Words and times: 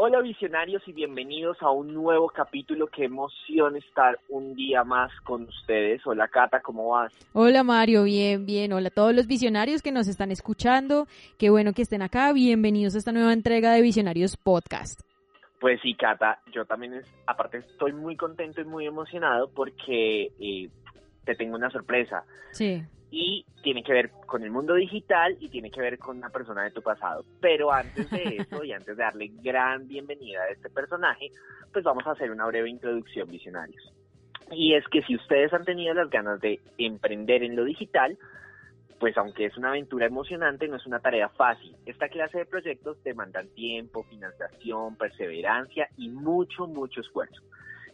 Hola 0.00 0.20
visionarios 0.20 0.80
y 0.86 0.92
bienvenidos 0.92 1.60
a 1.60 1.72
un 1.72 1.92
nuevo 1.92 2.28
capítulo. 2.28 2.86
Qué 2.86 3.06
emoción 3.06 3.74
estar 3.74 4.16
un 4.28 4.54
día 4.54 4.84
más 4.84 5.10
con 5.24 5.42
ustedes. 5.42 6.00
Hola 6.06 6.28
Cata, 6.28 6.60
¿cómo 6.60 6.90
vas? 6.90 7.12
Hola 7.32 7.64
Mario, 7.64 8.04
bien, 8.04 8.46
bien. 8.46 8.72
Hola 8.72 8.90
a 8.90 8.92
todos 8.92 9.12
los 9.12 9.26
visionarios 9.26 9.82
que 9.82 9.90
nos 9.90 10.06
están 10.06 10.30
escuchando. 10.30 11.08
Qué 11.36 11.50
bueno 11.50 11.72
que 11.72 11.82
estén 11.82 12.02
acá. 12.02 12.32
Bienvenidos 12.32 12.94
a 12.94 12.98
esta 12.98 13.10
nueva 13.10 13.32
entrega 13.32 13.72
de 13.72 13.82
Visionarios 13.82 14.36
Podcast. 14.36 15.00
Pues 15.58 15.80
sí, 15.82 15.94
Cata, 15.94 16.42
yo 16.52 16.64
también, 16.64 16.94
es, 16.94 17.12
aparte 17.26 17.58
estoy 17.58 17.92
muy 17.92 18.14
contento 18.14 18.60
y 18.60 18.64
muy 18.66 18.86
emocionado 18.86 19.50
porque 19.52 20.30
eh, 20.38 20.70
te 21.28 21.36
tengo 21.36 21.56
una 21.56 21.70
sorpresa. 21.70 22.24
Sí 22.52 22.82
y 23.10 23.44
tiene 23.62 23.82
que 23.82 23.92
ver 23.92 24.10
con 24.26 24.42
el 24.42 24.50
mundo 24.50 24.74
digital 24.74 25.36
y 25.40 25.48
tiene 25.48 25.70
que 25.70 25.80
ver 25.80 25.98
con 25.98 26.18
una 26.18 26.30
persona 26.30 26.64
de 26.64 26.70
tu 26.70 26.82
pasado. 26.82 27.24
Pero 27.40 27.72
antes 27.72 28.10
de 28.10 28.36
eso 28.50 28.64
y 28.64 28.72
antes 28.72 28.96
de 28.96 29.02
darle 29.02 29.30
gran 29.42 29.88
bienvenida 29.88 30.42
a 30.42 30.52
este 30.52 30.70
personaje, 30.70 31.30
pues 31.72 31.84
vamos 31.84 32.06
a 32.06 32.12
hacer 32.12 32.30
una 32.30 32.46
breve 32.46 32.68
introducción, 32.68 33.28
visionarios. 33.30 33.92
Y 34.50 34.74
es 34.74 34.86
que 34.88 35.02
si 35.02 35.14
ustedes 35.14 35.52
han 35.52 35.64
tenido 35.64 35.94
las 35.94 36.10
ganas 36.10 36.40
de 36.40 36.60
emprender 36.78 37.42
en 37.42 37.56
lo 37.56 37.64
digital, 37.64 38.18
pues 38.98 39.16
aunque 39.16 39.46
es 39.46 39.56
una 39.56 39.68
aventura 39.68 40.06
emocionante, 40.06 40.66
no 40.68 40.76
es 40.76 40.86
una 40.86 41.00
tarea 41.00 41.28
fácil. 41.28 41.76
Esta 41.86 42.08
clase 42.08 42.38
de 42.38 42.46
proyectos 42.46 43.02
demandan 43.04 43.48
tiempo, 43.48 44.04
financiación, 44.04 44.96
perseverancia 44.96 45.88
y 45.96 46.08
mucho, 46.08 46.66
mucho 46.66 47.00
esfuerzo. 47.00 47.42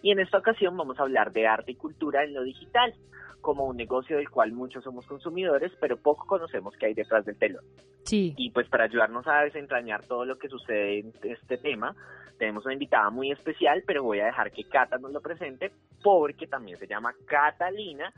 Y 0.04 0.10
en 0.10 0.20
esta 0.20 0.36
ocasión 0.36 0.76
vamos 0.76 1.00
a 1.00 1.04
hablar 1.04 1.32
de 1.32 1.46
arte 1.46 1.72
y 1.72 1.76
cultura 1.76 2.24
en 2.24 2.34
lo 2.34 2.42
digital 2.42 2.92
como 3.40 3.64
un 3.64 3.78
negocio 3.78 4.18
del 4.18 4.28
cual 4.28 4.52
muchos 4.52 4.84
somos 4.84 5.06
consumidores, 5.06 5.72
pero 5.80 5.96
poco 5.96 6.26
conocemos 6.26 6.74
qué 6.76 6.86
hay 6.86 6.94
detrás 6.94 7.24
del 7.24 7.38
telón. 7.38 7.64
Sí. 8.02 8.34
Y 8.36 8.50
pues 8.50 8.68
para 8.68 8.84
ayudarnos 8.84 9.26
a 9.26 9.40
desentrañar 9.40 10.04
todo 10.04 10.26
lo 10.26 10.36
que 10.36 10.50
sucede 10.50 10.98
en 10.98 11.14
este 11.22 11.56
tema, 11.56 11.96
tenemos 12.38 12.66
una 12.66 12.74
invitada 12.74 13.08
muy 13.08 13.32
especial, 13.32 13.82
pero 13.86 14.02
voy 14.02 14.20
a 14.20 14.26
dejar 14.26 14.52
que 14.52 14.64
Cata 14.64 14.98
nos 14.98 15.10
lo 15.10 15.22
presente 15.22 15.72
porque 16.02 16.48
también 16.48 16.76
se 16.76 16.86
llama 16.86 17.14
Catalina. 17.24 18.12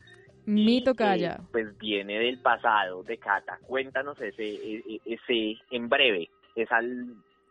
Mito 0.44 0.92
Calla. 0.92 1.38
Eh, 1.38 1.46
pues 1.52 1.78
viene 1.78 2.18
del 2.18 2.40
pasado 2.40 3.04
de 3.04 3.16
Cata. 3.18 3.60
Cuéntanos 3.64 4.20
ese, 4.20 4.42
e, 4.42 4.78
e, 4.78 5.00
ese, 5.04 5.62
en 5.70 5.88
breve, 5.88 6.30
esa 6.56 6.80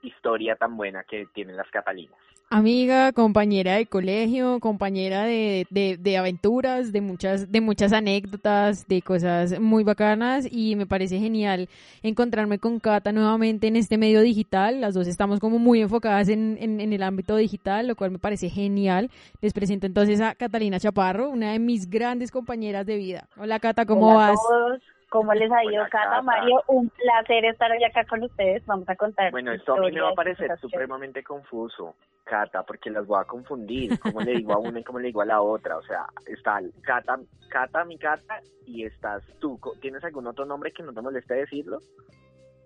historia 0.02 0.58
tan 0.58 0.76
buena 0.76 1.06
que 1.06 1.26
tienen 1.34 1.56
las 1.56 1.70
Catalinas. 1.70 2.25
Amiga, 2.52 3.12
compañera 3.12 3.74
de 3.74 3.88
colegio, 3.88 4.60
compañera 4.60 5.24
de, 5.24 5.66
de, 6.00 6.18
aventuras, 6.18 6.92
de 6.92 7.02
muchas, 7.02 7.52
de 7.52 7.60
muchas 7.60 7.92
anécdotas, 7.92 8.88
de 8.88 9.02
cosas 9.02 9.60
muy 9.60 9.84
bacanas 9.84 10.48
y 10.50 10.76
me 10.76 10.86
parece 10.86 11.18
genial 11.18 11.68
encontrarme 12.04 12.60
con 12.60 12.80
Cata 12.80 13.12
nuevamente 13.12 13.66
en 13.68 13.76
este 13.76 13.98
medio 13.98 14.22
digital. 14.22 14.80
Las 14.80 14.94
dos 14.94 15.08
estamos 15.08 15.40
como 15.40 15.58
muy 15.58 15.82
enfocadas 15.82 16.30
en, 16.30 16.58
en, 16.62 16.94
el 16.94 17.02
ámbito 17.02 17.36
digital, 17.36 17.88
lo 17.88 17.96
cual 17.96 18.12
me 18.12 18.20
parece 18.20 18.48
genial. 18.50 19.10
Les 19.42 19.52
presento 19.52 19.88
entonces 19.88 20.22
a 20.22 20.36
Catalina 20.36 20.80
Chaparro, 20.80 21.32
una 21.32 21.52
de 21.52 21.60
mis 21.60 21.90
grandes 21.90 22.30
compañeras 22.30 22.86
de 22.86 22.96
vida. 22.96 23.28
Hola 23.38 23.60
Cata, 23.60 23.88
¿cómo 23.88 24.14
vas? 24.14 24.38
¿Cómo 25.16 25.34
les 25.34 25.50
ha 25.50 25.64
ido, 25.64 25.82
Cata? 25.90 26.22
Mario, 26.22 26.62
un 26.68 26.90
placer 26.90 27.46
estar 27.46 27.72
hoy 27.72 27.82
acá 27.86 28.04
con 28.04 28.22
ustedes. 28.22 28.66
Vamos 28.66 28.90
a 28.90 28.98
contar. 28.98 29.32
Bueno, 29.32 29.54
esto 29.54 29.74
a 29.76 29.80
mí 29.80 29.94
me 29.94 30.02
va 30.02 30.10
a 30.10 30.14
parecer 30.14 30.52
supremamente 30.60 31.24
confuso, 31.24 31.96
Cata, 32.26 32.64
porque 32.64 32.90
las 32.90 33.08
voy 33.08 33.22
a 33.22 33.24
confundir. 33.24 33.98
¿Cómo 34.00 34.20
le 34.20 34.34
digo 34.34 34.52
a 34.52 34.58
una 34.58 34.82
y 34.82 34.84
cómo 34.84 35.00
le 35.00 35.08
digo 35.08 35.22
a 35.22 35.26
la 35.26 35.42
otra? 35.42 35.78
O 35.78 35.84
sea, 35.84 36.06
está 36.26 36.60
Cata, 36.82 37.18
Cata, 37.48 37.86
mi 37.86 37.98
Cata, 37.98 38.42
y 38.66 38.84
estás 38.84 39.24
tú. 39.40 39.58
¿Tienes 39.80 40.04
algún 40.04 40.28
otro 40.28 40.44
nombre 40.44 40.74
que 40.74 40.84
no 40.84 40.92
te 40.92 41.00
moleste 41.00 41.34
decirlo? 41.34 41.80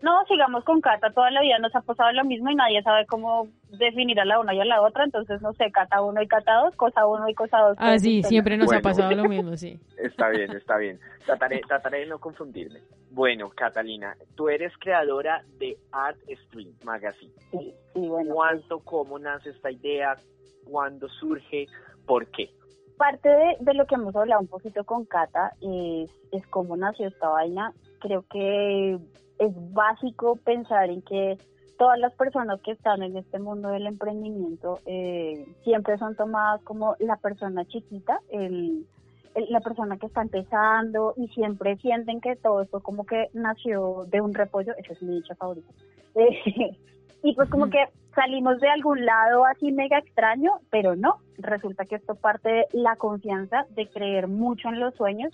No, 0.02 0.24
sigamos 0.28 0.64
con 0.64 0.80
Cata, 0.80 1.12
toda 1.12 1.30
la 1.30 1.42
vida 1.42 1.60
nos 1.60 1.76
ha 1.76 1.82
pasado 1.82 2.12
lo 2.14 2.24
mismo 2.24 2.50
y 2.50 2.56
nadie 2.56 2.82
sabe 2.84 3.06
cómo 3.06 3.50
definir 3.78 4.18
a 4.22 4.26
la 4.26 4.40
una 4.40 4.54
y 4.54 4.60
a 4.62 4.66
la 4.66 4.82
otra, 4.82 5.04
entonces 5.04 5.42
no 5.42 5.52
sé, 5.54 5.72
Cata 5.72 6.02
uno 6.02 6.22
y 6.22 6.28
Cata 6.28 6.56
dos, 6.64 6.76
cosa 6.78 7.06
uno 7.06 7.28
y 7.28 7.34
cosa 7.34 7.58
dos. 7.60 7.78
Ah, 7.80 8.00
sí, 8.00 8.24
siempre 8.24 8.56
nos 8.56 8.72
ha 8.72 8.80
pasado 8.80 9.12
lo 9.12 9.26
mismo, 9.26 9.58
sí. 9.58 9.78
Está 9.98 10.30
bien, 10.30 10.52
está 10.56 10.78
bien. 10.78 11.00
Trataré, 11.26 11.60
trataré 11.68 12.00
de 12.00 12.06
no 12.08 12.20
confundirme. 12.20 12.80
Bueno, 13.12 13.50
Catalina, 13.50 14.16
tú 14.36 14.48
eres 14.48 14.72
creadora 14.80 15.44
de 15.58 15.78
Art 15.92 16.18
Stream 16.46 16.74
Magazine. 16.86 17.34
Sí, 17.52 17.74
sí, 17.94 18.08
bueno. 18.08 18.34
¿Cuánto, 18.34 18.80
cómo 18.80 19.20
nace 19.20 19.50
esta 19.50 19.70
idea? 19.70 20.16
¿Cuándo 20.70 21.10
surge? 21.10 21.68
¿Por 22.06 22.28
qué? 22.28 22.50
Parte 22.98 23.28
de, 23.28 23.58
de 23.60 23.74
lo 23.74 23.86
que 23.86 23.96
hemos 23.96 24.16
hablado 24.16 24.42
un 24.42 24.48
poquito 24.48 24.86
con 24.86 25.06
Cata 25.06 25.52
es, 25.62 26.10
es 26.32 26.48
cómo 26.48 26.78
nació 26.78 27.08
esta 27.08 27.28
vaina. 27.28 27.74
Creo 28.00 28.24
que 28.30 29.00
es 29.40 29.74
básico 29.74 30.36
pensar 30.38 30.90
en 30.90 31.02
que 31.02 31.38
todas 31.78 31.98
las 31.98 32.14
personas 32.14 32.60
que 32.62 32.72
están 32.72 33.02
en 33.04 33.16
este 33.16 33.40
mundo 33.40 33.70
del 33.70 33.88
emprendimiento 33.88 34.80
eh, 34.86 35.46
siempre 35.64 35.98
son 35.98 36.16
tomadas 36.16 36.62
como 36.64 36.96
la 37.00 37.16
persona 37.16 37.66
chiquita, 37.66 38.20
el, 38.30 38.86
la 39.50 39.62
persona 39.62 39.98
que 39.98 40.08
está 40.08 40.22
empezando 40.22 41.14
y 41.16 41.28
siempre 41.30 41.78
sienten 41.78 42.20
que 42.20 42.36
todo 42.36 42.62
esto 42.62 42.82
como 42.82 43.06
que 43.06 43.28
nació 43.34 44.06
de 44.08 44.20
un 44.20 44.34
repollo, 44.34 44.74
esa 44.78 44.94
es 44.94 45.02
mi 45.02 45.16
dicha 45.16 45.36
favorita. 45.36 45.72
y 47.24 47.36
pues 47.36 47.50
como 47.50 47.70
que 47.70 47.86
salimos 48.14 48.60
de 48.60 48.68
algún 48.68 49.06
lado 49.06 49.46
así 49.46 49.72
mega 49.72 50.00
extraño, 50.00 50.52
pero 50.70 50.98
no, 50.98 51.20
resulta 51.38 51.86
que 51.86 51.96
esto 51.96 52.16
parte 52.16 52.50
de 52.50 52.66
la 52.74 52.98
confianza, 52.98 53.66
de 53.70 53.88
creer 53.88 54.28
mucho 54.28 54.68
en 54.68 54.82
los 54.82 54.94
sueños 54.96 55.32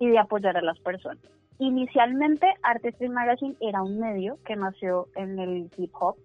y 0.00 0.08
de 0.08 0.18
apoyar 0.18 0.56
a 0.56 0.62
las 0.62 0.78
personas. 0.80 1.22
Inicialmente, 1.58 2.46
Artistry 2.62 3.08
Magazine 3.08 3.54
era 3.60 3.82
un 3.82 4.00
medio 4.00 4.38
que 4.44 4.56
nació 4.56 5.06
en 5.14 5.38
el 5.38 5.70
hip 5.76 5.92
hop, 5.98 6.16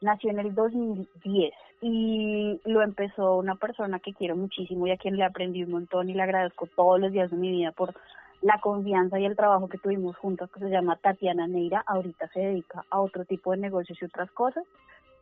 nació 0.00 0.30
en 0.30 0.38
el 0.38 0.54
2010 0.54 1.52
y 1.80 2.60
lo 2.64 2.82
empezó 2.82 3.36
una 3.36 3.56
persona 3.56 3.98
que 3.98 4.14
quiero 4.14 4.36
muchísimo 4.36 4.86
y 4.86 4.92
a 4.92 4.96
quien 4.96 5.16
le 5.16 5.24
aprendí 5.24 5.64
un 5.64 5.72
montón 5.72 6.08
y 6.08 6.14
le 6.14 6.22
agradezco 6.22 6.66
todos 6.66 7.00
los 7.00 7.12
días 7.12 7.30
de 7.30 7.36
mi 7.36 7.50
vida 7.50 7.72
por 7.72 7.94
la 8.40 8.60
confianza 8.60 9.18
y 9.18 9.24
el 9.24 9.36
trabajo 9.36 9.68
que 9.68 9.78
tuvimos 9.78 10.16
juntos, 10.16 10.50
que 10.52 10.60
se 10.60 10.70
llama 10.70 10.96
Tatiana 10.96 11.48
Neira, 11.48 11.82
ahorita 11.86 12.28
se 12.28 12.40
dedica 12.40 12.84
a 12.90 13.00
otro 13.00 13.24
tipo 13.24 13.50
de 13.50 13.58
negocios 13.58 13.98
y 14.00 14.04
otras 14.04 14.30
cosas, 14.30 14.64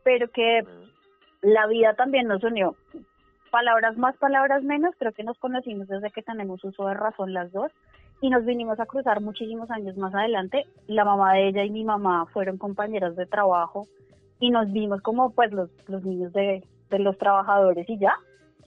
pero 0.03 0.28
que 0.31 0.67
la 1.41 1.67
vida 1.67 1.94
también 1.94 2.28
nos 2.28 2.44
unió. 2.44 2.77
Palabras 3.50 3.97
más, 3.97 4.17
palabras 4.19 4.62
menos, 4.65 4.94
creo 4.99 5.12
que 5.12 5.25
nos 5.25 5.38
conocimos 5.38 5.88
desde 5.88 6.11
que 6.11 6.23
tenemos 6.23 6.62
uso 6.62 6.87
de 6.87 6.94
razón 6.94 7.33
las 7.33 7.50
dos 7.53 7.73
y 8.21 8.31
nos 8.31 8.44
vinimos 8.44 8.81
a 8.81 8.87
cruzar 8.87 9.21
muchísimos 9.21 9.71
años 9.71 9.97
más 9.97 10.15
adelante. 10.15 10.65
La 10.87 11.04
mamá 11.04 11.34
de 11.34 11.49
ella 11.49 11.65
y 11.65 11.71
mi 11.71 11.84
mamá 11.84 12.27
fueron 12.32 12.59
compañeras 12.59 13.16
de 13.16 13.27
trabajo 13.27 13.87
y 14.41 14.50
nos 14.50 14.72
vimos 14.72 15.00
como 15.03 15.31
pues 15.31 15.53
los, 15.53 15.71
los 15.88 16.04
niños 16.04 16.32
de, 16.32 16.65
de 16.91 16.99
los 16.99 17.16
trabajadores 17.19 17.88
y 17.88 17.99
ya, 17.99 18.15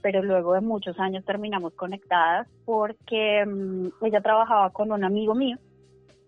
pero 0.02 0.24
luego 0.24 0.54
de 0.54 0.62
muchos 0.62 1.00
años 1.00 1.26
terminamos 1.26 1.74
conectadas 1.74 2.48
porque 2.66 3.46
mm, 3.46 4.06
ella 4.06 4.22
trabajaba 4.22 4.70
con 4.72 4.92
un 4.92 5.04
amigo 5.04 5.36
mío 5.36 5.58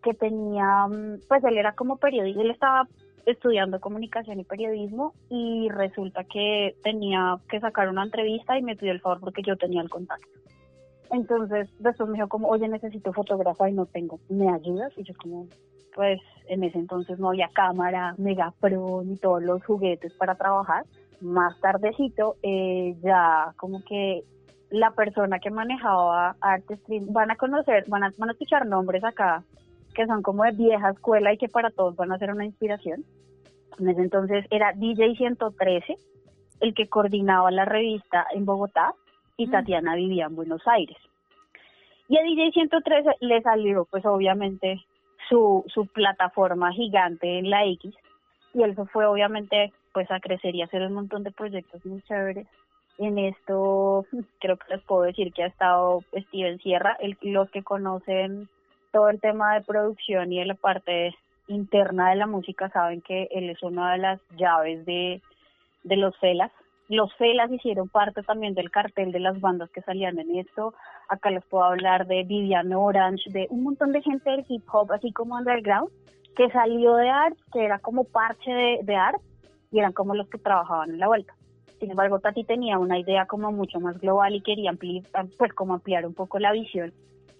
que 0.04 0.14
tenía, 0.14 0.88
mm, 0.88 1.22
pues 1.28 1.44
él 1.44 1.58
era 1.58 1.74
como 1.74 1.98
periodista, 1.98 2.42
él 2.42 2.52
estaba 2.52 2.88
estudiando 3.26 3.80
comunicación 3.80 4.40
y 4.40 4.44
periodismo 4.44 5.14
y 5.30 5.70
resulta 5.70 6.24
que 6.24 6.76
tenía 6.84 7.38
que 7.50 7.60
sacar 7.60 7.88
una 7.90 8.04
entrevista 8.04 8.58
y 8.58 8.64
me 8.64 8.76
pidió 8.76 8.92
el 8.92 9.02
favor 9.02 9.20
porque 9.20 9.44
yo 9.44 9.56
tenía 9.58 9.82
el 9.82 9.90
contacto. 9.90 10.28
Entonces, 11.12 11.70
después 11.80 12.10
me 12.10 12.16
dijo 12.16 12.30
como, 12.30 12.48
oye, 12.48 12.68
necesito 12.68 13.12
fotógrafa 13.14 13.70
y 13.70 13.74
no 13.74 13.86
tengo, 13.86 14.20
¿me 14.30 14.50
ayudas? 14.50 14.94
Y 14.98 15.04
yo 15.04 15.14
como, 15.22 15.48
pues 15.94 16.20
en 16.48 16.64
ese 16.64 16.80
entonces 16.80 17.20
no 17.20 17.30
había 17.30 17.50
cámara, 17.50 18.16
Mega 18.18 18.54
Pro 18.60 19.04
ni 19.04 19.18
todos 19.18 19.44
los 19.44 19.64
juguetes 19.66 20.14
para 20.14 20.36
trabajar. 20.36 20.86
Más 21.20 21.60
tardecito, 21.60 22.36
eh, 22.42 22.96
ya 23.04 23.54
como 23.58 23.84
que 23.84 24.24
la 24.70 24.92
persona 24.92 25.40
que 25.40 25.52
manejaba 25.52 26.36
Artistream, 26.40 27.12
van 27.12 27.32
a 27.32 27.36
conocer, 27.36 27.84
van 27.88 28.06
a, 28.06 28.12
van 28.18 28.30
a 28.30 28.32
escuchar 28.32 28.66
nombres 28.66 29.04
acá 29.04 29.44
que 29.94 30.06
son 30.08 30.22
como 30.22 30.44
de 30.44 30.52
vieja 30.52 30.92
escuela 30.92 31.34
y 31.34 31.38
que 31.38 31.50
para 31.50 31.70
todos 31.70 31.96
van 31.96 32.12
a 32.12 32.18
ser 32.18 32.32
una 32.32 32.46
inspiración. 32.46 33.04
En 33.80 33.90
ese 33.90 34.02
entonces 34.02 34.46
era 34.50 34.74
DJ 34.74 35.16
113, 35.16 35.96
el 36.62 36.74
que 36.74 36.88
coordinaba 36.88 37.52
la 37.52 37.66
revista 37.66 38.26
en 38.34 38.46
Bogotá, 38.46 38.94
y. 39.48 39.52
Tatiana 39.52 39.96
vivía 39.96 40.26
en 40.26 40.36
Buenos 40.36 40.62
Aires. 40.68 40.98
Y 42.08 42.18
a 42.18 42.24
DJ 42.24 42.52
113 42.52 43.10
le 43.22 43.42
salió, 43.42 43.86
pues 43.86 44.06
obviamente, 44.06 44.84
su, 45.30 45.64
su 45.68 45.88
plataforma 45.88 46.72
gigante 46.74 47.40
en 47.40 47.50
la 47.50 47.66
X 47.66 47.96
y 48.54 48.64
él 48.64 48.76
se 48.76 48.86
fue 48.86 49.06
obviamente 49.06 49.72
pues 49.94 50.10
a 50.12 50.20
crecer 50.20 50.56
y 50.56 50.62
hacer 50.62 50.82
un 50.84 50.94
montón 50.94 51.24
de 51.24 51.32
proyectos 51.32 51.86
muy 51.86 52.02
chéveres. 52.04 52.48
En 52.98 53.18
esto 53.18 54.06
creo 54.40 54.58
que 54.58 54.76
les 54.76 54.84
puedo 54.84 55.04
decir 55.04 55.34
que 55.34 55.44
ha 55.44 55.48
estado 55.48 56.04
Steven 56.28 56.60
Sierra, 56.60 56.98
el, 57.00 57.18
los 57.22 57.50
que 57.50 57.64
conocen 57.64 58.48
todo 58.92 59.10
el 59.10 59.20
tema 59.20 59.54
de 59.54 59.62
producción 59.62 60.32
y 60.32 60.40
de 60.40 60.46
la 60.46 60.56
parte 60.56 61.16
interna 61.48 62.10
de 62.10 62.18
la 62.18 62.28
música 62.28 62.70
saben 62.70 63.02
que 63.02 63.28
él 63.32 63.50
es 63.50 63.62
una 63.64 63.94
de 63.94 63.98
las 63.98 64.22
llaves 64.38 64.86
de, 64.86 65.22
de 65.84 65.98
los 65.98 66.16
Felas. 66.18 66.52
Los 66.92 67.16
Felas 67.16 67.50
hicieron 67.50 67.88
parte 67.88 68.22
también 68.22 68.54
del 68.54 68.70
cartel 68.70 69.14
de 69.14 69.22
las 69.22 69.40
bandas 69.40 69.70
que 69.70 69.82
salían 69.82 70.20
en 70.20 70.36
esto. 70.36 70.74
Acá 71.08 71.30
les 71.32 71.46
puedo 71.46 71.64
hablar 71.64 72.06
de 72.06 72.26
Vivian 72.26 72.74
Orange, 72.74 73.30
de 73.30 73.48
un 73.50 73.64
montón 73.64 73.94
de 73.94 74.02
gente 74.02 74.30
del 74.30 74.46
hip 74.50 74.66
hop, 74.70 74.92
así 74.92 75.14
como 75.14 75.38
underground, 75.38 75.90
que 76.36 76.50
salió 76.50 76.96
de 76.96 77.10
art, 77.10 77.38
que 77.54 77.64
era 77.64 77.80
como 77.80 78.04
parche 78.04 78.52
de, 78.52 78.80
de 78.84 78.96
art, 78.98 79.22
y 79.72 79.80
eran 79.80 79.94
como 79.94 80.16
los 80.16 80.28
que 80.28 80.38
trabajaban 80.38 80.90
en 80.90 81.00
la 81.00 81.08
vuelta. 81.08 81.34
Sin 81.80 81.92
embargo, 81.92 82.20
Tati 82.20 82.44
tenía 82.44 82.78
una 82.78 83.00
idea 83.00 83.26
como 83.26 83.54
mucho 83.54 83.80
más 83.80 83.98
global 83.98 84.36
y 84.36 84.42
quería 84.42 84.72
ampliar, 84.72 85.06
pues 85.38 85.54
como 85.54 85.76
ampliar 85.76 86.06
un 86.06 86.14
poco 86.14 86.40
la 86.40 86.52
visión 86.52 86.92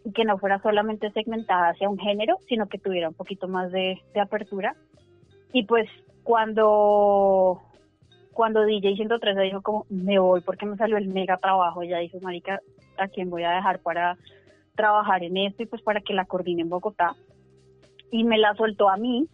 y 0.06 0.14
que 0.14 0.24
no 0.24 0.38
fuera 0.38 0.62
solamente 0.62 1.12
segmentada 1.12 1.72
hacia 1.72 1.90
un 1.90 2.00
género, 2.00 2.38
sino 2.48 2.70
que 2.70 2.78
tuviera 2.78 3.10
un 3.10 3.16
poquito 3.16 3.50
más 3.50 3.70
de, 3.74 4.02
de 4.14 4.20
apertura. 4.22 4.78
Y 5.52 5.66
pues 5.66 5.90
cuando 6.24 7.62
cuando 8.34 8.64
DJ 8.64 8.96
113 8.96 9.42
dijo 9.42 9.62
como 9.62 9.86
me 9.90 10.20
voy 10.20 10.42
porque 10.42 10.66
me 10.66 10.78
salió 10.78 10.98
el 10.98 11.08
mega 11.08 11.38
trabajo, 11.38 11.82
ella 11.82 12.00
dijo, 12.00 12.20
marica, 12.22 12.60
¿a 12.98 13.08
quién 13.08 13.30
voy 13.30 13.44
a 13.44 13.52
dejar 13.52 13.80
para 13.80 14.18
trabajar 14.76 15.24
en 15.24 15.38
esto 15.38 15.64
y 15.64 15.66
pues 15.66 15.82
para 15.82 16.02
que 16.02 16.14
la 16.14 16.26
coordine 16.26 16.62
en 16.62 16.70
Bogotá? 16.70 17.16
Y 18.12 18.24
me 18.24 18.38
la 18.38 18.56
soltó 18.56 18.90
a 18.90 18.98
mí 18.98 19.28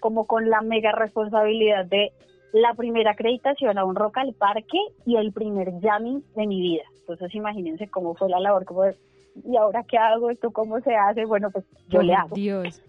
como 0.00 0.26
con 0.26 0.48
la 0.48 0.60
mega 0.60 0.92
responsabilidad 0.92 1.84
de 1.84 2.12
la 2.52 2.74
primera 2.74 3.12
acreditación 3.12 3.78
a 3.78 3.84
un 3.84 3.96
rock 3.96 4.18
al 4.18 4.32
parque 4.34 4.78
y 5.04 5.16
el 5.16 5.32
primer 5.32 5.72
jamming 5.80 6.24
de 6.34 6.46
mi 6.46 6.60
vida. 6.60 6.84
Entonces 7.00 7.34
imagínense 7.34 7.88
cómo 7.88 8.14
fue 8.14 8.28
la 8.28 8.40
labor, 8.40 8.64
como 8.64 8.82
de, 8.82 8.96
¿y 9.44 9.56
ahora 9.56 9.84
qué 9.84 9.98
hago? 9.98 10.30
¿Esto 10.30 10.50
cómo 10.50 10.80
se 10.80 10.94
hace? 10.94 11.24
Bueno, 11.24 11.50
pues 11.50 11.64
yo 11.88 12.02
le 12.02 12.14
hago. 12.14 12.34
Dios. 12.34 12.82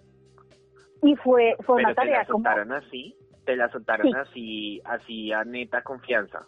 Y 1.02 1.16
fue, 1.16 1.56
fue 1.66 1.78
Pero 1.78 1.88
una 1.88 1.90
te 1.90 1.96
tarea 1.96 2.20
la 2.20 2.26
como... 2.26 2.50
así, 2.76 3.16
te 3.50 3.56
la 3.56 3.68
soltaron 3.72 4.06
Sí. 4.06 4.14
así, 4.16 4.82
así 4.86 5.32
a 5.32 5.44
neta 5.44 5.82
confianza. 5.82 6.46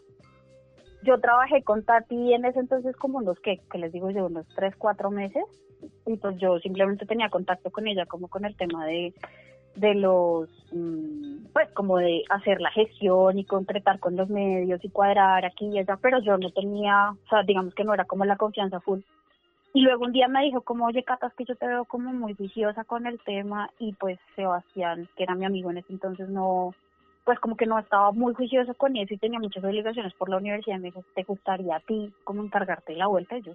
yo 1.03 1.19
trabajé 1.19 1.63
con 1.63 1.83
Tati 1.83 2.31
en 2.35 2.45
ese 2.45 2.59
entonces 2.59 2.95
como 2.95 3.17
unos, 3.17 3.39
que 3.39 3.57
que 3.71 3.79
les 3.79 3.91
digo 3.91 4.11
yo? 4.11 4.27
Unos 4.27 4.45
tres, 4.55 4.75
cuatro 4.77 5.09
meses. 5.09 5.43
Y 6.05 6.15
pues 6.17 6.37
yo 6.37 6.59
simplemente 6.59 7.07
tenía 7.07 7.29
contacto 7.31 7.71
con 7.71 7.87
ella 7.87 8.05
como 8.05 8.27
con 8.27 8.45
el 8.45 8.55
tema 8.55 8.85
de, 8.85 9.11
de 9.75 9.95
los, 9.95 10.47
mm, 10.71 11.47
pues 11.53 11.71
como 11.73 11.97
de 11.97 12.21
hacer 12.29 12.61
la 12.61 12.69
gestión 12.69 13.39
y 13.39 13.45
concretar 13.45 13.99
con 13.99 14.15
los 14.15 14.29
medios 14.29 14.79
y 14.85 14.89
cuadrar 14.89 15.43
aquí 15.43 15.65
y 15.69 15.79
allá, 15.79 15.97
pero 15.99 16.19
yo 16.21 16.37
no 16.37 16.51
tenía, 16.51 17.09
o 17.13 17.27
sea, 17.31 17.41
digamos 17.41 17.73
que 17.73 17.83
no 17.83 17.95
era 17.95 18.05
como 18.05 18.23
la 18.25 18.35
confianza 18.37 18.79
full. 18.79 18.99
Y 19.73 19.81
luego 19.81 20.03
un 20.05 20.11
día 20.11 20.27
me 20.27 20.43
dijo 20.43 20.61
como, 20.61 20.85
oye, 20.85 21.03
Cata, 21.03 21.27
es 21.27 21.33
que 21.33 21.45
yo 21.45 21.55
te 21.55 21.65
veo 21.65 21.85
como 21.85 22.13
muy 22.13 22.33
viciosa 22.33 22.83
con 22.83 23.07
el 23.07 23.19
tema 23.23 23.71
y 23.79 23.93
pues 23.93 24.19
Sebastián, 24.35 25.07
que 25.15 25.23
era 25.23 25.33
mi 25.33 25.45
amigo 25.45 25.71
en 25.71 25.77
ese 25.77 25.93
entonces, 25.93 26.29
no, 26.29 26.75
pues 27.23 27.39
como 27.39 27.55
que 27.55 27.65
no 27.65 27.77
estaba 27.77 28.11
muy 28.11 28.33
juicioso 28.33 28.73
con 28.73 28.95
eso 28.97 29.13
y 29.13 29.17
tenía 29.17 29.39
muchas 29.39 29.63
obligaciones 29.63 30.13
por 30.15 30.29
la 30.29 30.37
universidad. 30.37 30.77
Me 30.79 30.87
dijo, 30.87 31.03
¿te 31.13 31.23
gustaría 31.23 31.75
a 31.75 31.79
ti 31.79 32.11
como 32.23 32.43
encargarte 32.43 32.95
la 32.95 33.07
vuelta? 33.07 33.37
Y 33.37 33.43
yo, 33.43 33.53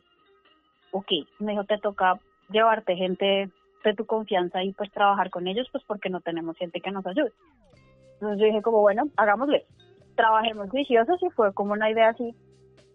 ok. 0.92 1.10
Me 1.40 1.52
dijo, 1.52 1.64
te 1.64 1.78
toca 1.78 2.18
llevarte 2.50 2.96
gente 2.96 3.50
de 3.84 3.94
tu 3.94 4.06
confianza 4.06 4.62
y 4.62 4.72
pues 4.72 4.90
trabajar 4.92 5.30
con 5.30 5.46
ellos, 5.46 5.68
pues 5.72 5.82
porque 5.84 6.10
no 6.10 6.20
tenemos 6.20 6.56
gente 6.56 6.80
que 6.80 6.90
nos 6.90 7.06
ayude. 7.06 7.32
Entonces 8.14 8.38
yo 8.40 8.46
dije 8.46 8.62
como, 8.62 8.80
bueno, 8.80 9.08
hagámosle. 9.16 9.64
Trabajemos 10.14 10.70
juiciosos 10.70 11.22
y 11.22 11.30
fue 11.30 11.52
como 11.52 11.72
una 11.72 11.90
idea 11.90 12.08
así. 12.08 12.34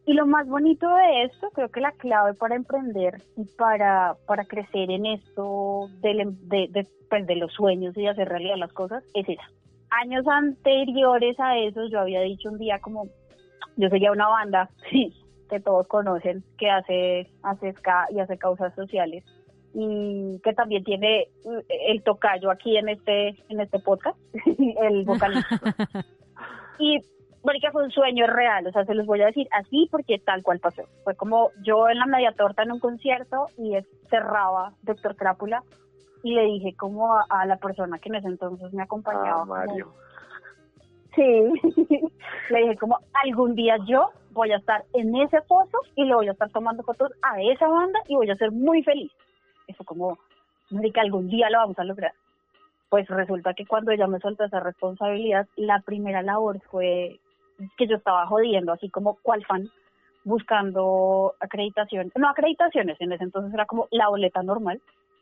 Y 0.06 0.13
lo 0.13 0.25
más 0.25 0.47
bonito 0.47 0.88
de 0.95 1.23
esto, 1.23 1.51
creo 1.53 1.69
que 1.69 1.79
la 1.79 1.91
clave 1.91 2.33
para 2.33 2.56
emprender 2.56 3.21
y 3.38 3.45
para, 3.56 4.15
para 4.25 4.45
crecer 4.45 4.89
en 4.89 5.06
esto 5.06 5.89
del 6.01 6.21
em- 6.21 6.38
de, 6.47 6.68
de, 6.71 6.88
pues, 7.07 7.23
los 7.38 7.53
sueños 7.53 7.95
y 7.95 8.07
hacer 8.07 8.27
realidad 8.27 8.56
las 8.57 8.73
cosas 8.73 9.03
es 9.13 9.29
esa 9.29 9.44
años 9.91 10.25
anteriores 10.27 11.39
a 11.39 11.57
eso, 11.57 11.88
yo 11.88 11.99
había 11.99 12.21
dicho 12.21 12.49
un 12.49 12.57
día 12.57 12.79
como, 12.79 13.07
yo 13.75 13.89
seguía 13.89 14.11
una 14.11 14.27
banda, 14.27 14.69
que 15.49 15.59
todos 15.59 15.88
conocen, 15.88 16.43
que 16.57 16.69
hace, 16.69 17.29
hace 17.43 17.73
ska 17.73 18.07
y 18.11 18.19
hace 18.19 18.38
causas 18.38 18.73
sociales, 18.73 19.23
y 19.73 20.39
que 20.43 20.53
también 20.53 20.83
tiene 20.83 21.21
eh, 21.21 21.27
el 21.88 22.03
tocayo 22.03 22.49
aquí 22.49 22.77
en 22.77 22.89
este, 22.89 23.29
en 23.49 23.59
este 23.59 23.79
podcast, 23.79 24.17
el 24.81 25.03
vocalista. 25.03 25.59
y 26.79 26.99
que 27.59 27.71
fue 27.71 27.83
un 27.83 27.91
sueño 27.91 28.27
real, 28.27 28.67
o 28.67 28.71
sea, 28.71 28.85
se 28.85 28.94
los 28.94 29.05
voy 29.05 29.21
a 29.21 29.25
decir 29.25 29.47
así 29.51 29.87
porque 29.91 30.19
tal 30.19 30.41
cual 30.44 30.59
pasó. 30.59 30.83
Fue 31.03 31.15
como 31.15 31.49
yo 31.63 31.89
en 31.89 31.97
la 31.97 32.05
media 32.05 32.33
torta 32.33 32.63
en 32.63 32.71
un 32.71 32.79
concierto 32.79 33.47
y 33.57 33.73
cerraba 34.09 34.73
Doctor 34.83 35.15
Crápula 35.15 35.63
y 36.23 36.33
le 36.33 36.44
dije 36.45 36.75
como 36.75 37.15
a, 37.15 37.25
a 37.29 37.45
la 37.45 37.57
persona 37.57 38.00
que 38.00 38.09
en 38.09 38.15
ese 38.15 38.27
entonces 38.27 38.73
me 38.73 38.83
acompañaba. 38.83 39.29
Ah, 39.29 39.39
como, 39.39 39.53
Mario. 39.56 39.94
Sí, 41.15 41.21
le 42.50 42.59
dije 42.59 42.77
como 42.77 43.00
algún 43.13 43.56
día 43.56 43.77
yo 43.85 44.12
voy 44.31 44.51
a 44.51 44.57
estar 44.57 44.85
en 44.94 45.15
ese 45.15 45.41
pozo 45.41 45.79
y 45.95 46.06
le 46.06 46.15
voy 46.15 46.27
a 46.27 46.31
estar 46.31 46.50
tomando 46.51 46.83
fotos 46.83 47.12
a 47.21 47.41
esa 47.41 47.68
banda 47.68 48.00
y 48.07 48.15
voy 48.15 48.29
a 48.29 48.35
ser 48.35 48.51
muy 48.51 48.83
feliz. 48.83 49.12
Eso 49.68 49.83
como, 49.83 50.18
marica, 50.69 51.01
algún 51.01 51.29
día 51.29 51.50
lo 51.50 51.57
vamos 51.57 51.79
a 51.79 51.83
lograr. 51.83 52.13
Pues 52.89 53.07
resulta 53.07 53.53
que 53.53 53.65
cuando 53.65 53.91
ella 53.91 54.07
me 54.07 54.19
soltó 54.19 54.45
esa 54.45 54.59
responsabilidad, 54.59 55.47
la 55.56 55.79
primera 55.81 56.21
labor 56.21 56.59
fue 56.69 57.19
que 57.77 57.88
yo 57.88 57.97
estaba 57.97 58.25
jodiendo, 58.27 58.71
así 58.71 58.89
como 58.89 59.15
cual 59.21 59.45
fan, 59.45 59.69
buscando 60.23 61.35
acreditación, 61.39 62.12
no 62.15 62.29
acreditaciones, 62.29 63.00
en 63.00 63.12
ese 63.12 63.23
entonces 63.23 63.53
era 63.53 63.65
como 63.65 63.88
la 63.91 64.09
boleta 64.09 64.44
normal, 64.44 64.81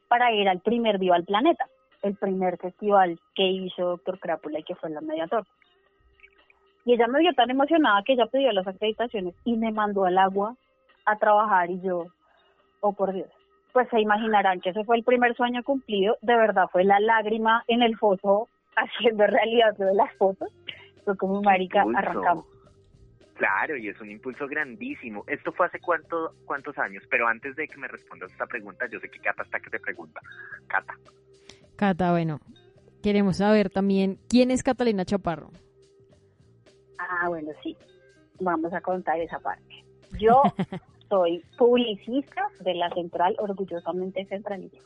para 0.09 0.33
ir 0.33 0.49
al 0.49 0.59
primer 0.59 0.97
Viva 0.97 1.15
al 1.15 1.23
Planeta, 1.23 1.67
el 2.01 2.15
primer 2.15 2.57
festival 2.57 3.17
que 3.35 3.43
hizo 3.43 3.83
Doctor 3.83 4.19
Crápula 4.19 4.59
y 4.59 4.63
que 4.63 4.75
fue 4.75 4.89
en 4.89 4.95
la 4.95 5.01
Mediator. 5.01 5.45
Y 6.83 6.93
ella 6.93 7.07
me 7.07 7.19
vio 7.19 7.33
tan 7.33 7.49
emocionada 7.49 8.03
que 8.03 8.13
ella 8.13 8.25
pidió 8.25 8.51
las 8.51 8.67
acreditaciones 8.67 9.35
y 9.45 9.55
me 9.55 9.71
mandó 9.71 10.05
al 10.05 10.17
agua 10.17 10.55
a 11.05 11.15
trabajar 11.17 11.69
y 11.69 11.79
yo, 11.81 12.07
oh 12.81 12.93
por 12.93 13.13
Dios. 13.13 13.29
Pues 13.71 13.87
se 13.89 14.01
imaginarán 14.01 14.59
que 14.59 14.71
ese 14.71 14.83
fue 14.83 14.97
el 14.97 15.03
primer 15.03 15.35
sueño 15.35 15.63
cumplido, 15.63 16.17
de 16.21 16.35
verdad 16.35 16.67
fue 16.71 16.83
la 16.83 16.99
lágrima 16.99 17.63
en 17.67 17.83
el 17.83 17.95
foso 17.97 18.47
haciendo 18.75 19.27
realidad 19.27 19.77
de 19.77 19.93
las 19.93 20.11
fotos. 20.15 20.49
Fue 21.05 21.15
como 21.15 21.41
marica, 21.41 21.85
arrancamos. 21.95 22.45
Claro, 23.39 23.77
y 23.77 23.87
es 23.87 23.97
un 24.01 24.11
impulso 24.11 24.49
grandísimo. 24.49 25.23
¿Esto 25.25 25.53
fue 25.53 25.67
hace 25.67 25.79
cuánto, 25.79 26.35
cuántos 26.43 26.77
años? 26.77 27.05
Pero 27.09 27.25
antes 27.25 27.55
de 27.55 27.69
que 27.69 27.77
me 27.77 27.87
respondas 27.87 28.29
esta 28.33 28.45
pregunta, 28.45 28.85
yo 28.91 28.99
sé 28.99 29.09
que 29.09 29.19
Cata 29.19 29.43
está 29.43 29.61
que 29.61 29.69
te 29.69 29.79
pregunta. 29.79 30.19
Cata. 30.67 30.93
Cata, 31.77 32.11
bueno, 32.11 32.41
queremos 33.01 33.37
saber 33.37 33.69
también 33.69 34.19
quién 34.27 34.51
es 34.51 34.61
Catalina 34.61 35.05
Chaparro. 35.05 35.51
Ah, 36.97 37.29
bueno, 37.29 37.51
sí. 37.63 37.77
Vamos 38.41 38.73
a 38.73 38.81
contar 38.81 39.17
esa 39.21 39.39
parte. 39.39 39.85
Yo 40.19 40.41
soy 41.07 41.41
publicista 41.57 42.45
de 42.59 42.73
la 42.73 42.89
central, 42.89 43.37
orgullosamente 43.39 44.25
centralista. 44.25 44.79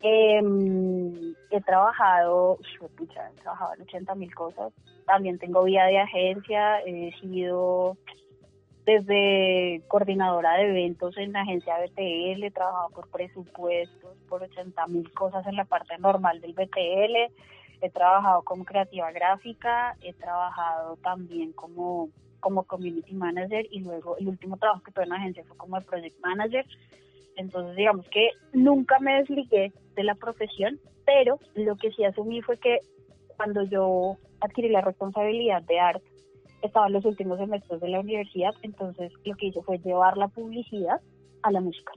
Em, 0.00 1.34
he 1.50 1.60
trabajado, 1.62 2.58
pucha, 2.96 3.30
he 3.30 3.40
trabajado 3.40 3.74
en 3.74 3.82
80 3.82 4.14
mil 4.14 4.34
cosas. 4.34 4.72
También 5.06 5.38
tengo 5.38 5.64
vía 5.64 5.84
de 5.84 5.98
agencia, 5.98 6.80
he 6.80 7.12
sido 7.20 7.96
desde 8.86 9.82
coordinadora 9.88 10.54
de 10.54 10.70
eventos 10.70 11.16
en 11.16 11.32
la 11.32 11.40
agencia 11.40 11.74
BTL, 11.78 12.44
he 12.44 12.50
trabajado 12.52 12.90
por 12.90 13.08
presupuestos, 13.08 14.16
por 14.28 14.44
80 14.44 14.86
mil 14.86 15.12
cosas 15.12 15.44
en 15.46 15.56
la 15.56 15.64
parte 15.64 15.98
normal 15.98 16.40
del 16.40 16.52
BTL, 16.52 17.32
he 17.80 17.90
trabajado 17.90 18.42
como 18.42 18.64
creativa 18.64 19.10
gráfica, 19.10 19.96
he 20.00 20.12
trabajado 20.12 20.96
también 20.98 21.52
como, 21.52 22.10
como 22.38 22.62
community 22.62 23.12
manager 23.12 23.66
y 23.70 23.80
luego 23.80 24.16
el 24.18 24.28
último 24.28 24.56
trabajo 24.56 24.82
que 24.84 24.92
tuve 24.92 25.04
en 25.04 25.10
la 25.10 25.16
agencia 25.16 25.44
fue 25.44 25.56
como 25.56 25.80
project 25.80 26.20
manager. 26.20 26.64
Entonces, 27.36 27.76
digamos 27.76 28.06
que 28.08 28.30
nunca 28.52 28.98
me 28.98 29.16
desligué 29.16 29.72
de 29.94 30.04
la 30.04 30.14
profesión, 30.14 30.80
pero 31.04 31.38
lo 31.54 31.76
que 31.76 31.92
sí 31.92 32.04
asumí 32.04 32.42
fue 32.42 32.58
que 32.58 32.78
cuando 33.36 33.62
yo 33.64 34.16
adquirí 34.40 34.68
la 34.68 34.80
responsabilidad 34.80 35.62
de 35.62 35.78
arte, 35.78 36.06
estaba 36.62 36.86
en 36.86 36.94
los 36.94 37.04
últimos 37.04 37.38
semestres 37.38 37.80
de 37.80 37.88
la 37.88 38.00
universidad, 38.00 38.52
entonces 38.62 39.12
lo 39.24 39.36
que 39.36 39.46
hice 39.46 39.62
fue 39.62 39.78
llevar 39.78 40.16
la 40.16 40.28
publicidad 40.28 41.00
a 41.42 41.50
la 41.50 41.60
música 41.60 41.92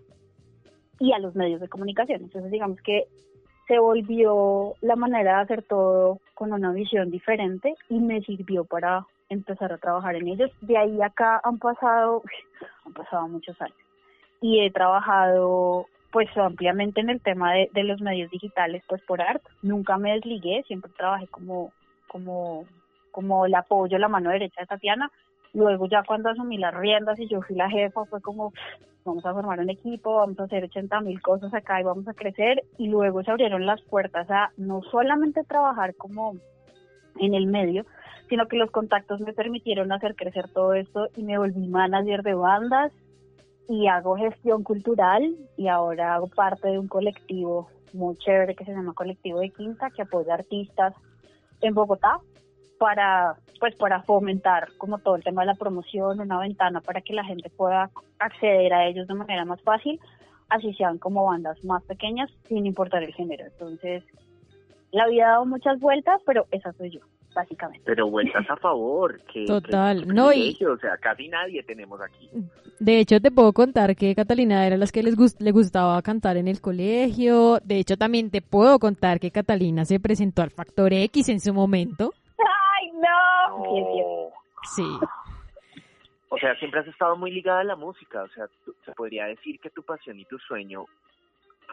y 0.99 1.13
a 1.13 1.19
los 1.19 1.33
medios 1.35 1.61
de 1.61 1.69
comunicación. 1.69 2.23
Entonces, 2.23 2.51
digamos 2.51 2.79
que 2.81 3.05
se 3.67 3.79
volvió 3.79 4.73
la 4.81 4.95
manera 4.95 5.37
de 5.37 5.41
hacer 5.43 5.63
todo 5.63 6.19
con 6.33 6.51
una 6.51 6.73
visión 6.73 7.09
diferente 7.09 7.75
y 7.87 7.99
me 7.99 8.21
sirvió 8.21 8.65
para 8.65 9.05
empezar 9.29 9.71
a 9.71 9.77
trabajar 9.77 10.15
en 10.15 10.27
ellos. 10.27 10.51
De 10.61 10.77
ahí 10.77 11.01
acá 11.01 11.39
han 11.43 11.59
pasado, 11.59 12.23
han 12.85 12.93
pasado 12.93 13.27
muchos 13.29 13.59
años 13.61 13.88
y 14.41 14.61
he 14.61 14.71
trabajado 14.71 15.87
pues 16.11 16.27
ampliamente 16.37 17.01
en 17.01 17.09
el 17.09 17.21
tema 17.21 17.53
de, 17.53 17.83
los 17.83 18.01
medios 18.01 18.31
digitales 18.31 18.83
pues 18.87 19.01
por 19.03 19.21
arte. 19.21 19.47
Nunca 19.61 19.97
me 19.97 20.13
desligué, 20.13 20.63
siempre 20.63 20.91
trabajé 20.97 21.27
como 21.27 21.71
como, 22.07 22.65
como 23.11 23.45
el 23.45 23.53
apoyo, 23.53 23.97
la 23.99 24.07
mano 24.07 24.31
derecha 24.31 24.61
de 24.61 24.67
Tatiana. 24.67 25.11
Luego 25.53 25.87
ya 25.87 26.03
cuando 26.03 26.29
asumí 26.29 26.57
las 26.57 26.73
riendas 26.73 27.19
y 27.19 27.27
yo 27.27 27.41
fui 27.41 27.55
la 27.55 27.69
jefa, 27.69 28.05
fue 28.05 28.19
como, 28.21 28.51
vamos 29.05 29.25
a 29.25 29.33
formar 29.33 29.59
un 29.59 29.69
equipo, 29.69 30.15
vamos 30.15 30.39
a 30.39 30.43
hacer 30.43 30.63
80 30.63 31.01
mil 31.01 31.21
cosas 31.21 31.53
acá 31.53 31.79
y 31.79 31.83
vamos 31.83 32.07
a 32.07 32.13
crecer. 32.13 32.63
Y 32.79 32.87
luego 32.87 33.23
se 33.23 33.29
abrieron 33.29 33.67
las 33.67 33.81
puertas 33.83 34.29
a 34.31 34.51
no 34.57 34.81
solamente 34.81 35.43
trabajar 35.43 35.93
como 35.95 36.35
en 37.19 37.35
el 37.35 37.45
medio, 37.45 37.85
sino 38.29 38.47
que 38.47 38.57
los 38.57 38.71
contactos 38.71 39.21
me 39.21 39.33
permitieron 39.33 39.91
hacer 39.91 40.15
crecer 40.15 40.49
todo 40.49 40.73
esto 40.73 41.09
y 41.15 41.23
me 41.23 41.37
volví 41.37 41.67
manager 41.67 42.23
de 42.23 42.33
bandas 42.33 42.91
y 43.69 43.87
hago 43.87 44.17
gestión 44.17 44.63
cultural 44.63 45.35
y 45.55 45.67
ahora 45.67 46.15
hago 46.15 46.27
parte 46.27 46.69
de 46.69 46.79
un 46.79 46.87
colectivo 46.87 47.69
muy 47.93 48.17
chévere 48.17 48.55
que 48.55 48.65
se 48.65 48.71
llama 48.71 48.93
Colectivo 48.93 49.39
de 49.39 49.51
Quinta 49.51 49.91
que 49.91 50.01
apoya 50.01 50.33
artistas 50.33 50.95
en 51.61 51.75
Bogotá 51.75 52.19
para 52.79 53.35
pues 53.59 53.75
para 53.75 54.01
fomentar 54.01 54.69
como 54.77 54.97
todo 54.97 55.17
el 55.17 55.23
tema 55.23 55.43
de 55.43 55.47
la 55.47 55.53
promoción, 55.53 56.19
una 56.19 56.39
ventana 56.39 56.81
para 56.81 57.01
que 57.01 57.13
la 57.13 57.23
gente 57.23 57.51
pueda 57.51 57.91
acceder 58.17 58.73
a 58.73 58.87
ellos 58.87 59.07
de 59.07 59.13
manera 59.13 59.45
más 59.45 59.61
fácil, 59.61 59.99
así 60.49 60.73
sean 60.73 60.97
como 60.97 61.25
bandas 61.25 61.63
más 61.63 61.83
pequeñas 61.83 62.31
sin 62.47 62.65
importar 62.65 63.03
el 63.03 63.13
género. 63.13 63.45
Entonces, 63.45 64.03
la 64.91 65.07
vida 65.07 65.27
ha 65.27 65.31
dado 65.31 65.45
muchas 65.45 65.79
vueltas, 65.79 66.21
pero 66.25 66.47
esa 66.51 66.73
soy 66.73 66.89
yo 66.89 67.01
básicamente. 67.33 67.83
Pero 67.85 68.09
vueltas 68.09 68.49
a 68.49 68.55
favor, 68.57 69.21
que 69.31 69.45
total, 69.45 70.07
no 70.07 70.33
y 70.33 70.57
o 70.63 70.77
sea, 70.77 70.97
casi 70.97 71.27
nadie 71.27 71.63
tenemos 71.63 71.99
aquí. 72.01 72.29
De 72.79 72.99
hecho, 72.99 73.19
te 73.19 73.31
puedo 73.31 73.53
contar 73.53 73.95
que 73.95 74.15
Catalina 74.15 74.65
era 74.65 74.77
las 74.77 74.91
que 74.91 75.03
les 75.03 75.15
le 75.39 75.51
gustaba 75.51 76.01
cantar 76.01 76.37
en 76.37 76.47
el 76.47 76.61
colegio. 76.61 77.59
De 77.63 77.77
hecho, 77.77 77.97
también 77.97 78.31
te 78.31 78.41
puedo 78.41 78.79
contar 78.79 79.19
que 79.19 79.31
Catalina 79.31 79.85
se 79.85 79.99
presentó 79.99 80.41
al 80.41 80.51
Factor 80.51 80.93
X 80.93 81.29
en 81.29 81.39
su 81.39 81.53
momento. 81.53 82.13
¡Ay, 82.37 82.91
no! 82.91 84.31
Sí. 84.75 84.85
O 86.29 86.37
sea, 86.37 86.55
siempre 86.55 86.79
has 86.79 86.87
estado 86.87 87.15
muy 87.15 87.31
ligada 87.31 87.61
a 87.61 87.65
la 87.65 87.75
música. 87.75 88.23
O 88.23 88.29
sea, 88.29 88.45
se 88.85 88.91
podría 88.93 89.25
decir 89.25 89.59
que 89.59 89.69
tu 89.69 89.83
pasión 89.83 90.19
y 90.19 90.25
tu 90.25 90.37
sueño 90.39 90.85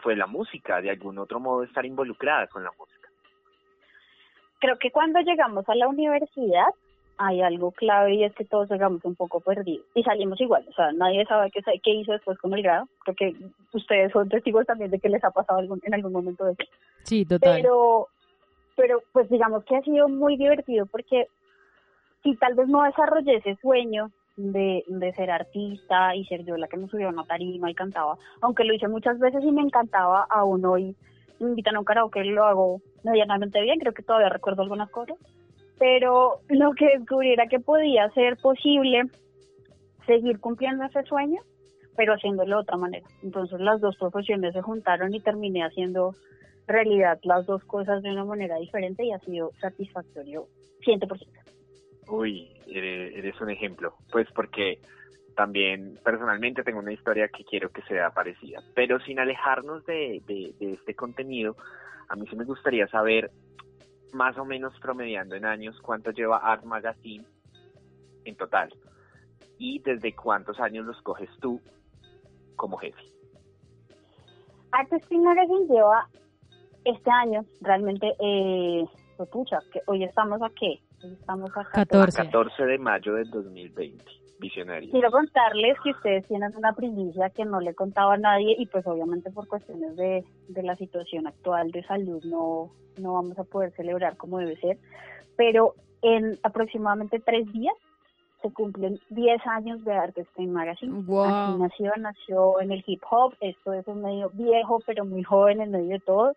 fue 0.02 0.16
la 0.16 0.26
música, 0.26 0.80
de 0.80 0.90
algún 0.90 1.18
otro 1.18 1.40
modo 1.40 1.62
estar 1.62 1.84
involucrada 1.84 2.46
con 2.48 2.64
la 2.64 2.70
música 2.78 3.05
creo 4.58 4.78
que 4.78 4.90
cuando 4.90 5.20
llegamos 5.20 5.68
a 5.68 5.74
la 5.74 5.88
universidad 5.88 6.68
hay 7.18 7.40
algo 7.40 7.70
clave 7.70 8.14
y 8.14 8.24
es 8.24 8.34
que 8.34 8.44
todos 8.44 8.70
llegamos 8.70 9.04
un 9.04 9.14
poco 9.14 9.40
perdidos 9.40 9.86
y 9.94 10.02
salimos 10.02 10.40
igual, 10.40 10.66
o 10.68 10.72
sea, 10.72 10.92
nadie 10.92 11.24
sabe 11.24 11.50
qué, 11.50 11.60
qué 11.82 11.94
hizo 11.94 12.12
después 12.12 12.38
con 12.38 12.52
el 12.52 12.62
grado, 12.62 12.88
creo 13.04 13.16
que 13.16 13.36
ustedes 13.72 14.12
son 14.12 14.28
testigos 14.28 14.66
también 14.66 14.90
de 14.90 14.98
que 14.98 15.08
les 15.08 15.24
ha 15.24 15.30
pasado 15.30 15.58
algún, 15.58 15.80
en 15.84 15.94
algún 15.94 16.12
momento 16.12 16.44
de 16.44 16.52
eso. 16.52 16.70
Sí, 17.04 17.24
total. 17.24 17.56
Pero, 17.56 18.08
pero 18.76 19.02
pues 19.12 19.30
digamos 19.30 19.64
que 19.64 19.76
ha 19.76 19.82
sido 19.82 20.08
muy 20.08 20.36
divertido 20.36 20.84
porque 20.86 21.28
si 22.22 22.36
tal 22.36 22.54
vez 22.54 22.68
no 22.68 22.82
desarrollé 22.82 23.36
ese 23.36 23.56
sueño 23.62 24.10
de, 24.36 24.84
de 24.86 25.12
ser 25.14 25.30
artista 25.30 26.14
y 26.14 26.26
ser 26.26 26.44
yo 26.44 26.56
la 26.58 26.68
que 26.68 26.76
me 26.76 26.88
subió 26.88 27.06
a 27.06 27.12
una 27.12 27.24
tarima 27.24 27.70
y 27.70 27.74
cantaba, 27.74 28.18
aunque 28.42 28.64
lo 28.64 28.74
hice 28.74 28.88
muchas 28.88 29.18
veces 29.18 29.42
y 29.42 29.52
me 29.52 29.62
encantaba, 29.62 30.26
aún 30.28 30.64
hoy 30.66 30.94
me 31.40 31.50
invitan 31.50 31.76
a 31.76 31.78
un 31.78 31.84
karaoke 31.84 32.24
lo 32.24 32.44
hago 32.44 32.80
medianamente 33.04 33.60
bien, 33.60 33.78
creo 33.78 33.92
que 33.92 34.02
todavía 34.02 34.28
recuerdo 34.28 34.62
algunas 34.62 34.90
cosas, 34.90 35.16
pero 35.78 36.40
lo 36.48 36.72
que 36.72 36.98
descubrí 36.98 37.32
era 37.32 37.46
que 37.46 37.60
podía 37.60 38.08
ser 38.10 38.36
posible 38.36 39.02
seguir 40.06 40.40
cumpliendo 40.40 40.84
ese 40.84 41.02
sueño, 41.04 41.40
pero 41.96 42.14
haciéndolo 42.14 42.56
de 42.56 42.62
otra 42.62 42.76
manera. 42.76 43.06
Entonces 43.22 43.60
las 43.60 43.80
dos 43.80 43.96
profesiones 43.96 44.52
se 44.54 44.62
juntaron 44.62 45.14
y 45.14 45.20
terminé 45.20 45.64
haciendo 45.64 46.14
realidad 46.66 47.18
las 47.22 47.46
dos 47.46 47.64
cosas 47.64 48.02
de 48.02 48.10
una 48.10 48.24
manera 48.24 48.56
diferente 48.56 49.04
y 49.04 49.12
ha 49.12 49.18
sido 49.20 49.52
satisfactorio 49.60 50.46
100%. 50.84 51.26
Uy, 52.08 52.48
eres 52.66 53.40
un 53.40 53.50
ejemplo, 53.50 53.94
pues 54.12 54.28
porque 54.34 54.78
también 55.36 56.00
personalmente 56.02 56.64
tengo 56.64 56.78
una 56.80 56.92
historia 56.92 57.28
que 57.28 57.44
quiero 57.44 57.70
que 57.70 57.82
sea 57.82 58.10
parecida, 58.10 58.60
pero 58.74 58.98
sin 59.00 59.20
alejarnos 59.20 59.84
de, 59.84 60.22
este 60.58 60.94
contenido, 60.94 61.56
a 62.08 62.16
mí 62.16 62.26
sí 62.28 62.36
me 62.36 62.44
gustaría 62.44 62.88
saber, 62.88 63.30
más 64.14 64.38
o 64.38 64.46
menos 64.46 64.72
promediando 64.80 65.36
en 65.36 65.44
años, 65.44 65.78
cuánto 65.82 66.10
lleva 66.10 66.38
Art 66.38 66.64
Magazine 66.64 67.24
en 68.24 68.34
total 68.36 68.72
y 69.58 69.78
desde 69.80 70.14
cuántos 70.14 70.58
años 70.58 70.86
los 70.86 71.00
coges 71.02 71.28
tú 71.38 71.60
como 72.56 72.78
jefe. 72.78 73.02
Art 74.72 74.90
Magazine 75.10 75.66
lleva 75.68 76.08
este 76.84 77.10
año, 77.10 77.44
realmente, 77.60 78.14
eh, 78.18 78.86
pucha, 79.30 79.58
que 79.70 79.82
hoy 79.86 80.02
estamos 80.02 80.40
a 80.40 80.48
qué? 80.58 80.80
estamos 81.02 81.50
a 81.56 81.64
14. 81.64 82.24
14 82.24 82.64
de 82.64 82.78
mayo 82.78 83.14
del 83.14 83.30
2020 83.30 84.25
visionario. 84.38 84.90
Quiero 84.90 85.10
contarles 85.10 85.76
que 85.82 85.90
ustedes 85.90 86.26
tienen 86.26 86.54
una 86.56 86.72
primicia 86.72 87.30
que 87.30 87.44
no 87.44 87.60
le 87.60 87.74
contaba 87.74 88.14
a 88.14 88.18
nadie 88.18 88.54
y 88.58 88.66
pues 88.66 88.86
obviamente 88.86 89.30
por 89.30 89.48
cuestiones 89.48 89.96
de, 89.96 90.24
de 90.48 90.62
la 90.62 90.76
situación 90.76 91.26
actual 91.26 91.70
de 91.70 91.82
salud 91.84 92.22
no, 92.24 92.70
no 92.98 93.14
vamos 93.14 93.38
a 93.38 93.44
poder 93.44 93.72
celebrar 93.72 94.16
como 94.16 94.38
debe 94.38 94.56
ser, 94.56 94.78
pero 95.36 95.74
en 96.02 96.38
aproximadamente 96.42 97.18
tres 97.20 97.50
días 97.52 97.74
se 98.42 98.52
cumplen 98.52 99.00
10 99.10 99.46
años 99.46 99.84
de 99.84 99.92
Artestein 99.92 100.52
Magazine. 100.52 101.02
Wow. 101.06 101.58
nació, 101.58 101.92
nació 101.96 102.60
en 102.60 102.72
el 102.72 102.84
hip 102.86 103.02
hop, 103.10 103.34
esto 103.40 103.72
es 103.72 103.86
un 103.86 104.02
medio 104.02 104.30
viejo 104.34 104.80
pero 104.86 105.04
muy 105.04 105.22
joven 105.22 105.60
en 105.60 105.70
medio 105.70 105.90
de 105.90 106.00
todo. 106.00 106.32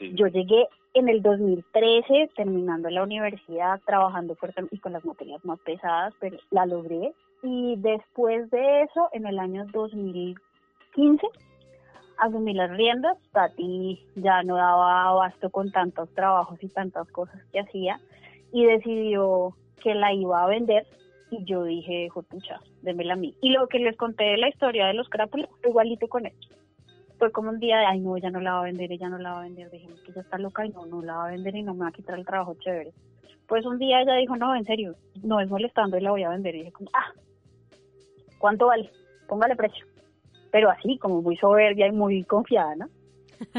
Yo 0.00 0.28
llegué 0.28 0.68
en 0.98 1.08
el 1.08 1.22
2013, 1.22 2.30
terminando 2.36 2.90
la 2.90 3.02
universidad, 3.02 3.80
trabajando 3.86 4.34
fuerte 4.34 4.64
y 4.70 4.78
con 4.78 4.92
las 4.92 5.04
materias 5.04 5.44
más 5.44 5.58
pesadas, 5.60 6.14
pero 6.20 6.38
la 6.50 6.66
logré. 6.66 7.12
Y 7.42 7.76
después 7.76 8.50
de 8.50 8.82
eso, 8.82 9.08
en 9.12 9.26
el 9.26 9.38
año 9.38 9.64
2015, 9.72 11.26
asumí 12.18 12.52
las 12.54 12.70
riendas. 12.70 13.16
Tati 13.32 14.04
ya 14.16 14.42
no 14.42 14.56
daba 14.56 15.08
abasto 15.08 15.50
con 15.50 15.70
tantos 15.70 16.08
trabajos 16.14 16.58
y 16.62 16.68
tantas 16.68 17.08
cosas 17.10 17.40
que 17.52 17.60
hacía 17.60 18.00
y 18.52 18.64
decidió 18.64 19.54
que 19.82 19.94
la 19.94 20.12
iba 20.12 20.42
a 20.42 20.48
vender. 20.48 20.86
Y 21.30 21.44
yo 21.44 21.64
dije, 21.64 22.08
jotucha, 22.08 22.60
démela 22.82 23.12
a 23.12 23.16
mí. 23.16 23.34
Y 23.40 23.50
lo 23.50 23.68
que 23.68 23.78
les 23.78 23.96
conté 23.96 24.24
de 24.24 24.38
la 24.38 24.48
historia 24.48 24.86
de 24.86 24.94
los 24.94 25.08
crápulas, 25.08 25.48
igualito 25.64 26.08
con 26.08 26.26
esto 26.26 26.57
fue 27.18 27.32
como 27.32 27.50
un 27.50 27.58
día 27.58 27.78
de, 27.78 27.86
ay, 27.86 28.00
no, 28.00 28.16
ella 28.16 28.30
no 28.30 28.40
la 28.40 28.52
va 28.52 28.60
a 28.60 28.64
vender, 28.64 28.92
ella 28.92 29.08
no 29.08 29.18
la 29.18 29.32
va 29.32 29.40
a 29.40 29.42
vender, 29.42 29.70
dijimos 29.70 30.00
que 30.02 30.12
ella 30.12 30.22
está 30.22 30.38
loca 30.38 30.64
y 30.64 30.70
no, 30.70 30.86
no 30.86 31.02
la 31.02 31.16
va 31.16 31.26
a 31.26 31.30
vender 31.30 31.56
y 31.56 31.62
no 31.62 31.74
me 31.74 31.80
va 31.80 31.88
a 31.88 31.92
quitar 31.92 32.18
el 32.18 32.24
trabajo 32.24 32.54
chévere. 32.60 32.92
Pues 33.46 33.64
un 33.66 33.78
día 33.78 34.02
ella 34.02 34.14
dijo, 34.14 34.36
no, 34.36 34.54
en 34.54 34.64
serio, 34.64 34.94
no 35.22 35.40
es 35.40 35.48
molestando 35.48 35.96
y 35.96 36.00
la 36.00 36.10
voy 36.10 36.22
a 36.22 36.28
vender. 36.28 36.54
Y 36.54 36.58
dije 36.58 36.72
como, 36.72 36.90
ah, 36.94 37.12
¿cuánto 38.38 38.66
vale? 38.66 38.90
Póngale 39.26 39.56
precio. 39.56 39.86
Pero 40.50 40.70
así, 40.70 40.98
como 40.98 41.22
muy 41.22 41.36
soberbia 41.36 41.86
y 41.86 41.92
muy 41.92 42.24
confiada, 42.24 42.76
¿no? 42.76 42.88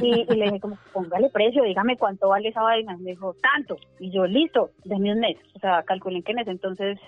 Y, 0.01 0.25
le 0.25 0.45
dije 0.45 0.59
como, 0.59 0.77
póngale 0.93 1.29
precio, 1.29 1.63
dígame 1.63 1.97
cuánto 1.97 2.29
vale 2.29 2.49
esa 2.49 2.61
vaina. 2.61 2.97
Me 2.97 3.11
dijo, 3.11 3.35
tanto. 3.41 3.77
Y 3.99 4.11
yo, 4.11 4.25
listo, 4.25 4.71
denme 4.85 5.11
un 5.11 5.19
mes. 5.19 5.37
O 5.55 5.59
sea, 5.59 5.83
calculen 5.83 6.21
que 6.23 6.33
en 6.33 6.39
ese 6.39 6.51
entonces 6.51 6.99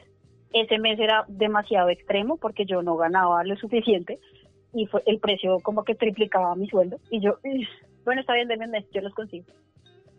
ese 0.54 0.80
mes 0.80 1.00
era 1.00 1.26
demasiado 1.28 1.90
extremo 1.90 2.38
porque 2.38 2.66
yo 2.66 2.82
no 2.82 2.98
ganaba 2.98 3.44
lo 3.44 3.56
suficiente 3.56 4.20
y 4.74 4.86
fue 4.88 5.04
el 5.06 5.20
precio 5.20 5.60
como 5.60 5.84
que 5.84 5.96
triplicaba 5.96 6.56
mi 6.56 6.68
sueldo 6.68 6.98
y 7.10 7.20
yo, 7.20 7.38
bueno, 8.06 8.22
está 8.22 8.34
bien, 8.34 8.48
mes, 8.48 8.86
yo 8.92 9.02
los 9.02 9.14
consigo. 9.14 9.46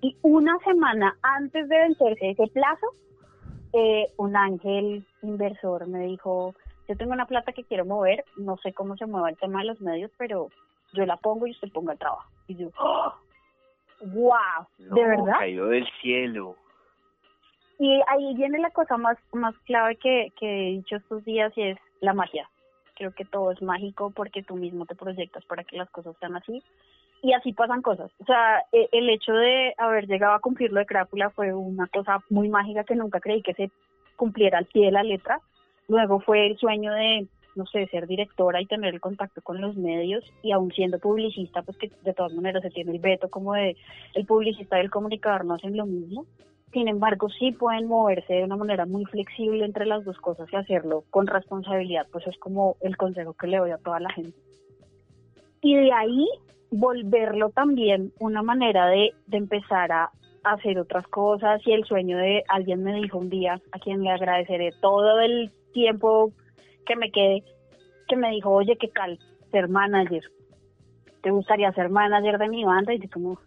Y 0.01 0.17
una 0.23 0.59
semana 0.65 1.17
antes 1.23 1.69
de 1.69 1.79
vencerse 1.79 2.31
ese 2.31 2.47
plazo, 2.49 2.87
eh, 3.73 4.13
un 4.17 4.37
ángel 4.37 5.07
inversor 5.23 5.87
me 5.87 6.07
dijo, 6.07 6.55
yo 6.89 6.97
tengo 6.97 7.13
una 7.13 7.27
plata 7.27 7.53
que 7.53 7.65
quiero 7.65 7.85
mover, 7.85 8.25
no 8.37 8.57
sé 8.59 8.73
cómo 8.73 8.97
se 8.97 9.07
mueva 9.07 9.31
el 9.31 9.39
tema 9.39 9.61
de 9.61 9.67
los 9.67 9.81
medios, 9.81 10.11
pero 10.19 10.49
yo 10.93 11.07
la 11.07 11.17
pongo 11.17 11.47
y 11.47 11.53
usted 11.53 11.71
ponga 11.73 11.93
el 11.93 11.99
trabajo. 11.99 12.29
Y 12.49 12.57
yo, 12.57 12.71
¡wow! 14.01 14.67
¿De 14.79 15.05
verdad? 15.05 15.39
Caído 15.39 15.69
del 15.69 15.87
cielo. 16.01 16.57
Y 17.79 18.01
ahí 18.09 18.35
viene 18.35 18.59
la 18.59 18.71
cosa 18.71 18.97
más, 18.97 19.17
más 19.33 19.57
clave 19.61 19.97
que, 19.97 20.33
que 20.39 20.69
he 20.69 20.71
dicho 20.73 20.97
estos 20.97 21.25
días 21.25 21.53
y 21.57 21.63
es 21.63 21.79
la 22.01 22.13
magia 22.13 22.49
creo 22.95 23.13
que 23.13 23.25
todo 23.25 23.51
es 23.51 23.63
mágico 23.63 24.11
porque 24.15 24.43
tú 24.43 24.57
mismo 24.57 24.87
te 24.87 24.95
proyectas 24.95 25.45
para 25.45 25.65
que 25.65 25.77
las 25.77 25.91
cosas 25.91 26.17
sean 26.21 26.37
así. 26.37 26.63
Y 27.23 27.33
así 27.35 27.53
pasan 27.53 27.83
cosas. 27.83 28.11
O 28.19 28.25
sea, 28.25 28.65
e, 28.73 28.89
el 28.93 29.09
hecho 29.09 29.33
de 29.33 29.75
haber 29.79 30.07
llegado 30.07 30.35
a 30.35 30.41
cumplir 30.41 30.73
lo 30.73 30.81
de 30.81 30.87
Crápula 30.87 31.31
fue 31.31 31.55
una 31.55 31.87
cosa 31.87 32.19
muy 32.31 32.49
mágica 32.49 32.85
que 32.85 32.97
nunca 32.97 33.21
creí 33.21 33.43
que 33.43 33.55
se 33.55 33.71
cumpliera 34.17 34.59
al 34.59 34.67
pie 34.67 34.87
de 34.87 34.93
la 34.93 35.05
letra. 35.05 35.41
Luego 35.89 36.21
fue 36.21 36.47
el 36.47 36.59
sueño 36.59 36.93
de, 36.93 37.29
no 37.55 37.67
sé, 37.67 37.87
ser 37.89 38.07
directora 38.09 38.61
y 38.61 38.67
tener 38.67 38.95
el 38.95 39.01
contacto 39.01 39.41
con 39.43 39.61
los 39.61 39.77
medios 39.77 40.25
y 40.43 40.53
aún 40.53 40.73
siendo 40.73 40.99
publicista, 40.99 41.63
pues 41.63 41.79
que 41.79 41.93
de 42.03 42.15
todas 42.15 42.33
maneras 42.33 42.63
se 42.63 42.71
tiene 42.71 42.93
el 42.93 42.99
veto 42.99 43.29
como 43.31 43.55
de 43.55 43.77
el 44.15 44.27
publicista 44.27 44.79
y 44.79 44.81
el 44.81 44.91
comunicador 44.91 45.45
no 45.45 45.55
hacen 45.55 45.77
lo 45.77 45.87
mismo. 45.87 46.27
Sin 46.73 46.89
embargo, 46.89 47.29
sí 47.29 47.53
pueden 47.53 47.87
moverse 47.87 48.33
de 48.33 48.45
una 48.45 48.57
manera 48.57 48.87
muy 48.87 49.05
flexible 49.05 49.65
entre 49.65 49.85
las 49.85 50.05
dos 50.05 50.17
cosas 50.19 50.49
y 50.53 50.57
hacerlo 50.57 51.05
con 51.11 51.27
responsabilidad, 51.27 52.07
pues 52.11 52.27
es 52.27 52.39
como 52.39 52.77
el 52.81 52.97
consejo 52.97 53.35
que 53.35 53.47
le 53.47 53.59
doy 53.59 53.71
a 53.73 53.79
toda 53.79 54.01
la 54.01 54.11
gente. 54.11 54.39
Y 55.61 55.77
de 55.77 55.93
ahí 55.93 56.27
volverlo 56.71 57.51
también 57.51 58.13
una 58.19 58.43
manera 58.43 58.87
de, 58.87 59.13
de 59.27 59.37
empezar 59.37 59.93
a 59.93 60.11
hacer 60.45 60.79
otras 60.79 61.07
cosas 61.09 61.61
y 61.67 61.73
el 61.73 61.85
sueño 61.85 62.17
de 62.17 62.43
alguien 62.49 62.83
me 62.83 62.95
dijo 62.95 63.19
un 63.19 63.29
día, 63.29 63.61
a 63.71 63.79
quien 63.79 64.03
le 64.03 64.11
agradeceré 64.11 64.71
todo 64.81 65.21
el 65.21 65.51
tiempo 65.73 66.33
que 66.87 66.97
me 66.97 67.11
quede, 67.11 67.45
que 68.09 68.17
me 68.17 68.31
dijo, 68.31 68.51
oye, 68.51 68.77
qué 68.77 68.89
cal, 68.89 69.19
ser 69.51 69.69
manager. 69.69 70.23
¿Te 71.23 71.31
gustaría 71.31 71.73
ser 71.73 71.91
manager 71.91 72.39
de 72.39 72.49
mi 72.49 72.65
banda? 72.65 72.95
Y 72.95 72.99
yo 72.99 73.09
como, 73.13 73.39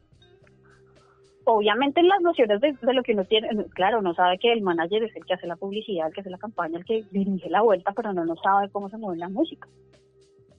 obviamente 1.45 2.01
las 2.03 2.21
nociones 2.21 2.59
de, 2.61 2.75
lo 2.93 3.03
que 3.03 3.13
uno 3.13 3.23
tiene, 3.25 3.49
claro, 3.73 3.99
uno 3.99 4.13
sabe 4.13 4.37
que 4.37 4.51
el 4.51 4.61
manager 4.61 5.03
es 5.03 5.15
el 5.15 5.25
que 5.25 5.35
hace 5.35 5.47
la 5.47 5.55
publicidad, 5.55 6.07
el 6.07 6.13
que 6.13 6.21
hace 6.21 6.29
la 6.29 6.37
campaña, 6.37 6.77
el 6.77 6.85
que 6.85 7.03
dirige 7.11 7.49
la 7.49 7.61
vuelta, 7.61 7.93
pero 7.95 8.13
no, 8.13 8.25
no 8.25 8.35
sabe 8.35 8.69
cómo 8.69 8.89
se 8.89 8.97
mueve 8.97 9.17
la 9.17 9.29
música. 9.29 9.67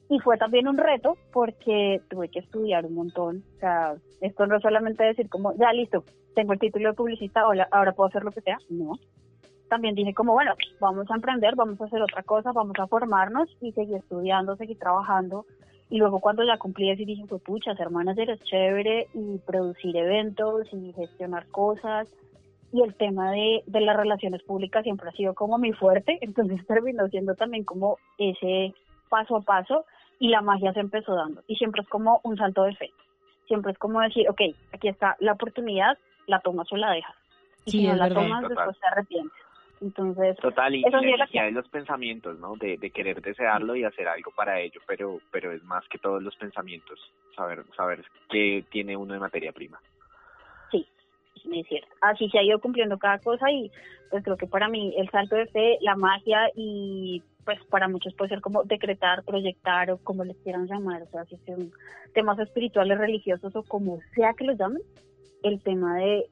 Y 0.09 0.21
fue 0.21 0.39
también 0.39 0.69
un 0.69 0.79
reto 0.79 1.17
porque 1.33 2.01
tuve 2.09 2.29
que 2.29 2.39
estudiar 2.39 2.87
un 2.87 2.95
montón. 2.95 3.43
O 3.57 3.59
sea, 3.59 3.95
esto 4.21 4.47
no 4.47 4.57
es 4.57 4.63
solamente 4.63 5.03
decir 5.03 5.29
como, 5.29 5.53
ya 5.57 5.73
listo, 5.73 6.05
tengo 6.35 6.53
el 6.53 6.61
título 6.61 6.91
de 6.91 6.95
publicista, 6.95 7.41
ahora, 7.41 7.67
ahora 7.73 7.93
puedo 7.93 8.09
hacer 8.09 8.23
lo 8.23 8.31
que 8.31 8.41
sea. 8.41 8.59
No. 8.71 8.93
También 9.69 9.97
dije 9.97 10.15
como, 10.15 10.35
bueno, 10.35 10.55
vamos 10.81 11.11
a 11.11 11.17
emprender, 11.17 11.57
vamos 11.57 11.81
a 11.81 11.87
hacer 11.87 12.01
otra 12.01 12.23
cosa, 12.23 12.53
vamos 12.53 12.79
a 12.79 12.87
formarnos 12.87 13.49
y 13.61 13.73
seguir 13.73 13.97
estudiando, 13.97 14.55
seguir 14.55 14.79
trabajando. 14.79 15.45
Y 15.89 15.99
luego 15.99 16.21
cuando 16.21 16.45
ya 16.45 16.59
cumplí 16.59 16.91
eso 16.91 17.05
dije, 17.05 17.25
pues 17.29 17.43
pucha, 17.43 17.75
ser 17.77 17.91
manager 17.91 18.31
es 18.31 18.41
chévere 18.43 19.07
y 19.15 19.39
producir 19.39 19.97
eventos 19.97 20.67
y 20.73 20.93
gestionar 20.93 21.47
cosas. 21.49 22.09
Y 22.73 22.83
el 22.83 22.95
tema 22.95 23.31
de, 23.31 23.63
de 23.67 23.81
las 23.81 23.97
relaciones 23.97 24.43
públicas 24.43 24.83
siempre 24.83 25.09
ha 25.09 25.13
sido 25.13 25.35
como 25.35 25.59
mi 25.59 25.73
fuerte, 25.73 26.19
entonces 26.23 26.67
terminó 26.67 27.07
siendo 27.09 27.35
también 27.35 27.65
como 27.65 27.99
ese 28.19 28.75
paso 29.09 29.37
a 29.37 29.41
paso 29.43 29.85
y 30.19 30.29
la 30.29 30.41
magia 30.41 30.73
se 30.73 30.81
empezó 30.81 31.15
dando. 31.15 31.43
Y 31.47 31.57
siempre 31.57 31.83
es 31.83 31.89
como 31.89 32.21
un 32.25 32.37
salto 32.37 32.65
de 32.65 32.75
fe. 32.75 32.91
Siempre 33.47 33.73
es 33.73 33.79
como 33.79 34.01
decir, 34.01 34.29
ok, 34.29 34.41
aquí 34.73 34.89
está 34.89 35.17
la 35.21 35.33
oportunidad, 35.33 35.97
la 36.27 36.41
tomas 36.41 36.71
o 36.73 36.77
la 36.77 36.91
dejas. 36.91 37.15
Y 37.65 37.71
si 37.71 37.87
no 37.87 37.95
la 37.95 38.09
tomas, 38.09 38.49
después 38.49 38.79
te 38.79 38.87
arrepientes. 38.87 39.46
Entonces, 39.81 40.37
total 40.39 40.75
y, 40.75 40.83
la 40.83 41.45
de 41.45 41.51
los 41.51 41.69
pensamientos, 41.69 42.39
¿no? 42.39 42.57
De, 42.57 42.79
de 42.79 42.91
querer 42.91 43.21
desearlo 43.21 43.77
y 43.77 43.85
hacer 43.85 44.09
algo 44.09 44.31
para 44.31 44.59
ello, 44.61 44.81
pero 44.87 45.21
pero 45.31 45.53
es 45.53 45.63
más 45.65 45.87
que 45.89 45.99
todos 45.99 46.23
los 46.23 46.35
pensamientos, 46.37 46.99
saber 47.35 47.63
saber 47.77 48.03
qué 48.31 48.65
tiene 48.71 48.97
uno 48.97 49.13
de 49.13 49.21
materia 49.21 49.53
prima. 49.53 49.79
Sí, 50.71 50.87
es 51.53 51.67
cierto. 51.69 51.95
Así 52.01 52.29
se 52.31 52.39
ha 52.39 52.43
ido 52.43 52.59
cumpliendo 52.59 52.99
cada 52.99 53.19
cosa 53.19 53.51
y 53.51 53.71
pues 54.11 54.25
creo 54.25 54.37
que 54.37 54.47
para 54.47 54.69
mí 54.69 54.95
el 54.97 55.11
salto 55.11 55.37
de 55.37 55.47
fe, 55.47 55.79
la 55.83 55.95
magia 55.95 56.51
y 56.55 57.23
pues 57.45 57.63
para 57.67 57.87
muchos 57.87 58.15
puede 58.15 58.31
ser 58.31 58.41
como 58.41 58.65
decretar, 58.65 59.25
proyectar 59.25 59.91
o 59.91 59.99
como 59.99 60.25
les 60.25 60.37
quieran 60.39 60.67
llamar, 60.67 61.03
o 61.03 61.07
sea, 61.07 61.25
si 61.27 61.37
son 61.47 61.71
temas 62.13 62.39
espirituales, 62.39 62.99
religiosos 62.99 63.55
o 63.55 63.63
como 63.63 64.01
sea 64.15 64.35
que 64.35 64.45
los 64.45 64.59
llamen, 64.59 64.83
el 65.47 65.61
tema 65.63 65.97
de, 65.97 66.27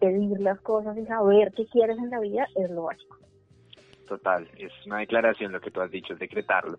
pedir 0.00 0.40
las 0.40 0.60
cosas 0.60 0.96
y 0.98 1.06
saber 1.06 1.52
qué 1.56 1.66
quieres 1.66 1.96
en 1.98 2.10
la 2.10 2.20
vida 2.20 2.46
es 2.56 2.70
lo 2.70 2.84
básico. 2.84 3.18
Total, 4.08 4.48
es 4.58 4.72
una 4.84 4.98
declaración 4.98 5.52
lo 5.52 5.60
que 5.60 5.70
tú 5.70 5.80
has 5.80 5.90
dicho, 5.90 6.12
es 6.12 6.18
decretarlo. 6.18 6.78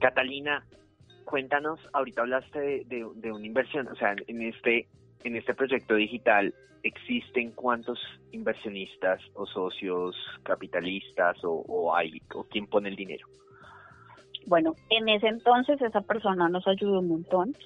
Catalina, 0.00 0.64
cuéntanos, 1.24 1.80
ahorita 1.92 2.22
hablaste 2.22 2.84
de, 2.86 3.06
de, 3.14 3.32
una 3.32 3.46
inversión, 3.46 3.88
o 3.88 3.94
sea, 3.96 4.14
en 4.26 4.42
este, 4.42 4.86
en 5.24 5.36
este 5.36 5.54
proyecto 5.54 5.94
digital, 5.94 6.54
¿existen 6.82 7.52
cuántos 7.52 7.98
inversionistas 8.32 9.20
o 9.34 9.46
socios 9.46 10.16
capitalistas 10.42 11.42
o, 11.44 11.64
o 11.68 11.94
hay, 11.94 12.20
o 12.34 12.44
quién 12.44 12.66
pone 12.66 12.88
el 12.88 12.96
dinero? 12.96 13.26
Bueno, 14.46 14.74
en 14.90 15.08
ese 15.08 15.28
entonces 15.28 15.80
esa 15.80 16.00
persona 16.00 16.48
nos 16.48 16.66
ayudó 16.66 17.00
un 17.00 17.08
montón. 17.08 17.56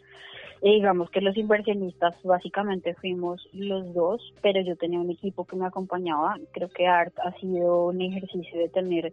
Y 0.63 0.75
digamos 0.75 1.11
que 1.11 1.21
los 1.21 1.37
inversionistas 1.37 2.15
básicamente 2.23 2.95
fuimos 2.95 3.47
los 3.53 3.93
dos, 3.95 4.35
pero 4.43 4.61
yo 4.63 4.77
tenía 4.77 5.01
un 5.01 5.11
equipo 5.11 5.45
que 5.45 5.57
me 5.57 5.67
acompañaba. 5.67 6.37
Creo 6.53 6.69
que 6.69 6.87
ART 6.87 7.19
ha 7.19 7.33
sido 7.39 7.87
un 7.87 8.01
ejercicio 8.01 8.59
de 8.59 8.69
tener 8.69 9.13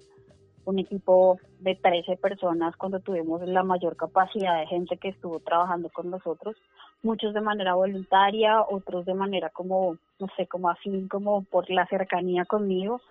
un 0.65 0.79
equipo 0.79 1.39
de 1.59 1.75
13 1.75 2.17
personas 2.17 2.75
cuando 2.77 2.99
tuvimos 2.99 3.41
la 3.47 3.63
mayor 3.63 3.97
capacidad 3.97 4.59
de 4.59 4.67
gente 4.67 4.97
que 4.97 5.09
estuvo 5.09 5.39
trabajando 5.39 5.89
con 5.89 6.09
nosotros, 6.09 6.55
muchos 7.01 7.33
de 7.33 7.41
manera 7.41 7.73
voluntaria, 7.73 8.61
otros 8.61 9.05
de 9.05 9.13
manera 9.13 9.49
como, 9.49 9.97
no 10.19 10.27
sé, 10.37 10.47
como 10.47 10.69
afín, 10.69 11.07
como 11.09 11.43
por 11.43 11.69
la 11.69 11.85
cercanía 11.87 12.45
conmigo. 12.45 13.01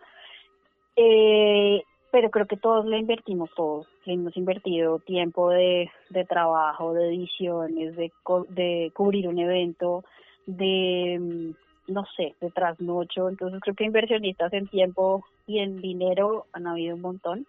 Eh, 0.97 1.83
pero 2.13 2.31
creo 2.31 2.47
que 2.47 2.59
todos 2.59 2.85
le 2.85 2.99
invertimos 2.99 3.51
todos, 3.57 3.87
le 4.05 4.13
hemos 4.13 4.37
invertido 4.37 4.99
tiempo 4.99 5.49
de, 5.49 5.91
de 6.11 6.25
trabajo, 6.27 6.93
de 6.93 7.09
ediciones, 7.09 7.97
de, 7.97 8.13
de 8.51 8.93
cubrir 8.95 9.27
un 9.29 9.39
evento, 9.39 10.05
de, 10.45 11.19
mm, 11.19 11.93
no 11.93 12.05
sé, 12.15 12.35
de 12.39 12.51
trasnocho, 12.51 13.31
entonces 13.31 13.61
creo 13.63 13.75
que 13.75 13.85
inversionistas 13.85 14.53
en 14.53 14.69
tiempo 14.69 15.25
y 15.47 15.61
en 15.61 15.81
dinero 15.81 16.45
han 16.53 16.67
habido 16.67 16.97
un 16.97 17.01
montón. 17.01 17.47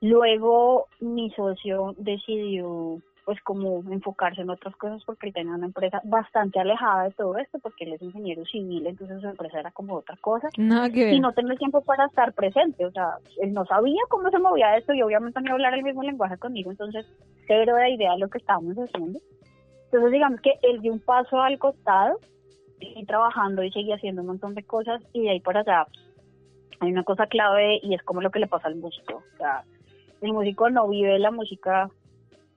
Luego 0.00 0.86
mi 1.00 1.30
socio 1.32 1.96
decidió 1.98 3.02
pues 3.30 3.40
como 3.42 3.84
enfocarse 3.92 4.40
en 4.40 4.50
otras 4.50 4.74
cosas 4.74 5.04
porque 5.06 5.28
él 5.28 5.32
tenía 5.32 5.54
una 5.54 5.66
empresa 5.66 6.00
bastante 6.02 6.58
alejada 6.58 7.04
de 7.04 7.10
todo 7.12 7.38
esto 7.38 7.60
porque 7.60 7.84
él 7.84 7.92
es 7.92 8.02
ingeniero 8.02 8.44
civil, 8.44 8.84
entonces 8.88 9.20
su 9.20 9.28
empresa 9.28 9.60
era 9.60 9.70
como 9.70 9.94
otra 9.94 10.16
cosa. 10.20 10.48
Y 11.14 11.20
no 11.20 11.32
tenía 11.32 11.54
tiempo 11.54 11.80
para 11.82 12.06
estar 12.06 12.32
presente, 12.32 12.84
o 12.84 12.90
sea, 12.90 13.18
él 13.40 13.52
no 13.52 13.64
sabía 13.66 14.00
cómo 14.08 14.28
se 14.30 14.40
movía 14.40 14.76
esto 14.76 14.94
y 14.94 15.02
obviamente 15.02 15.38
no 15.38 15.46
iba 15.46 15.52
a 15.52 15.54
hablar 15.54 15.74
el 15.74 15.84
mismo 15.84 16.02
lenguaje 16.02 16.38
conmigo, 16.38 16.72
entonces 16.72 17.06
cero 17.46 17.76
de 17.76 17.90
idea 17.90 18.14
de 18.14 18.18
lo 18.18 18.28
que 18.28 18.38
estábamos 18.38 18.74
haciendo. 18.74 19.20
Entonces 19.84 20.10
digamos 20.10 20.40
que 20.40 20.54
él 20.62 20.80
dio 20.80 20.92
un 20.92 20.98
paso 20.98 21.40
al 21.40 21.56
costado 21.60 22.18
y 22.80 23.06
trabajando 23.06 23.62
y 23.62 23.70
seguía 23.70 23.94
haciendo 23.94 24.22
un 24.22 24.26
montón 24.26 24.56
de 24.56 24.64
cosas 24.64 25.00
y 25.12 25.22
de 25.22 25.30
ahí 25.30 25.40
para 25.40 25.60
allá 25.60 25.86
hay 26.80 26.90
una 26.90 27.04
cosa 27.04 27.28
clave 27.28 27.78
y 27.80 27.94
es 27.94 28.02
como 28.02 28.22
lo 28.22 28.32
que 28.32 28.40
le 28.40 28.48
pasa 28.48 28.66
al 28.66 28.74
músico, 28.74 29.22
o 29.34 29.36
sea, 29.36 29.62
el 30.20 30.32
músico 30.32 30.68
no 30.68 30.88
vive 30.88 31.16
la 31.20 31.30
música 31.30 31.90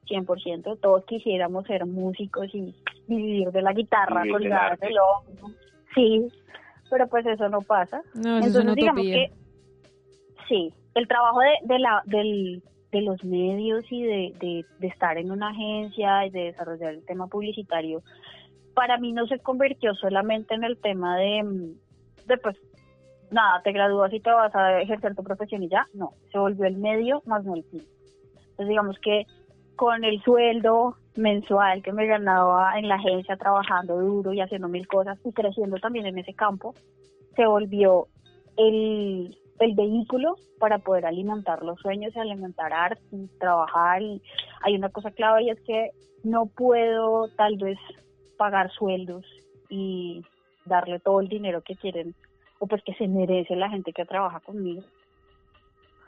100%, 0.08 0.80
todos 0.80 1.06
quisiéramos 1.06 1.66
ser 1.66 1.86
músicos 1.86 2.54
y 2.54 2.76
vivir 3.08 3.52
de 3.52 3.62
la 3.62 3.74
guitarra, 3.74 4.24
colgar 4.30 4.78
del 4.80 4.98
hombro. 4.98 5.48
Sí, 5.96 6.28
pero 6.90 7.08
pues 7.08 7.26
eso 7.26 7.50
no 7.50 7.62
pasa. 7.62 8.02
Entonces, 8.16 8.76
digamos 8.76 9.04
que 9.04 9.32
sí, 10.48 10.74
el 10.96 11.08
trabajo 11.08 11.40
de, 11.40 11.74
de 11.74 11.80
la 11.80 12.02
del, 12.06 12.64
de 12.92 13.02
los 13.02 13.24
medios 13.24 13.84
y 13.92 14.04
de, 14.04 14.34
de, 14.40 14.66
de 14.80 14.88
estar 14.88 15.18
en 15.18 15.32
una 15.32 15.50
agencia 15.50 16.26
y 16.26 16.30
de 16.30 16.46
desarrollar 16.46 16.94
el 16.94 17.06
tema 17.06 17.28
publicitario, 17.28 18.04
para 18.74 18.98
mí 18.98 19.14
no 19.14 19.28
se 19.28 19.40
convirtió 19.40 19.94
solamente 19.96 20.54
en 20.54 20.64
el 20.64 20.78
tema 20.78 21.18
de, 21.18 21.74
de 22.28 22.38
pues, 22.38 22.58
nada, 23.32 23.62
te 23.64 23.72
gradúas 23.72 24.14
y 24.14 24.20
te 24.20 24.32
vas 24.32 24.54
a 24.56 24.82
ejercer 24.82 25.16
tu 25.16 25.24
profesión 25.24 25.64
y 25.64 25.70
ya, 25.70 25.88
no, 25.94 26.14
se 26.32 26.38
volvió 26.38 26.66
el 26.66 26.78
medio 26.78 27.22
más 27.26 27.44
no 27.44 27.56
el 27.56 27.64
fin. 27.64 27.84
Entonces 28.36 28.68
digamos 28.68 28.98
que 29.00 29.26
con 29.76 30.04
el 30.04 30.22
sueldo 30.24 30.96
mensual 31.16 31.84
que 31.84 31.94
me 31.94 32.08
ganaba 32.08 32.78
en 32.78 32.88
la 32.88 32.96
agencia 32.96 33.38
trabajando 33.38 34.00
duro 34.00 34.34
y 34.34 34.42
haciendo 34.42 34.68
mil 34.68 34.88
cosas 34.88 35.18
y 35.24 35.32
creciendo 35.32 35.78
también 35.78 36.06
en 36.06 36.18
ese 36.18 36.34
campo, 36.34 36.74
se 37.36 37.46
volvió 37.46 38.08
el, 38.58 39.38
el 39.60 39.76
vehículo 39.76 40.36
para 40.60 40.80
poder 40.80 41.06
alimentar 41.06 41.64
los 41.64 41.80
sueños 41.80 42.14
y 42.16 42.20
alimentar 42.20 42.74
arte 42.74 43.02
trabajar. 43.40 44.02
Y 44.02 44.22
hay 44.62 44.76
una 44.76 44.90
cosa 44.90 45.12
clave 45.12 45.44
y 45.44 45.50
es 45.50 45.60
que 45.62 45.92
no 46.24 46.46
puedo 46.46 47.28
tal 47.30 47.58
vez 47.58 47.78
pagar 48.38 48.72
sueldos 48.72 49.26
y 49.70 50.24
darle 50.66 51.00
todo 51.00 51.20
el 51.20 51.28
dinero 51.28 51.62
que 51.62 51.76
quieren 51.76 52.16
o 52.60 52.68
pues 52.68 52.82
que 52.84 52.94
se 52.94 53.08
merece 53.08 53.56
la 53.56 53.70
gente 53.70 53.92
que 53.92 54.06
trabaja 54.06 54.40
conmigo 54.40 54.84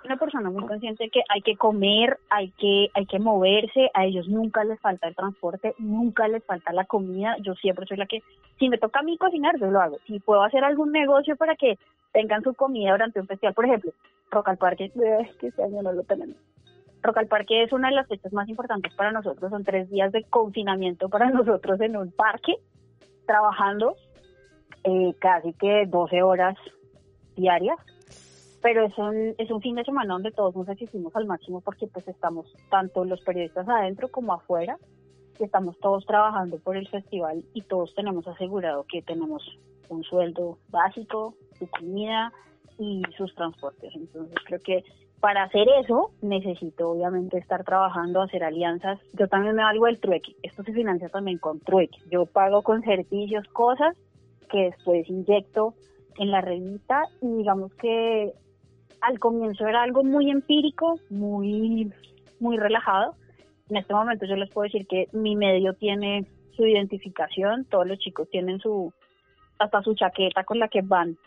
una 0.05 0.17
persona 0.17 0.49
muy 0.49 0.65
consciente 0.65 1.05
de 1.05 1.09
que 1.09 1.21
hay 1.29 1.41
que 1.41 1.55
comer, 1.57 2.17
hay 2.29 2.51
que, 2.51 2.89
hay 2.93 3.05
que 3.05 3.19
moverse, 3.19 3.89
a 3.93 4.05
ellos 4.05 4.27
nunca 4.27 4.63
les 4.63 4.79
falta 4.79 5.07
el 5.07 5.15
transporte, 5.15 5.75
nunca 5.77 6.27
les 6.27 6.43
falta 6.43 6.73
la 6.73 6.85
comida, 6.85 7.35
yo 7.41 7.55
siempre 7.55 7.85
soy 7.85 7.97
la 7.97 8.05
que, 8.05 8.21
si 8.59 8.69
me 8.69 8.77
toca 8.77 8.99
a 8.99 9.03
mí 9.03 9.17
cocinar, 9.17 9.59
yo 9.59 9.71
lo 9.71 9.81
hago, 9.81 9.97
si 10.07 10.19
puedo 10.19 10.43
hacer 10.43 10.63
algún 10.63 10.91
negocio 10.91 11.35
para 11.35 11.55
que 11.55 11.77
tengan 12.13 12.43
su 12.43 12.53
comida 12.53 12.91
durante 12.91 13.19
un 13.19 13.27
festival, 13.27 13.53
por 13.53 13.65
ejemplo, 13.65 13.91
Rock 14.31 14.49
al 14.49 14.57
Parque, 14.57 14.91
que 15.39 15.47
este 15.47 15.63
año 15.63 15.81
no 15.81 15.91
lo 15.91 16.03
tenemos. 16.03 16.37
Rock 17.01 17.17
al 17.17 17.27
Parque 17.27 17.63
es 17.63 17.71
una 17.73 17.89
de 17.89 17.95
las 17.95 18.07
fechas 18.07 18.33
más 18.33 18.47
importantes 18.49 18.93
para 18.95 19.11
nosotros, 19.11 19.49
son 19.49 19.63
tres 19.63 19.89
días 19.89 20.11
de 20.11 20.23
confinamiento 20.23 21.09
para 21.09 21.29
nosotros 21.31 21.79
en 21.81 21.97
un 21.97 22.11
parque, 22.11 22.55
trabajando 23.25 23.95
eh, 24.83 25.13
casi 25.19 25.53
que 25.53 25.85
12 25.87 26.21
horas 26.23 26.55
diarias 27.35 27.77
pero 28.65 28.83
es 28.83 28.97
un, 28.97 29.35
es 29.37 29.51
un 29.51 29.61
fin 29.61 29.75
de 29.75 29.83
semana 29.83 30.13
donde 30.13 30.31
todos 30.31 30.55
nos 30.55 30.67
exigimos 30.67 31.15
al 31.15 31.27
máximo 31.27 31.61
porque 31.61 31.85
pues 31.85 32.07
estamos 32.07 32.51
tanto 32.71 33.05
los 33.05 33.21
periodistas 33.21 33.69
adentro 33.69 34.07
como 34.07 34.33
afuera 34.33 34.79
y 35.39 35.43
estamos 35.43 35.77
todos 35.77 36.03
trabajando 36.07 36.57
por 36.57 36.75
el 36.75 36.87
festival 36.87 37.43
y 37.53 37.61
todos 37.61 37.93
tenemos 37.93 38.27
asegurado 38.27 38.83
que 38.91 39.03
tenemos 39.03 39.43
un 39.89 40.03
sueldo 40.03 40.57
básico, 40.69 41.35
su 41.59 41.69
comida 41.69 42.33
y 42.79 43.03
sus 43.15 43.35
transportes. 43.35 43.93
Entonces 43.95 44.35
creo 44.47 44.59
que 44.61 44.83
para 45.19 45.43
hacer 45.43 45.67
eso 45.83 46.09
necesito 46.23 46.89
obviamente 46.89 47.37
estar 47.37 47.63
trabajando, 47.65 48.23
hacer 48.23 48.43
alianzas. 48.43 48.99
Yo 49.13 49.27
también 49.27 49.53
me 49.53 49.61
valgo 49.61 49.85
del 49.85 49.99
trueque. 49.99 50.35
Esto 50.41 50.63
se 50.63 50.73
financia 50.73 51.09
también 51.09 51.37
con 51.37 51.59
trueque. 51.59 51.99
Yo 52.09 52.25
pago 52.25 52.63
con 52.63 52.81
servicios 52.81 53.47
cosas 53.49 53.95
que 54.49 54.71
después 54.71 55.07
inyecto 55.07 55.75
en 56.17 56.31
la 56.31 56.41
revista 56.41 57.03
y 57.21 57.27
digamos 57.27 57.71
que 57.75 58.33
al 59.07 59.19
comienzo 59.19 59.67
era 59.67 59.83
algo 59.83 60.03
muy 60.03 60.31
empírico, 60.31 60.99
muy, 61.09 61.91
muy 62.39 62.57
relajado. 62.57 63.15
En 63.69 63.77
este 63.77 63.93
momento 63.93 64.25
yo 64.25 64.35
les 64.35 64.49
puedo 64.51 64.63
decir 64.65 64.87
que 64.87 65.07
mi 65.11 65.35
medio 65.35 65.73
tiene 65.73 66.25
su 66.55 66.65
identificación, 66.65 67.65
todos 67.65 67.85
los 67.87 67.99
chicos 67.99 68.29
tienen 68.29 68.59
su, 68.59 68.91
hasta 69.59 69.81
su 69.81 69.93
chaqueta 69.95 70.43
con 70.43 70.59
la 70.59 70.67
que 70.67 70.81
van 70.81 71.17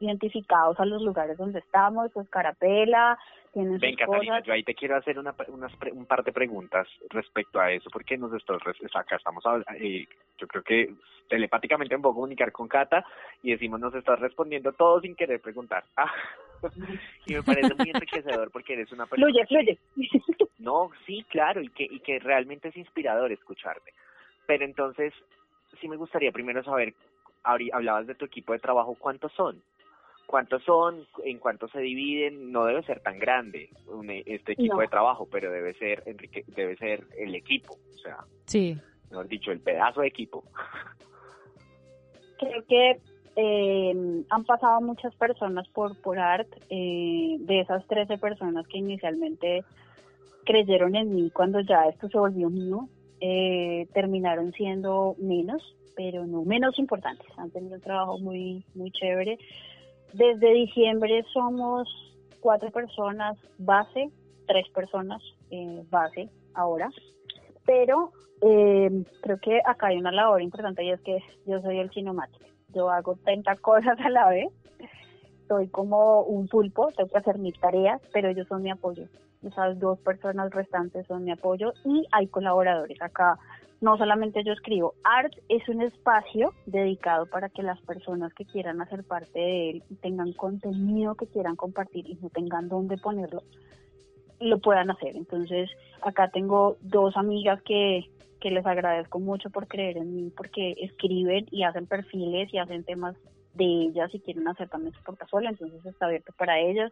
identificados 0.00 0.78
a 0.80 0.84
los 0.84 1.00
lugares 1.02 1.36
donde 1.38 1.60
estamos, 1.60 2.10
su 2.12 2.20
escarapela, 2.20 3.16
tienen 3.52 3.78
Ven, 3.78 3.90
sus 3.92 4.00
Catalina, 4.00 4.32
cosas. 4.34 4.46
yo 4.46 4.52
ahí 4.52 4.64
te 4.64 4.74
quiero 4.74 4.96
hacer 4.96 5.18
una, 5.18 5.34
unas 5.48 5.72
un 5.92 6.06
par 6.06 6.24
de 6.24 6.32
preguntas 6.32 6.88
respecto 7.10 7.60
a 7.60 7.70
eso, 7.70 7.88
porque 7.90 8.18
nosotros 8.18 8.62
res- 8.64 8.96
acá 8.96 9.16
estamos, 9.16 9.44
eh, 9.78 10.06
yo 10.38 10.46
creo 10.48 10.62
que 10.64 10.92
telepáticamente 11.28 11.96
me 11.96 12.02
puedo 12.02 12.16
comunicar 12.16 12.50
con 12.50 12.66
Cata 12.66 13.04
y 13.42 13.52
decimos 13.52 13.78
nos 13.78 13.94
estás 13.94 14.18
respondiendo 14.18 14.72
todo 14.72 15.00
sin 15.00 15.14
querer 15.14 15.40
preguntar. 15.40 15.84
Ah, 15.96 16.10
y 17.26 17.34
me 17.34 17.42
parece 17.42 17.74
muy 17.74 17.90
enriquecedor 17.90 18.50
porque 18.50 18.74
eres 18.74 18.90
una 18.92 19.06
persona... 19.06 19.26
Fluye, 19.32 19.46
fluye. 19.46 19.78
No, 20.58 20.90
sí, 21.06 21.24
claro, 21.28 21.60
y 21.60 21.68
que, 21.70 21.82
y 21.82 21.98
que 22.00 22.20
realmente 22.20 22.68
es 22.68 22.76
inspirador 22.76 23.32
escucharte. 23.32 23.92
Pero 24.46 24.64
entonces, 24.64 25.12
sí 25.80 25.88
me 25.88 25.96
gustaría 25.96 26.30
primero 26.30 26.62
saber, 26.62 26.94
hablabas 27.42 28.06
de 28.06 28.14
tu 28.14 28.26
equipo 28.26 28.52
de 28.52 28.60
trabajo, 28.60 28.94
¿cuántos 28.96 29.32
son? 29.32 29.60
¿Cuántos 30.24 30.62
son? 30.62 31.04
¿En 31.24 31.38
cuánto 31.40 31.66
se 31.66 31.80
dividen? 31.80 32.52
No 32.52 32.64
debe 32.64 32.84
ser 32.84 33.00
tan 33.00 33.18
grande 33.18 33.70
un- 33.86 34.08
este 34.08 34.52
equipo 34.52 34.76
No. 34.76 34.80
de 34.82 34.86
trabajo, 34.88 35.28
pero 35.28 35.50
debe 35.50 35.74
ser, 35.74 36.04
enrique, 36.06 36.44
debe 36.46 36.76
ser 36.76 37.04
el 37.18 37.34
equipo, 37.34 37.74
o 37.74 37.98
sea, 37.98 38.18
Sí. 38.46 38.78
mejor 39.10 39.26
dicho, 39.26 39.50
el 39.50 39.60
pedazo 39.60 40.02
de 40.02 40.06
equipo. 40.06 40.44
Creo 42.38 42.64
que 42.68 43.00
eh, 43.36 44.24
han 44.28 44.44
pasado 44.44 44.80
muchas 44.80 45.14
personas 45.14 45.66
por, 45.68 46.00
por 46.00 46.18
ART, 46.18 46.48
eh, 46.70 47.36
de 47.40 47.60
esas 47.60 47.86
13 47.86 48.18
personas 48.18 48.66
que 48.66 48.78
inicialmente 48.78 49.64
creyeron 50.44 50.96
en 50.96 51.14
mí 51.14 51.30
cuando 51.30 51.60
ya 51.60 51.86
esto 51.88 52.08
se 52.08 52.18
volvió 52.18 52.50
mío, 52.50 52.88
eh, 53.20 53.86
terminaron 53.94 54.52
siendo 54.52 55.14
menos, 55.18 55.62
pero 55.94 56.26
no 56.26 56.42
menos 56.44 56.78
importantes. 56.78 57.26
Han 57.36 57.50
tenido 57.50 57.76
un 57.76 57.80
trabajo 57.80 58.18
muy, 58.18 58.64
muy 58.74 58.90
chévere. 58.90 59.38
Desde 60.12 60.52
diciembre 60.52 61.24
somos 61.32 61.88
cuatro 62.40 62.70
personas 62.70 63.38
base, 63.58 64.10
tres 64.46 64.68
personas 64.70 65.22
eh, 65.50 65.84
base 65.88 66.28
ahora, 66.54 66.90
pero 67.64 68.10
eh, 68.42 69.04
creo 69.22 69.38
que 69.38 69.60
acá 69.64 69.86
hay 69.86 69.98
una 69.98 70.10
labor 70.10 70.42
importante 70.42 70.84
y 70.84 70.90
es 70.90 71.00
que 71.00 71.18
yo 71.46 71.60
soy 71.62 71.78
el 71.78 71.90
cinemático. 71.90 72.51
Yo 72.74 72.90
hago 72.90 73.16
30 73.24 73.56
cosas 73.56 73.98
a 74.00 74.10
la 74.10 74.28
vez. 74.28 74.48
Soy 75.48 75.68
como 75.68 76.22
un 76.22 76.48
pulpo, 76.48 76.90
tengo 76.96 77.10
que 77.10 77.18
hacer 77.18 77.38
mis 77.38 77.58
tareas, 77.60 78.00
pero 78.12 78.28
ellos 78.28 78.48
son 78.48 78.62
mi 78.62 78.70
apoyo. 78.70 79.04
Esas 79.42 79.78
dos 79.78 79.98
personas 79.98 80.50
restantes 80.50 81.06
son 81.06 81.24
mi 81.24 81.32
apoyo 81.32 81.72
y 81.84 82.06
hay 82.12 82.28
colaboradores. 82.28 83.00
Acá 83.02 83.38
no 83.82 83.98
solamente 83.98 84.44
yo 84.44 84.52
escribo, 84.52 84.94
Art 85.02 85.32
es 85.48 85.68
un 85.68 85.82
espacio 85.82 86.54
dedicado 86.66 87.26
para 87.26 87.48
que 87.48 87.64
las 87.64 87.80
personas 87.80 88.32
que 88.32 88.44
quieran 88.44 88.80
hacer 88.80 89.02
parte 89.02 89.38
de 89.40 89.70
él 89.70 89.82
y 89.90 89.96
tengan 89.96 90.32
contenido 90.32 91.16
que 91.16 91.26
quieran 91.26 91.56
compartir 91.56 92.08
y 92.08 92.14
no 92.14 92.30
tengan 92.30 92.68
dónde 92.68 92.96
ponerlo, 92.96 93.42
lo 94.38 94.58
puedan 94.60 94.90
hacer. 94.92 95.16
Entonces, 95.16 95.68
acá 96.00 96.28
tengo 96.28 96.76
dos 96.80 97.16
amigas 97.16 97.60
que, 97.62 98.08
que 98.42 98.50
les 98.50 98.66
agradezco 98.66 99.20
mucho 99.20 99.50
por 99.50 99.68
creer 99.68 99.98
en 99.98 100.16
mí, 100.16 100.32
porque 100.36 100.74
escriben 100.80 101.46
y 101.52 101.62
hacen 101.62 101.86
perfiles 101.86 102.52
y 102.52 102.58
hacen 102.58 102.82
temas 102.82 103.14
de 103.54 103.64
ellas 103.64 104.12
y 104.12 104.18
quieren 104.18 104.48
hacer 104.48 104.68
también 104.68 104.92
su 104.94 105.02
portafolio, 105.04 105.48
entonces 105.48 105.86
está 105.86 106.06
abierto 106.06 106.32
para 106.36 106.58
ellas. 106.58 106.90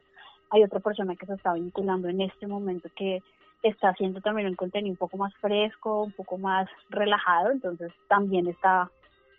Hay 0.50 0.62
otra 0.62 0.78
persona 0.78 1.16
que 1.16 1.26
se 1.26 1.34
está 1.34 1.52
vinculando 1.54 2.08
en 2.08 2.20
este 2.20 2.46
momento 2.46 2.88
que 2.94 3.20
está 3.64 3.88
haciendo 3.88 4.20
también 4.20 4.46
un 4.46 4.54
contenido 4.54 4.92
un 4.92 4.96
poco 4.96 5.16
más 5.16 5.34
fresco, 5.40 6.04
un 6.04 6.12
poco 6.12 6.38
más 6.38 6.68
relajado, 6.88 7.50
entonces 7.50 7.92
también 8.08 8.46
está 8.46 8.88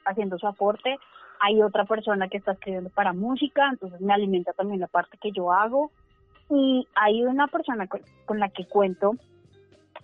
haciendo 0.04 0.38
su 0.38 0.48
aporte. 0.48 0.98
Hay 1.40 1.62
otra 1.62 1.86
persona 1.86 2.28
que 2.28 2.38
está 2.38 2.52
escribiendo 2.52 2.90
para 2.90 3.14
música, 3.14 3.70
entonces 3.70 4.02
me 4.02 4.14
alimenta 4.14 4.52
también 4.52 4.82
la 4.82 4.88
parte 4.88 5.18
que 5.18 5.32
yo 5.32 5.54
hago. 5.54 5.92
Y 6.50 6.86
hay 6.94 7.24
una 7.24 7.48
persona 7.48 7.88
con, 7.88 8.02
con 8.26 8.40
la 8.40 8.50
que 8.50 8.66
cuento 8.66 9.14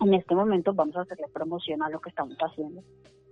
en 0.00 0.14
este 0.14 0.34
momento, 0.34 0.72
vamos 0.72 0.96
a 0.96 1.02
hacerle 1.02 1.26
promoción 1.32 1.82
a 1.82 1.90
lo 1.90 2.00
que 2.00 2.10
estamos 2.10 2.36
haciendo, 2.38 2.82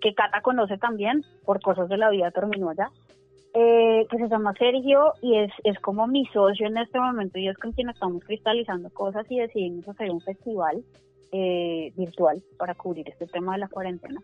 que 0.01 0.15
Cata 0.15 0.41
conoce 0.41 0.79
también, 0.79 1.23
por 1.45 1.61
cosas 1.61 1.89
de 1.89 1.97
la 1.97 2.11
vida 2.11 2.31
terminó 2.31 2.71
allá, 2.71 2.91
eh, 3.55 4.07
que 4.11 4.19
se 4.19 4.29
llama 4.29 4.53
Sergio 4.59 5.15
y 5.23 5.39
es, 5.39 5.51
es 5.65 5.79
como 5.81 6.07
mi 6.07 6.27
socio 6.27 6.67
en 6.67 6.77
este 6.77 7.01
momento 7.01 7.39
y 7.39 7.49
es 7.49 7.57
con 7.57 7.73
quien 7.73 7.89
estamos 7.89 8.23
cristalizando 8.23 8.91
cosas 8.91 9.25
y 9.31 9.39
decidimos 9.39 9.89
hacer 9.89 10.11
un 10.11 10.21
festival 10.21 10.85
eh, 11.33 11.91
virtual 11.97 12.43
para 12.59 12.75
cubrir 12.75 13.09
este 13.09 13.27
tema 13.27 13.55
de 13.55 13.61
la 13.61 13.69
cuarentena. 13.69 14.21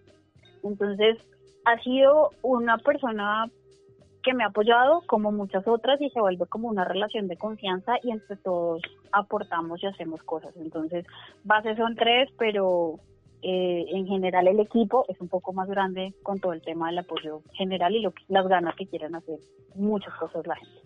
Entonces, 0.63 1.17
ha 1.65 1.79
sido 1.83 2.31
una 2.43 2.77
persona 2.79 3.47
que 4.23 4.35
me 4.35 4.45
ha 4.45 4.49
apoyado 4.49 5.03
como 5.07 5.33
muchas 5.33 5.67
otras 5.67 6.01
y 6.01 6.11
se 6.11 6.21
vuelve 6.21 6.47
como 6.47 6.69
una 6.69 6.85
relación 6.85 7.29
de 7.29 7.37
confianza 7.37 7.95
y 8.03 8.11
entre 8.11 8.37
todos 8.37 8.83
aportamos 9.13 9.83
y 9.83 9.87
hacemos 9.87 10.23
cosas. 10.23 10.57
Entonces, 10.57 11.07
bases 11.45 11.77
son 11.77 11.95
tres, 11.97 12.31
pero 12.39 13.01
eh, 13.43 13.85
en 13.89 14.07
general 14.07 14.47
el 14.47 14.61
equipo 14.61 15.05
es 15.09 15.21
un 15.21 15.29
poco 15.29 15.53
más 15.53 15.69
grande 15.69 16.15
con 16.23 16.39
todo 16.39 16.53
el 16.53 16.63
tema 16.63 16.89
del 16.89 16.99
apoyo 16.99 17.43
general 17.55 17.95
y 17.97 18.01
lo 18.01 18.13
que, 18.13 18.23
las 18.29 18.47
ganas 18.47 18.77
que 18.77 18.87
quieren 18.87 19.15
hacer 19.15 19.39
muchas 19.75 20.15
cosas 20.15 20.47
la 20.47 20.57
gente. 20.57 20.81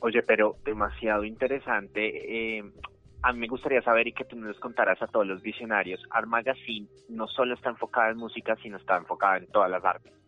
Oye, 0.00 0.22
pero 0.22 0.56
demasiado 0.64 1.24
interesante. 1.24 2.58
Eh, 2.58 2.64
a 3.22 3.32
mí 3.34 3.40
me 3.40 3.48
gustaría 3.48 3.82
saber 3.82 4.08
y 4.08 4.12
que 4.12 4.24
tú 4.24 4.36
nos 4.36 4.58
contaras 4.58 5.00
a 5.02 5.08
todos 5.08 5.26
los 5.26 5.42
visionarios. 5.42 6.02
Art 6.10 6.26
Magazine 6.26 6.88
no 7.10 7.26
solo 7.26 7.54
está 7.54 7.68
enfocada 7.68 8.10
en 8.10 8.16
música, 8.16 8.56
sino 8.62 8.78
está 8.78 8.96
enfocada 8.96 9.36
en 9.36 9.46
todas 9.48 9.70
las 9.70 9.84
artes. 9.84 10.19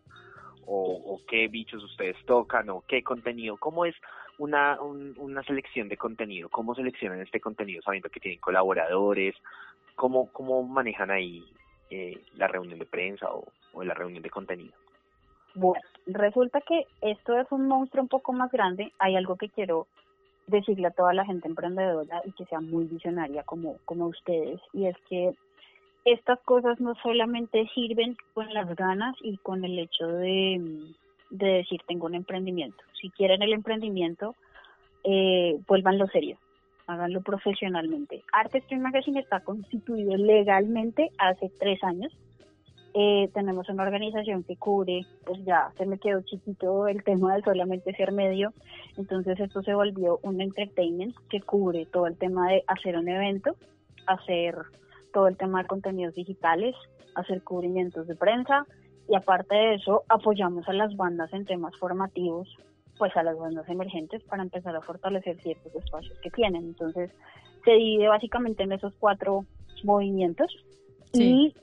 O, 0.65 1.19
qué 1.27 1.47
bichos 1.47 1.83
ustedes 1.83 2.15
tocan, 2.25 2.69
o 2.69 2.83
qué 2.87 3.03
contenido. 3.03 3.57
¿Cómo 3.57 3.85
es 3.85 3.95
una, 4.37 4.81
un- 4.81 5.13
una 5.17 5.43
selección 5.43 5.89
de 5.89 5.97
contenido? 5.97 6.49
¿Cómo 6.49 6.75
seleccionan 6.75 7.21
este 7.21 7.39
contenido 7.39 7.81
sabiendo 7.81 8.09
que 8.09 8.19
tienen 8.19 8.39
colaboradores? 8.39 9.35
¿Cómo, 9.95 10.29
cómo 10.31 10.63
manejan 10.63 11.11
ahí 11.11 11.43
eh, 11.89 12.19
la 12.37 12.47
reunión 12.47 12.79
de 12.79 12.85
prensa 12.85 13.31
o, 13.31 13.45
o 13.73 13.83
la 13.83 13.93
reunión 13.93 14.23
de 14.23 14.29
contenido? 14.29 14.73
Bueno, 15.55 15.81
resulta 16.07 16.61
que 16.61 16.87
esto 17.01 17.39
es 17.39 17.51
un 17.51 17.67
monstruo 17.67 18.01
un 18.03 18.09
poco 18.09 18.33
más 18.33 18.51
grande. 18.51 18.91
Hay 18.97 19.15
algo 19.15 19.35
que 19.35 19.49
quiero 19.49 19.85
decirle 20.47 20.87
a 20.87 20.91
toda 20.91 21.13
la 21.13 21.25
gente 21.25 21.47
emprendedora 21.47 22.21
y 22.25 22.31
que 22.31 22.45
sea 22.45 22.59
muy 22.59 22.85
visionaria 22.85 23.43
como, 23.43 23.77
como 23.85 24.07
ustedes, 24.07 24.59
y 24.73 24.87
es 24.87 24.95
que 25.07 25.33
estas 26.05 26.39
cosas 26.41 26.79
no 26.79 26.95
solamente 26.95 27.69
sirven 27.73 28.17
con 28.33 28.53
las 28.53 28.75
ganas 28.75 29.15
y 29.21 29.37
con 29.37 29.63
el 29.63 29.79
hecho 29.79 30.07
de, 30.07 30.59
de 31.29 31.47
decir 31.47 31.81
tengo 31.87 32.07
un 32.07 32.15
emprendimiento. 32.15 32.83
Si 32.99 33.09
quieren 33.09 33.41
el 33.41 33.53
emprendimiento, 33.53 34.35
eh, 35.03 35.57
vuélvanlo 35.67 36.07
serio, 36.07 36.37
háganlo 36.87 37.21
profesionalmente. 37.21 38.23
Arte 38.31 38.61
Stream 38.61 38.81
Magazine 38.81 39.19
está 39.19 39.39
constituido 39.41 40.15
legalmente 40.15 41.09
hace 41.17 41.49
tres 41.59 41.83
años. 41.83 42.11
Eh, 42.95 43.29
tenemos 43.33 43.67
una 43.69 43.83
organización 43.83 44.43
que 44.43 44.55
cubre, 44.55 45.05
pues 45.25 45.43
ya 45.45 45.71
se 45.77 45.85
me 45.87 45.97
quedó 45.97 46.21
chiquito 46.21 46.87
el 46.87 47.03
tema 47.03 47.35
de 47.35 47.41
solamente 47.41 47.91
ser 47.95 48.11
medio, 48.11 48.53
entonces 48.97 49.39
esto 49.39 49.63
se 49.63 49.73
volvió 49.73 50.19
un 50.21 50.39
entertainment 50.39 51.15
que 51.27 51.41
cubre 51.41 51.87
todo 51.87 52.05
el 52.05 52.15
tema 52.15 52.49
de 52.49 52.63
hacer 52.67 52.95
un 52.95 53.07
evento, 53.07 53.55
hacer 54.05 54.57
todo 55.13 55.27
el 55.27 55.37
tema 55.37 55.61
de 55.61 55.67
contenidos 55.67 56.15
digitales, 56.15 56.75
hacer 57.15 57.43
cubrimientos 57.43 58.07
de 58.07 58.15
prensa 58.15 58.65
y 59.07 59.15
aparte 59.15 59.55
de 59.55 59.75
eso 59.75 60.03
apoyamos 60.09 60.67
a 60.67 60.73
las 60.73 60.95
bandas 60.95 61.31
en 61.33 61.45
temas 61.45 61.75
formativos, 61.77 62.49
pues 62.97 63.15
a 63.15 63.23
las 63.23 63.37
bandas 63.37 63.67
emergentes 63.69 64.23
para 64.23 64.43
empezar 64.43 64.75
a 64.75 64.81
fortalecer 64.81 65.37
ciertos 65.41 65.73
espacios 65.75 66.17
que 66.19 66.29
tienen. 66.31 66.63
Entonces 66.65 67.11
se 67.63 67.71
divide 67.71 68.07
básicamente 68.07 68.63
en 68.63 68.71
esos 68.73 68.93
cuatro 68.99 69.45
movimientos 69.83 70.51
Sí. 71.13 71.23
y 71.23 71.55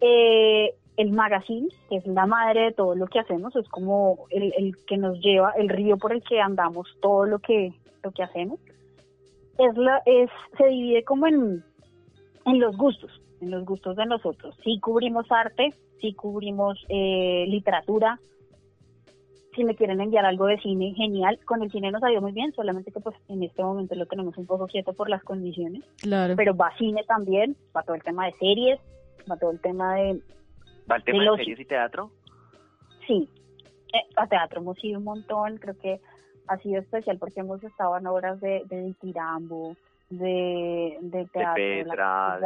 eh, 0.00 0.74
el 0.96 1.10
magazine, 1.10 1.68
que 1.88 1.96
es 1.96 2.06
la 2.06 2.26
madre 2.26 2.60
de 2.66 2.72
todo 2.72 2.94
lo 2.94 3.06
que 3.06 3.18
hacemos, 3.18 3.54
es 3.56 3.68
como 3.68 4.26
el, 4.30 4.52
el 4.56 4.76
que 4.86 4.96
nos 4.96 5.18
lleva, 5.20 5.52
el 5.58 5.68
río 5.68 5.96
por 5.98 6.12
el 6.12 6.22
que 6.22 6.40
andamos 6.40 6.86
todo 7.02 7.26
lo 7.26 7.38
que, 7.40 7.72
lo 8.02 8.12
que 8.12 8.22
hacemos. 8.22 8.60
Es 9.58 9.76
la, 9.76 10.00
es, 10.06 10.30
se 10.56 10.66
divide 10.66 11.02
como 11.04 11.26
en, 11.26 11.64
en 12.46 12.58
los 12.60 12.76
gustos, 12.76 13.10
en 13.40 13.50
los 13.50 13.64
gustos 13.64 13.96
de 13.96 14.06
nosotros. 14.06 14.56
Si 14.64 14.80
cubrimos 14.80 15.30
arte, 15.30 15.70
si 16.00 16.14
cubrimos 16.14 16.78
eh, 16.88 17.44
literatura, 17.48 18.18
si 19.54 19.64
me 19.64 19.74
quieren 19.74 20.00
enviar 20.00 20.24
algo 20.26 20.46
de 20.46 20.58
cine, 20.60 20.92
genial. 20.94 21.38
Con 21.46 21.62
el 21.62 21.70
cine 21.70 21.90
nos 21.90 22.00
salió 22.02 22.20
muy 22.20 22.32
bien, 22.32 22.52
solamente 22.52 22.92
que 22.92 23.00
pues 23.00 23.16
en 23.28 23.42
este 23.42 23.62
momento 23.62 23.94
lo 23.94 24.06
tenemos 24.06 24.36
un 24.36 24.46
poco 24.46 24.66
quieto 24.66 24.92
por 24.92 25.08
las 25.08 25.22
condiciones 25.24 25.82
Claro. 26.02 26.34
pero 26.36 26.54
va 26.54 26.76
cine 26.76 27.02
también, 27.08 27.56
va 27.74 27.82
todo 27.82 27.96
el 27.96 28.02
tema 28.02 28.26
de 28.26 28.32
series, 28.34 28.78
va 29.30 29.36
todo 29.38 29.50
el 29.50 29.60
tema 29.60 29.94
de, 29.94 30.20
¿Va 30.90 30.96
el 30.96 31.04
tema 31.04 31.22
de 31.24 31.36
series 31.38 31.60
y 31.60 31.64
teatro? 31.64 32.10
sí, 33.06 33.28
Eh, 33.94 34.02
a 34.16 34.26
teatro 34.26 34.60
hemos 34.60 34.82
ido 34.84 34.98
un 34.98 35.04
montón, 35.04 35.56
creo 35.58 35.76
que 35.78 36.00
ha 36.48 36.58
sido 36.58 36.80
especial 36.80 37.18
porque 37.18 37.40
hemos 37.40 37.62
estado 37.64 37.96
en 37.96 38.06
obras 38.06 38.40
de, 38.40 38.62
de 38.68 38.94
Tirambo, 39.00 39.74
de, 40.10 40.98
de 41.00 41.26
teatro, 41.26 41.62
de 41.62 41.84
Petra, 41.84 42.38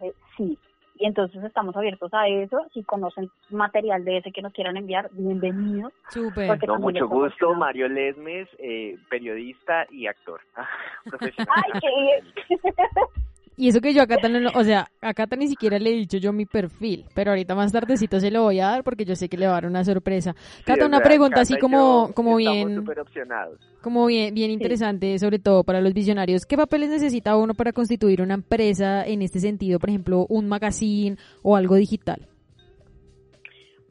de, 0.00 0.14
sí, 0.36 0.58
y 0.96 1.06
entonces 1.06 1.42
estamos 1.42 1.76
abiertos 1.76 2.12
a 2.14 2.28
eso. 2.28 2.66
Si 2.72 2.82
conocen 2.84 3.30
material 3.50 4.04
de 4.04 4.18
ese 4.18 4.30
que 4.30 4.42
nos 4.42 4.52
quieran 4.52 4.76
enviar, 4.76 5.10
bienvenidos. 5.12 5.92
Súper. 6.08 6.58
Con 6.66 6.80
mucho 6.80 7.08
gusto, 7.08 7.54
Mario 7.54 7.88
Lesmes, 7.88 8.48
eh, 8.58 8.96
periodista 9.10 9.86
y 9.90 10.06
actor. 10.06 10.40
¡Ay, 11.48 11.80
qué! 11.80 12.56
Y 13.56 13.68
eso 13.68 13.80
que 13.80 13.94
yo 13.94 14.02
acá 14.02 14.16
tan, 14.16 14.46
o 14.46 14.64
sea, 14.64 14.90
acá 15.00 15.26
tan 15.26 15.38
ni 15.38 15.48
siquiera 15.48 15.78
le 15.78 15.90
he 15.90 15.92
dicho 15.94 16.16
yo 16.16 16.32
mi 16.32 16.44
perfil, 16.44 17.04
pero 17.14 17.30
ahorita 17.30 17.54
más 17.54 17.70
tardecito 17.70 18.18
se 18.18 18.30
lo 18.30 18.42
voy 18.42 18.58
a 18.58 18.66
dar 18.66 18.84
porque 18.84 19.04
yo 19.04 19.14
sé 19.14 19.28
que 19.28 19.36
le 19.36 19.46
va 19.46 19.52
a 19.52 19.54
dar 19.54 19.66
una 19.66 19.84
sorpresa. 19.84 20.34
Cata, 20.64 20.86
una 20.86 21.00
pregunta 21.00 21.40
así 21.40 21.56
como, 21.58 22.12
como 22.14 22.36
bien, 22.36 22.84
como 23.80 24.06
bien, 24.06 24.34
bien 24.34 24.50
interesante, 24.50 25.18
sobre 25.20 25.38
todo 25.38 25.62
para 25.62 25.80
los 25.80 25.94
visionarios. 25.94 26.46
¿Qué 26.46 26.56
papeles 26.56 26.90
necesita 26.90 27.36
uno 27.36 27.54
para 27.54 27.72
constituir 27.72 28.22
una 28.22 28.34
empresa 28.34 29.06
en 29.06 29.22
este 29.22 29.38
sentido, 29.38 29.78
por 29.78 29.90
ejemplo, 29.90 30.26
un 30.28 30.48
magazine 30.48 31.16
o 31.42 31.54
algo 31.54 31.76
digital? 31.76 32.26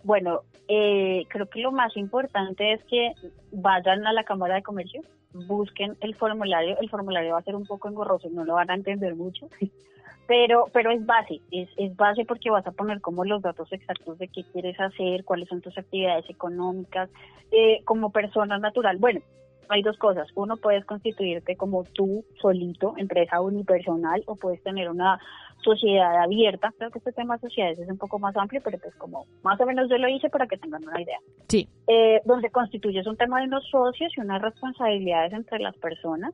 Bueno, 0.03 0.41
eh, 0.67 1.25
creo 1.29 1.49
que 1.49 1.59
lo 1.59 1.71
más 1.71 1.95
importante 1.97 2.73
es 2.73 2.83
que 2.85 3.13
vayan 3.51 4.05
a 4.07 4.13
la 4.13 4.23
Cámara 4.23 4.55
de 4.55 4.63
Comercio, 4.63 5.01
busquen 5.33 5.97
el 6.01 6.15
formulario, 6.15 6.77
el 6.79 6.89
formulario 6.89 7.33
va 7.33 7.39
a 7.39 7.43
ser 7.43 7.55
un 7.55 7.65
poco 7.65 7.89
engorroso, 7.89 8.29
no 8.29 8.45
lo 8.45 8.53
van 8.53 8.69
a 8.69 8.75
entender 8.75 9.15
mucho, 9.15 9.49
pero 10.27 10.67
pero 10.71 10.91
es 10.91 11.05
base, 11.05 11.41
es, 11.51 11.69
es 11.77 11.95
base 11.95 12.25
porque 12.25 12.49
vas 12.49 12.65
a 12.67 12.71
poner 12.71 13.01
como 13.01 13.25
los 13.25 13.41
datos 13.41 13.71
exactos 13.73 14.17
de 14.19 14.27
qué 14.27 14.43
quieres 14.51 14.79
hacer, 14.79 15.25
cuáles 15.25 15.49
son 15.49 15.61
tus 15.61 15.77
actividades 15.77 16.29
económicas, 16.29 17.09
eh, 17.51 17.81
como 17.83 18.11
persona 18.11 18.57
natural. 18.57 18.97
Bueno, 18.97 19.21
hay 19.69 19.81
dos 19.81 19.97
cosas. 19.97 20.27
Uno, 20.35 20.57
puedes 20.57 20.85
constituirte 20.85 21.55
como 21.55 21.83
tú 21.83 22.23
solito, 22.41 22.93
empresa 22.97 23.41
unipersonal, 23.41 24.23
o 24.27 24.35
puedes 24.35 24.61
tener 24.63 24.89
una 24.89 25.19
sociedad 25.63 26.21
abierta. 26.21 26.73
Creo 26.77 26.91
que 26.91 26.99
este 26.99 27.11
tema 27.11 27.35
de 27.35 27.41
sociedades 27.41 27.79
es 27.79 27.89
un 27.89 27.97
poco 27.97 28.19
más 28.19 28.35
amplio, 28.35 28.61
pero 28.63 28.77
pues 28.77 28.93
como 28.95 29.25
más 29.43 29.59
o 29.59 29.65
menos 29.65 29.89
yo 29.89 29.97
lo 29.97 30.07
hice 30.07 30.29
para 30.29 30.47
que 30.47 30.57
tengan 30.57 30.83
una 30.83 31.01
idea. 31.01 31.19
Sí. 31.47 31.67
Eh, 31.87 32.21
donde 32.25 32.49
constituyes 32.49 33.07
un 33.07 33.17
tema 33.17 33.39
de 33.39 33.47
unos 33.47 33.67
socios 33.69 34.11
y 34.17 34.21
unas 34.21 34.41
responsabilidades 34.41 35.33
entre 35.33 35.59
las 35.59 35.75
personas. 35.77 36.33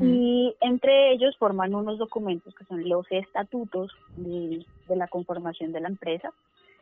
Y 0.00 0.52
entre 0.62 1.12
ellos 1.12 1.36
forman 1.38 1.72
unos 1.72 1.96
documentos 1.96 2.52
que 2.56 2.64
son 2.64 2.88
los 2.88 3.06
estatutos 3.08 3.92
de, 4.16 4.66
de 4.88 4.96
la 4.96 5.06
conformación 5.06 5.70
de 5.70 5.80
la 5.80 5.86
empresa. 5.86 6.32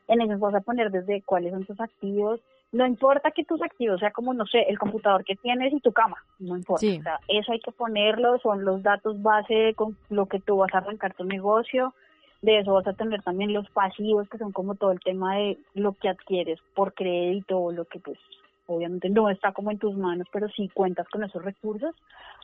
En 0.09 0.23
ellos 0.23 0.41
vas 0.41 0.55
a 0.55 0.63
poner 0.63 0.91
desde 0.91 1.21
cuáles 1.21 1.53
son 1.53 1.67
tus 1.67 1.79
activos, 1.81 2.41
no 2.75 2.85
importa 2.85 3.31
que 3.31 3.45
tus 3.45 3.63
activos 3.63 4.01
sea 4.01 4.11
como, 4.11 4.35
no 4.35 4.47
sé, 4.47 4.63
el 4.63 4.81
computador 4.81 5.25
que 5.25 5.37
tienes 5.37 5.73
y 5.73 5.79
tu 5.79 5.93
cama, 5.93 6.17
no 6.41 6.57
importa. 6.57 6.85
O 6.85 7.03
sea, 7.03 7.21
eso 7.29 7.53
hay 7.53 7.61
que 7.61 7.71
ponerlo, 7.71 8.37
son 8.41 8.65
los 8.65 8.83
datos 8.83 9.23
base 9.23 9.75
con 9.77 9.97
lo 10.11 10.27
que 10.27 10.41
tú 10.41 10.57
vas 10.57 10.75
a 10.75 10.79
arrancar 10.79 11.15
tu 11.15 11.25
negocio. 11.25 11.95
De 12.43 12.59
eso 12.59 12.73
vas 12.73 12.87
a 12.89 12.93
tener 12.93 13.23
también 13.23 13.53
los 13.53 13.71
pasivos, 13.71 14.29
que 14.29 14.39
son 14.39 14.51
como 14.51 14.75
todo 14.75 14.91
el 14.91 14.99
tema 14.99 15.37
de 15.37 15.57
lo 15.75 15.93
que 15.93 16.09
adquieres 16.09 16.59
por 16.75 16.95
crédito 16.95 17.59
o 17.59 17.71
lo 17.71 17.85
que 17.85 18.01
pues 18.01 18.19
obviamente 18.67 19.09
no 19.09 19.31
está 19.31 19.53
como 19.53 19.71
en 19.71 19.79
tus 19.79 19.97
manos, 19.97 20.27
pero 20.33 20.49
sí 20.49 20.69
cuentas 20.75 21.09
con 21.09 21.23
esos 21.23 21.45
recursos. 21.45 21.95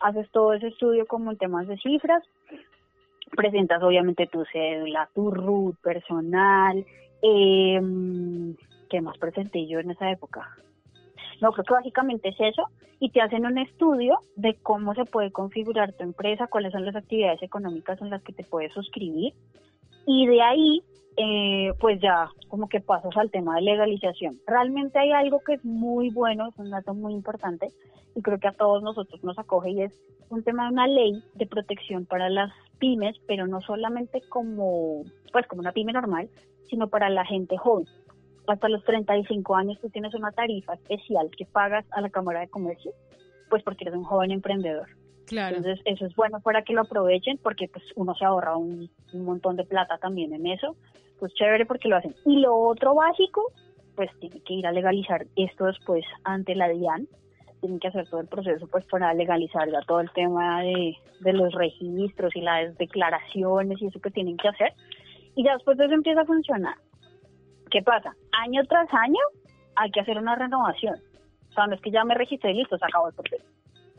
Haces 0.00 0.30
todo 0.30 0.52
ese 0.52 0.68
estudio 0.68 1.06
como 1.06 1.32
en 1.32 1.38
temas 1.38 1.66
de 1.66 1.76
cifras, 1.78 2.22
presentas 3.32 3.82
obviamente 3.82 4.28
tu 4.28 4.44
cédula, 4.52 5.08
tu 5.12 5.32
RUT 5.32 5.76
personal, 5.80 6.86
eh, 7.20 7.80
¿qué 8.90 9.00
más 9.00 9.16
presenté 9.16 9.66
yo 9.66 9.78
en 9.78 9.92
esa 9.92 10.10
época? 10.10 10.56
No, 11.40 11.52
creo 11.52 11.64
que 11.64 11.72
básicamente 11.72 12.28
es 12.28 12.36
eso 12.38 12.64
y 12.98 13.10
te 13.10 13.22
hacen 13.22 13.46
un 13.46 13.56
estudio 13.56 14.18
de 14.36 14.56
cómo 14.62 14.94
se 14.94 15.06
puede 15.06 15.30
configurar 15.30 15.94
tu 15.94 16.02
empresa, 16.04 16.48
cuáles 16.48 16.72
son 16.72 16.84
las 16.84 16.94
actividades 16.94 17.42
económicas 17.42 17.98
en 18.02 18.10
las 18.10 18.22
que 18.22 18.34
te 18.34 18.44
puedes 18.44 18.72
suscribir 18.74 19.32
y 20.06 20.26
de 20.26 20.42
ahí 20.42 20.82
eh, 21.16 21.72
pues 21.80 22.00
ya 22.00 22.28
como 22.48 22.68
que 22.68 22.80
pasas 22.80 23.16
al 23.16 23.30
tema 23.30 23.56
de 23.56 23.62
legalización. 23.62 24.38
Realmente 24.46 24.98
hay 24.98 25.12
algo 25.12 25.40
que 25.40 25.54
es 25.54 25.64
muy 25.64 26.10
bueno, 26.10 26.48
es 26.48 26.58
un 26.58 26.70
dato 26.70 26.92
muy 26.92 27.14
importante 27.14 27.68
y 28.14 28.20
creo 28.20 28.38
que 28.38 28.48
a 28.48 28.52
todos 28.52 28.82
nosotros 28.82 29.22
nos 29.24 29.38
acoge 29.38 29.70
y 29.70 29.82
es 29.82 29.92
un 30.28 30.42
tema 30.42 30.64
de 30.64 30.72
una 30.72 30.86
ley 30.86 31.22
de 31.34 31.46
protección 31.46 32.04
para 32.04 32.28
las 32.28 32.52
pymes, 32.78 33.16
pero 33.26 33.46
no 33.46 33.60
solamente 33.62 34.20
como 34.28 35.04
pues 35.32 35.46
como 35.46 35.60
una 35.60 35.72
pyme 35.72 35.92
normal, 35.92 36.28
sino 36.68 36.88
para 36.88 37.08
la 37.08 37.24
gente 37.24 37.56
joven 37.56 37.86
hasta 38.46 38.68
los 38.68 38.84
35 38.84 39.54
años 39.54 39.78
tú 39.80 39.88
tienes 39.90 40.14
una 40.14 40.32
tarifa 40.32 40.74
especial 40.74 41.30
que 41.36 41.46
pagas 41.46 41.84
a 41.92 42.00
la 42.00 42.10
Cámara 42.10 42.40
de 42.40 42.48
Comercio, 42.48 42.92
pues 43.48 43.62
porque 43.62 43.84
eres 43.84 43.94
un 43.94 44.04
joven 44.04 44.30
emprendedor. 44.30 44.88
Claro. 45.26 45.56
Entonces 45.56 45.80
eso 45.84 46.06
es 46.06 46.14
bueno 46.16 46.40
para 46.40 46.62
que 46.62 46.72
lo 46.72 46.80
aprovechen 46.80 47.38
porque 47.40 47.68
pues 47.68 47.84
uno 47.94 48.14
se 48.16 48.24
ahorra 48.24 48.56
un, 48.56 48.90
montón 49.12 49.56
de 49.56 49.64
plata 49.64 49.98
también 49.98 50.34
en 50.34 50.46
eso. 50.46 50.76
Pues 51.20 51.32
chévere 51.34 51.66
porque 51.66 51.88
lo 51.88 51.96
hacen. 51.96 52.14
Y 52.24 52.40
lo 52.40 52.56
otro 52.56 52.94
básico, 52.94 53.52
pues 53.94 54.10
tiene 54.18 54.40
que 54.40 54.54
ir 54.54 54.66
a 54.66 54.72
legalizar 54.72 55.26
esto 55.36 55.66
después 55.66 56.04
ante 56.24 56.54
la 56.56 56.68
DIAN. 56.68 57.06
Tienen 57.60 57.78
que 57.78 57.88
hacer 57.88 58.08
todo 58.08 58.20
el 58.20 58.26
proceso 58.26 58.66
pues 58.66 58.84
para 58.86 59.12
legalizar 59.14 59.70
ya 59.70 59.82
todo 59.86 60.00
el 60.00 60.10
tema 60.12 60.62
de, 60.62 60.96
de 61.20 61.32
los 61.32 61.52
registros 61.52 62.34
y 62.34 62.40
las 62.40 62.76
declaraciones 62.78 63.80
y 63.80 63.86
eso 63.86 64.00
que 64.00 64.10
tienen 64.10 64.36
que 64.36 64.48
hacer. 64.48 64.72
Y 65.36 65.44
ya 65.44 65.52
después 65.54 65.76
de 65.78 65.84
eso 65.84 65.94
empieza 65.94 66.22
a 66.22 66.26
funcionar. 66.26 66.74
¿Qué 67.70 67.82
pasa? 67.82 68.14
Año 68.32 68.64
tras 68.64 68.92
año 68.92 69.20
hay 69.76 69.90
que 69.90 70.00
hacer 70.00 70.18
una 70.18 70.34
renovación. 70.34 70.96
O 71.50 71.52
sea, 71.52 71.66
no 71.66 71.74
es 71.74 71.80
que 71.80 71.90
ya 71.90 72.04
me 72.04 72.14
registré 72.14 72.50
y 72.52 72.54
listo, 72.54 72.78
se 72.78 72.84
acabó 72.84 73.08
el 73.08 73.14
proceso. 73.14 73.44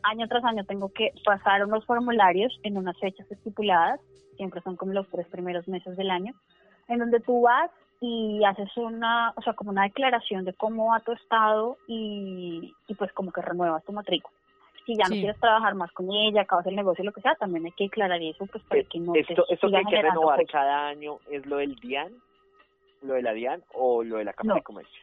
Año 0.04 0.28
tras 0.28 0.44
año 0.44 0.64
tengo 0.66 0.92
que 0.94 1.12
pasar 1.24 1.66
unos 1.66 1.86
formularios 1.86 2.60
en 2.64 2.78
unas 2.78 2.98
fechas 3.00 3.30
estipuladas, 3.32 4.00
siempre 4.36 4.62
son 4.62 4.76
como 4.76 4.94
los 4.94 5.08
tres 5.10 5.28
primeros 5.28 5.68
meses 5.68 5.96
del 5.96 6.10
año, 6.10 6.34
en 6.88 7.00
donde 7.00 7.20
tú 7.20 7.42
vas 7.42 7.70
y 8.00 8.44
haces 8.44 8.76
una, 8.78 9.32
o 9.36 9.42
sea, 9.44 9.54
como 9.54 9.70
una 9.70 9.84
declaración 9.84 10.44
de 10.44 10.54
cómo 10.54 10.88
va 10.88 11.02
tu 11.02 11.12
estado 11.12 11.78
y, 11.88 12.74
pues 12.98 13.14
como 13.14 13.32
que 13.32 13.42
renuevas 13.42 13.84
tu 13.84 13.92
matrícula. 13.92 14.36
Si 14.86 14.96
ya 14.96 15.04
no 15.04 15.12
quieres 15.12 15.40
trabajar 15.40 15.76
más 15.76 15.92
con 15.92 16.12
ella, 16.12 16.42
acabas 16.42 16.66
el 16.66 16.76
negocio, 16.76 17.04
lo 17.04 17.12
que 17.12 17.22
sea, 17.22 17.36
también 17.36 17.66
hay 17.66 17.72
que 17.74 17.84
declarar 17.84 18.20
eso, 18.20 18.48
pues 18.48 18.64
para 18.64 18.84
que 18.84 19.00
no 19.00 19.14
esto, 19.14 19.46
Esto 19.48 19.70
que 19.70 19.78
hay 19.78 19.86
que 19.86 20.02
renovar 20.02 20.44
cada 20.48 20.88
año 20.88 21.20
es 21.30 21.46
lo 21.46 21.58
del 21.58 21.76
DIAN 21.76 22.12
lo 23.02 23.14
de 23.14 23.22
la 23.22 23.34
DIAN 23.34 23.64
o 23.74 24.04
lo 24.04 24.18
de 24.18 24.26
la 24.26 24.34
Cámara 24.34 24.60
de 24.60 24.64
Comercio? 24.64 25.02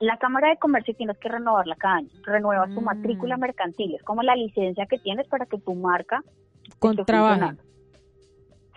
La 0.00 0.16
Cámara 0.18 0.48
de 0.48 0.56
Comercio 0.56 0.94
tienes 0.94 1.18
que 1.18 1.28
renovarla 1.28 1.76
cada 1.76 1.96
año. 1.96 2.08
Renuevas 2.22 2.74
tu 2.74 2.80
mm. 2.80 2.84
matrícula 2.84 3.36
mercantil. 3.36 3.94
Es 3.94 4.02
como 4.02 4.22
la 4.22 4.36
licencia 4.36 4.86
que 4.86 4.98
tienes 4.98 5.26
para 5.28 5.46
que 5.46 5.58
tu 5.58 5.74
marca 5.74 6.22
con 6.78 6.96
trabajo. 7.04 7.52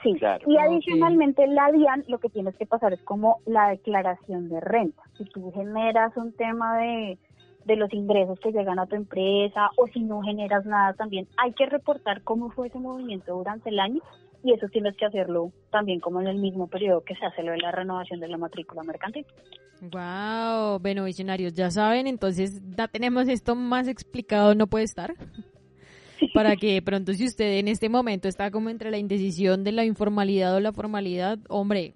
Sí, 0.04 0.15
y 0.45 0.58
adicionalmente 0.58 1.47
la 1.47 1.71
DIAN 1.71 2.04
lo 2.08 2.19
que 2.19 2.30
tienes 2.30 2.56
que 2.56 2.67
pasar 2.67 2.93
es 2.93 3.02
como 3.02 3.39
la 3.45 3.69
declaración 3.69 4.47
de 4.47 4.60
renta. 4.60 5.02
Si 5.17 5.26
tú 5.26 5.52
generas 5.52 6.15
un 6.17 6.34
tema 6.34 6.78
de, 6.78 7.17
de 7.65 7.76
los 7.76 7.91
ingresos 7.93 8.39
que 8.39 8.52
llegan 8.52 8.78
a 8.78 8.86
tu 8.86 8.95
empresa 8.95 9.71
o 9.76 9.88
si 9.88 10.02
no 10.02 10.21
generas 10.21 10.65
nada 10.65 10.93
también, 10.93 11.28
hay 11.38 11.52
que 11.54 11.65
reportar 11.65 12.21
cómo 12.21 12.52
fue 12.52 12.67
ese 12.67 12.78
movimiento 12.78 13.36
durante 13.36 13.69
el 13.69 13.80
año 13.80 14.02
y 14.43 14.54
eso 14.54 14.67
tienes 14.69 14.95
que 14.95 15.06
hacerlo 15.06 15.52
también 15.71 16.00
como 16.00 16.21
en 16.21 16.28
el 16.28 16.38
mismo 16.38 16.67
periodo 16.67 17.04
que 17.04 17.15
se 17.15 17.26
hace 17.26 17.43
lo 17.43 17.52
de 17.52 17.58
la 17.58 17.71
renovación 17.71 18.19
de 18.19 18.28
la 18.28 18.38
matrícula 18.38 18.84
mercantil. 18.84 19.26
Wow, 19.82 20.80
bueno, 20.80 21.04
visionarios, 21.04 21.54
ya 21.54 21.69
saben, 21.69 22.08
entonces 22.08 22.62
ya 22.76 22.88
tenemos 22.88 23.28
esto 23.28 23.56
más 23.56 23.88
explicado, 23.88 24.56
no 24.56 24.67
puede 24.67 24.86
estar. 24.86 25.13
Para 26.34 26.56
que 26.56 26.82
pronto 26.82 27.13
si 27.13 27.26
usted 27.26 27.60
en 27.60 27.67
este 27.67 27.89
momento 27.89 28.28
está 28.28 28.50
como 28.50 28.69
entre 28.69 28.89
la 28.89 28.97
indecisión 28.97 29.63
de 29.63 29.71
la 29.71 29.86
informalidad 29.86 30.56
o 30.56 30.60
la 30.60 30.73
formalidad, 30.73 31.38
hombre, 31.47 31.93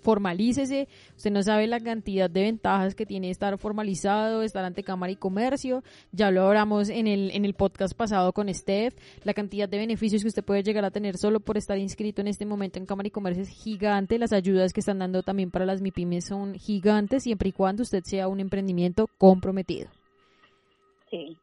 formalícese, 0.00 0.88
usted 1.16 1.30
no 1.30 1.42
sabe 1.42 1.66
la 1.66 1.80
cantidad 1.80 2.28
de 2.28 2.42
ventajas 2.42 2.94
que 2.94 3.06
tiene 3.06 3.30
estar 3.30 3.56
formalizado, 3.58 4.42
estar 4.42 4.64
ante 4.64 4.82
Cámara 4.82 5.12
y 5.12 5.16
Comercio, 5.16 5.82
ya 6.12 6.30
lo 6.30 6.46
hablamos 6.46 6.88
en 6.88 7.06
el, 7.06 7.30
en 7.32 7.44
el 7.44 7.54
podcast 7.54 7.94
pasado 7.96 8.32
con 8.32 8.52
Steph, 8.52 8.94
la 9.24 9.34
cantidad 9.34 9.68
de 9.68 9.78
beneficios 9.78 10.22
que 10.22 10.28
usted 10.28 10.44
puede 10.44 10.62
llegar 10.62 10.84
a 10.84 10.90
tener 10.90 11.16
solo 11.16 11.40
por 11.40 11.56
estar 11.56 11.78
inscrito 11.78 12.20
en 12.20 12.28
este 12.28 12.46
momento 12.46 12.78
en 12.78 12.86
Cámara 12.86 13.08
y 13.08 13.10
Comercio 13.10 13.42
es 13.42 13.50
gigante, 13.50 14.18
las 14.18 14.32
ayudas 14.32 14.72
que 14.72 14.80
están 14.80 14.98
dando 14.98 15.22
también 15.22 15.50
para 15.50 15.66
las 15.66 15.80
MIPIMES 15.80 16.26
son 16.26 16.54
gigantes, 16.54 17.24
siempre 17.24 17.50
y 17.50 17.52
cuando 17.52 17.82
usted 17.82 18.02
sea 18.04 18.28
un 18.28 18.40
emprendimiento 18.40 19.06
comprometido. 19.18 19.88
Sí, 21.10 21.36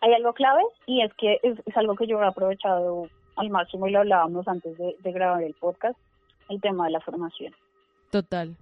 hay 0.00 0.14
algo 0.14 0.32
clave 0.32 0.62
y 0.86 1.02
es 1.02 1.12
que 1.14 1.38
es, 1.42 1.76
algo 1.76 1.94
que 1.94 2.06
yo 2.06 2.20
he 2.20 2.26
aprovechado 2.26 3.08
al 3.36 3.50
máximo 3.50 3.86
y 3.86 3.92
lo 3.92 4.00
hablábamos 4.00 4.46
antes 4.48 4.76
de 4.76 5.12
grabar 5.12 5.42
el 5.42 5.54
podcast, 5.54 5.98
el 6.48 6.60
tema 6.60 6.86
de 6.86 6.92
la 6.92 7.00
formación. 7.00 7.54
Total. 8.12 8.54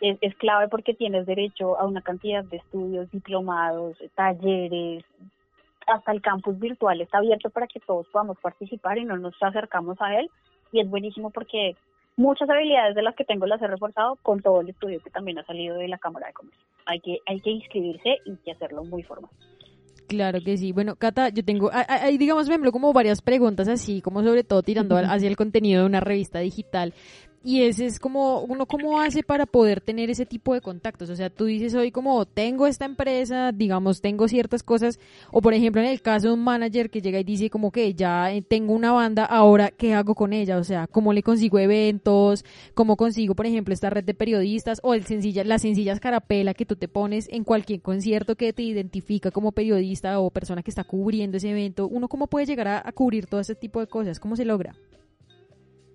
Es, 0.00 0.16
es, 0.22 0.34
clave 0.36 0.68
porque 0.68 0.94
tienes 0.94 1.26
derecho 1.26 1.78
a 1.78 1.86
una 1.86 2.00
cantidad 2.00 2.42
de 2.42 2.56
estudios, 2.56 3.10
diplomados, 3.10 3.98
talleres, 4.16 5.04
hasta 5.86 6.12
el 6.12 6.22
campus 6.22 6.58
virtual 6.58 7.00
está 7.02 7.18
abierto 7.18 7.50
para 7.50 7.66
que 7.66 7.78
todos 7.78 8.06
podamos 8.08 8.38
participar 8.40 8.96
y 8.96 9.04
no 9.04 9.18
nos 9.18 9.34
acercamos 9.40 10.00
a 10.00 10.18
él. 10.18 10.30
Y 10.72 10.80
es 10.80 10.88
buenísimo 10.88 11.28
porque 11.30 11.76
muchas 12.16 12.48
habilidades 12.48 12.94
de 12.94 13.02
las 13.02 13.14
que 13.14 13.24
tengo 13.24 13.46
las 13.46 13.60
he 13.60 13.66
reforzado 13.66 14.16
con 14.22 14.40
todo 14.40 14.62
el 14.62 14.70
estudio 14.70 15.00
que 15.02 15.10
también 15.10 15.38
ha 15.38 15.44
salido 15.44 15.76
de 15.76 15.88
la 15.88 15.98
Cámara 15.98 16.28
de 16.28 16.32
Comercio. 16.32 16.64
Hay 16.86 17.00
que, 17.00 17.18
hay 17.26 17.40
que 17.40 17.50
inscribirse 17.50 18.16
y 18.24 18.36
que 18.36 18.52
hacerlo 18.52 18.82
muy 18.84 19.02
formal. 19.02 19.30
Claro 20.08 20.40
que 20.44 20.56
sí. 20.56 20.72
Bueno, 20.72 20.96
Cata, 20.96 21.28
yo 21.28 21.44
tengo, 21.44 21.70
ahí 21.72 22.18
digamos, 22.18 22.48
me 22.48 22.70
como 22.70 22.92
varias 22.92 23.22
preguntas 23.22 23.68
así, 23.68 24.02
como 24.02 24.22
sobre 24.22 24.44
todo 24.44 24.62
tirando 24.62 24.96
hacia 24.96 25.28
el 25.28 25.36
contenido 25.36 25.82
de 25.82 25.86
una 25.86 26.00
revista 26.00 26.40
digital. 26.40 26.92
Y 27.44 27.62
ese 27.62 27.86
es 27.86 27.98
como, 27.98 28.42
uno 28.42 28.66
cómo 28.66 29.00
hace 29.00 29.24
para 29.24 29.46
poder 29.46 29.80
tener 29.80 30.10
ese 30.10 30.24
tipo 30.24 30.54
de 30.54 30.60
contactos. 30.60 31.10
O 31.10 31.16
sea, 31.16 31.28
tú 31.28 31.46
dices 31.46 31.74
hoy 31.74 31.90
como, 31.90 32.24
tengo 32.24 32.68
esta 32.68 32.84
empresa, 32.84 33.50
digamos, 33.50 34.00
tengo 34.00 34.28
ciertas 34.28 34.62
cosas. 34.62 35.00
O 35.32 35.42
por 35.42 35.52
ejemplo, 35.52 35.82
en 35.82 35.88
el 35.88 36.00
caso 36.02 36.28
de 36.28 36.34
un 36.34 36.44
manager 36.44 36.88
que 36.88 37.02
llega 37.02 37.18
y 37.18 37.24
dice 37.24 37.50
como 37.50 37.72
que 37.72 37.94
ya 37.94 38.32
eh, 38.32 38.42
tengo 38.42 38.72
una 38.72 38.92
banda, 38.92 39.24
ahora, 39.24 39.72
¿qué 39.72 39.92
hago 39.92 40.14
con 40.14 40.32
ella? 40.32 40.56
O 40.56 40.62
sea, 40.62 40.86
¿cómo 40.86 41.12
le 41.12 41.24
consigo 41.24 41.58
eventos? 41.58 42.44
¿Cómo 42.74 42.96
consigo, 42.96 43.34
por 43.34 43.46
ejemplo, 43.46 43.74
esta 43.74 43.90
red 43.90 44.04
de 44.04 44.14
periodistas? 44.14 44.78
O 44.84 44.94
el 44.94 45.04
sencilla, 45.04 45.42
las 45.42 45.62
sencillas 45.62 45.98
carapela 45.98 46.54
que 46.54 46.64
tú 46.64 46.76
te 46.76 46.86
pones 46.86 47.28
en 47.28 47.42
cualquier 47.42 47.82
concierto 47.82 48.36
que 48.36 48.52
te 48.52 48.62
identifica 48.62 49.32
como 49.32 49.50
periodista 49.50 50.20
o 50.20 50.30
persona 50.30 50.62
que 50.62 50.70
está 50.70 50.84
cubriendo 50.84 51.38
ese 51.38 51.50
evento. 51.50 51.88
¿Uno 51.88 52.06
cómo 52.06 52.28
puede 52.28 52.46
llegar 52.46 52.68
a, 52.68 52.82
a 52.84 52.92
cubrir 52.92 53.26
todo 53.26 53.40
ese 53.40 53.56
tipo 53.56 53.80
de 53.80 53.88
cosas? 53.88 54.20
¿Cómo 54.20 54.36
se 54.36 54.44
logra? 54.44 54.76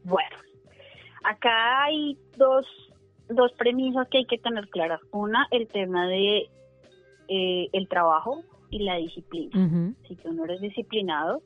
Bueno, 0.03 0.46
acá 1.27 1.83
hay 1.83 2.17
dos, 2.37 2.65
dos 3.29 3.51
premisas 3.53 4.07
que 4.09 4.19
hay 4.19 4.25
que 4.25 4.37
tener 4.37 4.67
claras. 4.69 5.01
Una, 5.11 5.47
el 5.51 5.67
tema 5.67 6.07
de 6.07 6.49
eh, 7.27 7.69
el 7.73 7.87
trabajo 7.87 8.43
y 8.69 8.79
la 8.79 8.95
disciplina. 8.95 9.93
Si 10.07 10.15
tú 10.15 10.31
no 10.33 10.45
eres 10.45 10.61
disciplinado, 10.61 11.41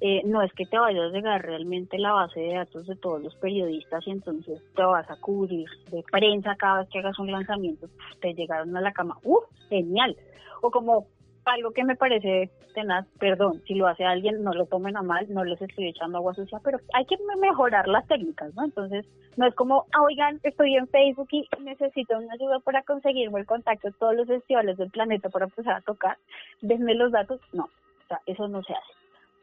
eh, 0.00 0.22
no 0.24 0.42
es 0.42 0.52
que 0.54 0.64
te 0.64 0.78
vayas 0.78 1.10
a 1.10 1.14
llegar 1.14 1.42
realmente 1.42 1.98
la 1.98 2.12
base 2.12 2.40
de 2.40 2.54
datos 2.54 2.86
de 2.86 2.96
todos 2.96 3.22
los 3.22 3.34
periodistas 3.36 4.06
y 4.06 4.10
entonces 4.10 4.62
te 4.74 4.82
vas 4.82 5.08
a 5.10 5.16
cubrir 5.16 5.68
de 5.90 6.02
prensa 6.10 6.56
cada 6.56 6.80
vez 6.80 6.88
que 6.88 7.00
hagas 7.00 7.18
un 7.18 7.30
lanzamiento, 7.30 7.88
te 8.20 8.32
llegaron 8.32 8.74
a 8.76 8.80
la 8.80 8.92
cama, 8.92 9.18
¡uh! 9.24 9.40
Genial. 9.68 10.16
O 10.62 10.70
como 10.70 11.06
algo 11.50 11.72
que 11.72 11.84
me 11.84 11.96
parece 11.96 12.50
tenaz, 12.74 13.06
perdón, 13.18 13.60
si 13.66 13.74
lo 13.74 13.88
hace 13.88 14.04
alguien, 14.04 14.42
no 14.44 14.52
lo 14.52 14.66
tomen 14.66 14.96
a 14.96 15.02
mal, 15.02 15.26
no 15.28 15.44
les 15.44 15.60
estoy 15.60 15.88
echando 15.88 16.18
agua 16.18 16.34
sucia, 16.34 16.60
pero 16.62 16.78
hay 16.92 17.04
que 17.06 17.16
mejorar 17.40 17.88
las 17.88 18.06
técnicas, 18.06 18.54
¿no? 18.54 18.64
Entonces, 18.64 19.06
no 19.36 19.46
es 19.46 19.54
como, 19.54 19.86
ah, 19.92 20.02
oigan, 20.02 20.38
estoy 20.42 20.76
en 20.76 20.86
Facebook 20.88 21.28
y 21.32 21.48
necesito 21.60 22.16
una 22.16 22.34
ayuda 22.34 22.60
para 22.60 22.82
conseguirme 22.82 23.40
el 23.40 23.46
contacto 23.46 23.88
de 23.88 23.94
todos 23.98 24.14
los 24.14 24.28
festivales 24.28 24.76
del 24.76 24.90
planeta 24.90 25.28
para 25.28 25.46
empezar 25.46 25.74
a 25.74 25.80
tocar, 25.80 26.16
denme 26.60 26.94
los 26.94 27.10
datos, 27.10 27.40
no, 27.52 27.64
o 27.64 28.06
sea, 28.08 28.20
eso 28.26 28.46
no 28.46 28.62
se 28.62 28.72
hace. 28.72 28.92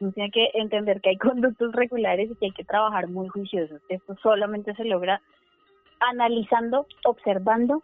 Uno 0.00 0.12
tiene 0.12 0.30
que 0.30 0.50
entender 0.54 1.00
que 1.00 1.10
hay 1.10 1.16
conductos 1.16 1.72
regulares 1.72 2.30
y 2.30 2.34
que 2.36 2.46
hay 2.46 2.52
que 2.52 2.64
trabajar 2.64 3.08
muy 3.08 3.28
juiciosos. 3.28 3.82
Esto 3.88 4.16
solamente 4.22 4.74
se 4.74 4.84
logra 4.84 5.20
analizando, 6.00 6.86
observando 7.04 7.82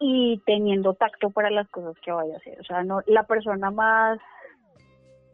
y 0.00 0.40
teniendo 0.46 0.94
tacto 0.94 1.30
para 1.30 1.50
las 1.50 1.68
cosas 1.68 1.94
que 2.02 2.10
vaya 2.10 2.34
a 2.34 2.38
hacer. 2.38 2.58
O 2.58 2.64
sea, 2.64 2.82
no 2.82 3.02
la 3.06 3.24
persona 3.24 3.70
más 3.70 4.18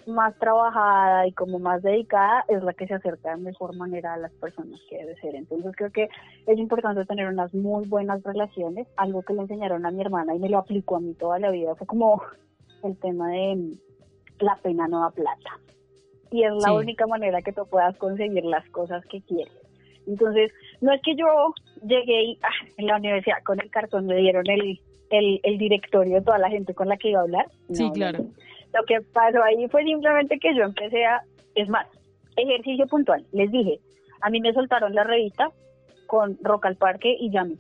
más 0.07 0.37
trabajada 0.39 1.27
y 1.27 1.33
como 1.33 1.59
más 1.59 1.83
dedicada 1.83 2.45
es 2.49 2.63
la 2.63 2.73
que 2.75 2.87
se 2.87 2.95
acerca 2.95 3.31
de 3.31 3.43
mejor 3.43 3.77
manera 3.77 4.15
a 4.15 4.17
las 4.17 4.33
personas 4.35 4.81
que 4.89 4.99
debe 4.99 5.17
ser. 5.17 5.35
Entonces 5.35 5.73
creo 5.77 5.91
que 5.91 6.09
es 6.47 6.59
importante 6.59 7.05
tener 7.05 7.29
unas 7.29 7.53
muy 7.55 7.89
buenas 7.89 8.23
relaciones, 8.23 8.87
algo 8.97 9.23
que 9.23 9.35
le 9.35 9.43
enseñaron 9.43 9.85
a 9.85 9.91
mi 9.91 10.01
hermana 10.01 10.35
y 10.35 10.39
me 10.39 10.49
lo 10.49 10.59
aplicó 10.59 10.97
a 10.97 11.01
mí 11.01 11.15
toda 11.15 11.39
la 11.39 11.51
vida, 11.51 11.75
fue 11.75 11.87
como 11.87 12.23
el 12.85 12.97
tema 12.99 13.31
de 13.31 13.79
la 14.41 14.57
pena 14.63 14.87
no 14.87 15.01
da 15.01 15.11
plata. 15.11 15.59
Y 16.31 16.45
es 16.45 16.53
la 16.65 16.73
única 16.73 17.07
manera 17.07 17.43
que 17.43 17.53
tú 17.53 17.67
puedas 17.69 17.97
conseguir 17.99 18.45
las 18.45 18.69
cosas 18.71 19.05
que 19.07 19.23
quieres. 19.23 19.55
Entonces, 20.07 20.53
no 20.81 20.93
es 20.93 21.01
que 21.03 21.17
yo 21.17 21.27
llegué 21.83 22.23
y 22.23 22.39
ah, 22.43 22.67
en 22.77 22.87
la 22.87 22.97
universidad 22.97 23.43
con 23.45 23.61
el 23.61 23.71
cartón 23.71 24.07
me 24.07 24.17
dieron 24.17 24.49
el, 24.49 24.81
el, 25.11 25.59
directorio 25.59 26.17
de 26.17 26.23
toda 26.23 26.39
la 26.39 26.51
gente 26.51 26.75
con 26.75 26.89
la 26.89 26.97
que 26.97 27.11
iba 27.11 27.21
a 27.21 27.23
hablar. 27.23 27.47
sí, 27.73 27.91
claro. 27.93 28.27
Lo 28.75 28.85
que 28.85 29.01
pasó 29.13 29.43
ahí 29.43 29.67
fue 29.69 29.85
simplemente 29.85 30.39
que 30.39 30.55
yo 30.55 30.65
empecé 30.65 31.05
a, 31.07 31.23
es 31.55 31.69
más, 31.69 31.87
ejercicio 32.37 32.87
puntual. 32.87 33.25
Les 33.33 33.51
dije, 33.51 33.79
a 34.21 34.29
mí 34.29 34.41
me 34.41 34.53
soltaron 34.53 34.95
la 34.95 35.05
revista 35.05 35.51
con 36.07 36.37
Rock 36.43 36.67
al 36.67 36.77
Parque 36.77 37.17
y 37.19 37.31
Yami. 37.31 37.59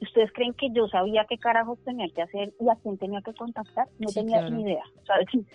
¿Ustedes 0.00 0.32
creen 0.32 0.52
que 0.54 0.70
yo 0.70 0.88
sabía 0.88 1.24
qué 1.24 1.38
carajos 1.38 1.78
tenía 1.84 2.08
que 2.08 2.22
hacer 2.22 2.52
y 2.60 2.68
a 2.68 2.76
quién 2.82 2.98
tenía 2.98 3.22
que 3.22 3.32
contactar? 3.34 3.86
No 3.98 4.08
tenía 4.12 4.48
ni 4.50 4.62
idea. 4.62 4.84
Sea, 5.04 5.16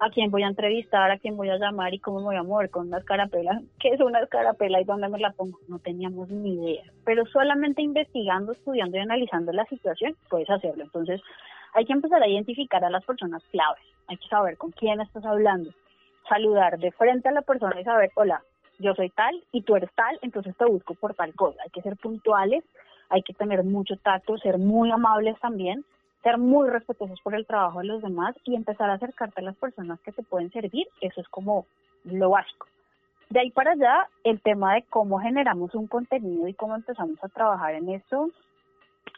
a 0.00 0.10
quién 0.10 0.30
voy 0.30 0.42
a 0.42 0.48
entrevistar, 0.48 1.10
a 1.10 1.18
quién 1.18 1.36
voy 1.36 1.50
a 1.50 1.58
llamar 1.58 1.92
y 1.92 1.98
cómo 1.98 2.20
me 2.20 2.24
voy 2.24 2.36
a 2.36 2.42
mover 2.42 2.70
con 2.70 2.88
una 2.88 2.98
escarapela. 2.98 3.60
¿Qué 3.78 3.90
es 3.90 4.00
una 4.00 4.20
escarapela 4.20 4.80
y 4.80 4.84
dónde 4.84 5.08
me 5.08 5.18
la 5.18 5.32
pongo? 5.32 5.58
No 5.68 5.78
teníamos 5.78 6.30
ni 6.30 6.54
idea. 6.54 6.84
Pero 7.04 7.26
solamente 7.26 7.82
investigando, 7.82 8.52
estudiando 8.52 8.96
y 8.96 9.00
analizando 9.00 9.52
la 9.52 9.66
situación 9.66 10.16
puedes 10.28 10.48
hacerlo. 10.48 10.84
Entonces 10.84 11.20
hay 11.74 11.84
que 11.84 11.92
empezar 11.92 12.22
a 12.22 12.28
identificar 12.28 12.84
a 12.84 12.90
las 12.90 13.04
personas 13.04 13.42
claves. 13.50 13.84
Hay 14.08 14.16
que 14.16 14.28
saber 14.28 14.56
con 14.56 14.72
quién 14.72 15.00
estás 15.00 15.24
hablando. 15.24 15.70
Saludar 16.28 16.78
de 16.78 16.90
frente 16.92 17.28
a 17.28 17.32
la 17.32 17.42
persona 17.42 17.80
y 17.80 17.84
saber, 17.84 18.10
hola, 18.14 18.42
yo 18.78 18.94
soy 18.94 19.10
tal 19.10 19.44
y 19.52 19.62
tú 19.62 19.76
eres 19.76 19.90
tal, 19.94 20.18
entonces 20.22 20.56
te 20.56 20.64
busco 20.64 20.94
por 20.94 21.14
tal 21.14 21.34
cosa. 21.34 21.60
Hay 21.62 21.70
que 21.70 21.82
ser 21.82 21.96
puntuales, 21.96 22.64
hay 23.10 23.22
que 23.22 23.34
tener 23.34 23.62
mucho 23.64 23.96
tacto, 23.96 24.38
ser 24.38 24.58
muy 24.58 24.90
amables 24.90 25.38
también 25.40 25.84
ser 26.22 26.38
muy 26.38 26.68
respetuosos 26.68 27.20
por 27.22 27.34
el 27.34 27.46
trabajo 27.46 27.78
de 27.80 27.86
los 27.86 28.02
demás 28.02 28.34
y 28.44 28.54
empezar 28.54 28.90
a 28.90 28.94
acercarte 28.94 29.40
a 29.40 29.44
las 29.44 29.56
personas 29.56 30.00
que 30.00 30.12
te 30.12 30.22
pueden 30.22 30.50
servir, 30.50 30.86
eso 31.00 31.20
es 31.20 31.28
como 31.28 31.66
lo 32.04 32.30
básico. 32.30 32.66
De 33.30 33.40
ahí 33.40 33.50
para 33.50 33.72
allá, 33.72 34.08
el 34.24 34.40
tema 34.40 34.74
de 34.74 34.82
cómo 34.90 35.20
generamos 35.20 35.74
un 35.74 35.86
contenido 35.86 36.48
y 36.48 36.54
cómo 36.54 36.74
empezamos 36.74 37.22
a 37.22 37.28
trabajar 37.28 37.74
en 37.74 37.88
esto 37.90 38.30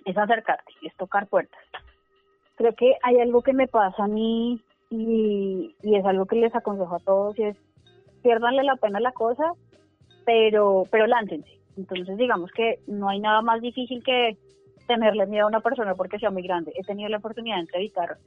es 0.04 0.16
acercarte, 0.16 0.72
es 0.82 0.94
tocar 0.96 1.26
puertas. 1.26 1.60
Creo 2.56 2.74
que 2.74 2.96
hay 3.02 3.18
algo 3.20 3.42
que 3.42 3.54
me 3.54 3.68
pasa 3.68 4.04
a 4.04 4.08
mí 4.08 4.60
y, 4.90 5.74
es 5.82 6.04
algo 6.04 6.26
que 6.26 6.36
les 6.36 6.54
aconsejo 6.54 6.94
a 6.94 7.00
todos 7.00 7.38
y 7.38 7.44
es 7.44 7.56
pierdanle 8.22 8.62
la 8.62 8.76
pena 8.76 8.98
a 8.98 9.02
la 9.02 9.12
cosa, 9.12 9.54
pero, 10.24 10.84
pero 10.90 11.06
láncense. 11.06 11.61
Entonces 11.76 12.16
digamos 12.16 12.50
que 12.52 12.80
no 12.86 13.08
hay 13.08 13.20
nada 13.20 13.42
más 13.42 13.60
difícil 13.60 14.02
que 14.02 14.36
tenerle 14.86 15.26
miedo 15.26 15.44
a 15.44 15.48
una 15.48 15.60
persona 15.60 15.94
porque 15.94 16.18
sea 16.18 16.30
muy 16.30 16.42
grande. 16.42 16.72
He 16.74 16.84
tenido 16.84 17.08
la 17.08 17.18
oportunidad 17.18 17.56
de 17.56 17.62
entrevistar, 17.62 18.18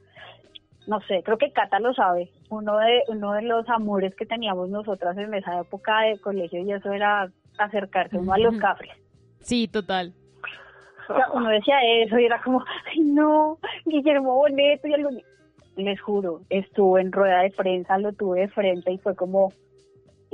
no 0.86 1.00
sé, 1.02 1.22
creo 1.24 1.38
que 1.38 1.52
Cata 1.52 1.80
lo 1.80 1.92
sabe, 1.94 2.30
uno 2.48 2.78
de, 2.78 3.02
uno 3.08 3.32
de 3.32 3.42
los 3.42 3.68
amores 3.68 4.14
que 4.14 4.26
teníamos 4.26 4.68
nosotras 4.68 5.16
en 5.18 5.34
esa 5.34 5.60
época 5.60 6.00
de 6.02 6.18
colegio 6.18 6.60
y 6.62 6.72
eso 6.72 6.92
era 6.92 7.30
acercarse 7.58 8.18
uno 8.18 8.32
a 8.32 8.38
los 8.38 8.56
cafres. 8.58 8.92
Sí, 9.40 9.68
total. 9.68 10.12
uno 11.34 11.48
decía 11.48 11.76
eso 12.02 12.18
y 12.18 12.24
era 12.24 12.40
como, 12.42 12.64
ay 12.92 13.00
no, 13.00 13.58
Guillermo 13.84 14.34
Boneto 14.34 14.88
y 14.88 14.94
algo. 14.94 15.10
Les 15.76 16.00
juro, 16.00 16.40
estuve 16.48 17.02
en 17.02 17.12
rueda 17.12 17.42
de 17.42 17.50
prensa, 17.50 17.98
lo 17.98 18.12
tuve 18.14 18.40
de 18.40 18.48
frente 18.48 18.92
y 18.92 18.98
fue 18.98 19.14
como, 19.14 19.52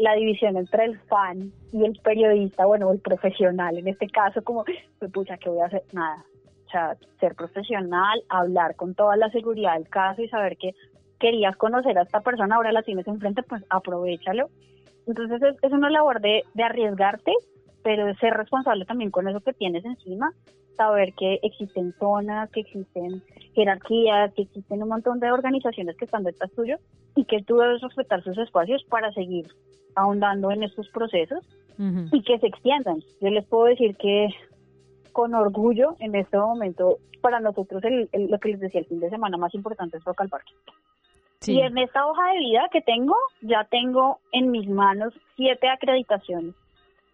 la 0.03 0.15
división 0.15 0.57
entre 0.57 0.85
el 0.85 0.99
fan 1.03 1.53
y 1.73 1.85
el 1.85 1.97
periodista, 2.03 2.67
bueno, 2.67 2.91
el 2.91 2.99
profesional, 2.99 3.79
en 3.79 3.87
este 3.87 4.09
caso, 4.09 4.43
como, 4.43 4.65
pues 4.99 5.13
pucha, 5.13 5.37
¿qué 5.37 5.49
voy 5.49 5.61
a 5.61 5.67
hacer? 5.67 5.85
Nada. 5.93 6.25
O 6.67 6.71
sea, 6.71 6.97
ser 7.21 7.37
profesional, 7.37 8.21
hablar 8.29 8.75
con 8.75 8.97
toda 8.97 9.15
la 9.15 9.31
seguridad 9.31 9.75
del 9.75 9.89
caso 9.89 10.21
y 10.21 10.29
saber 10.29 10.57
que 10.57 10.75
querías 11.21 11.57
conocer 11.57 11.97
a 11.97 12.03
esta 12.03 12.21
persona, 12.21 12.57
ahora 12.57 12.73
la 12.73 12.83
tienes 12.83 13.07
enfrente, 13.07 13.45
pues 13.45 13.63
aprovechalo. 13.71 14.49
Entonces 15.07 15.41
es, 15.41 15.57
es 15.63 15.73
una 15.73 15.89
labor 15.89 16.21
de, 16.21 16.43
de 16.53 16.63
arriesgarte, 16.65 17.33
pero 17.83 18.13
ser 18.15 18.35
responsable 18.35 18.85
también 18.85 19.11
con 19.11 19.29
eso 19.29 19.41
que 19.41 19.53
tienes 19.53 19.85
encima, 19.85 20.33
saber 20.77 21.13
que 21.15 21.39
existen 21.43 21.93
zonas, 21.99 22.51
que 22.51 22.61
existen 22.61 23.23
jerarquías, 23.55 24.33
que 24.35 24.43
existen 24.43 24.83
un 24.83 24.89
montón 24.89 25.21
de 25.21 25.31
organizaciones 25.31 25.97
que 25.97 26.05
están 26.05 26.25
detrás 26.25 26.51
tuyo 26.53 26.77
y 27.15 27.25
que 27.25 27.43
tú 27.43 27.57
debes 27.57 27.83
respetar 27.83 28.23
sus 28.23 28.39
espacios 28.39 28.83
para 28.85 29.13
seguir 29.13 29.47
ahondando 29.95 30.51
en 30.51 30.63
estos 30.63 30.89
procesos 30.89 31.45
y 32.13 32.23
que 32.23 32.39
se 32.39 32.47
extiendan. 32.47 33.03
Yo 33.21 33.29
les 33.29 33.45
puedo 33.47 33.65
decir 33.65 33.97
que 33.97 34.29
con 35.13 35.35
orgullo 35.35 35.97
en 35.99 36.15
este 36.15 36.39
momento 36.39 36.99
para 37.21 37.41
nosotros 37.41 37.83
el, 37.85 38.09
lo 38.13 38.39
que 38.39 38.51
les 38.51 38.61
decía 38.61 38.81
el 38.81 38.87
fin 38.87 39.01
de 39.01 39.11
semana 39.11 39.37
más 39.37 39.55
importante 39.55 39.97
es 39.97 40.05
Rock 40.05 40.23
al 40.23 40.29
Parque. 40.29 40.53
Y 41.45 41.61
en 41.61 41.77
esta 41.77 42.07
hoja 42.07 42.33
de 42.33 42.39
vida 42.39 42.69
que 42.73 42.83
tengo, 42.83 43.17
ya 43.41 43.65
tengo 43.65 44.21
en 44.31 44.53
mis 44.53 44.69
manos 44.69 45.13
siete 45.35 45.69
acreditaciones 45.69 46.55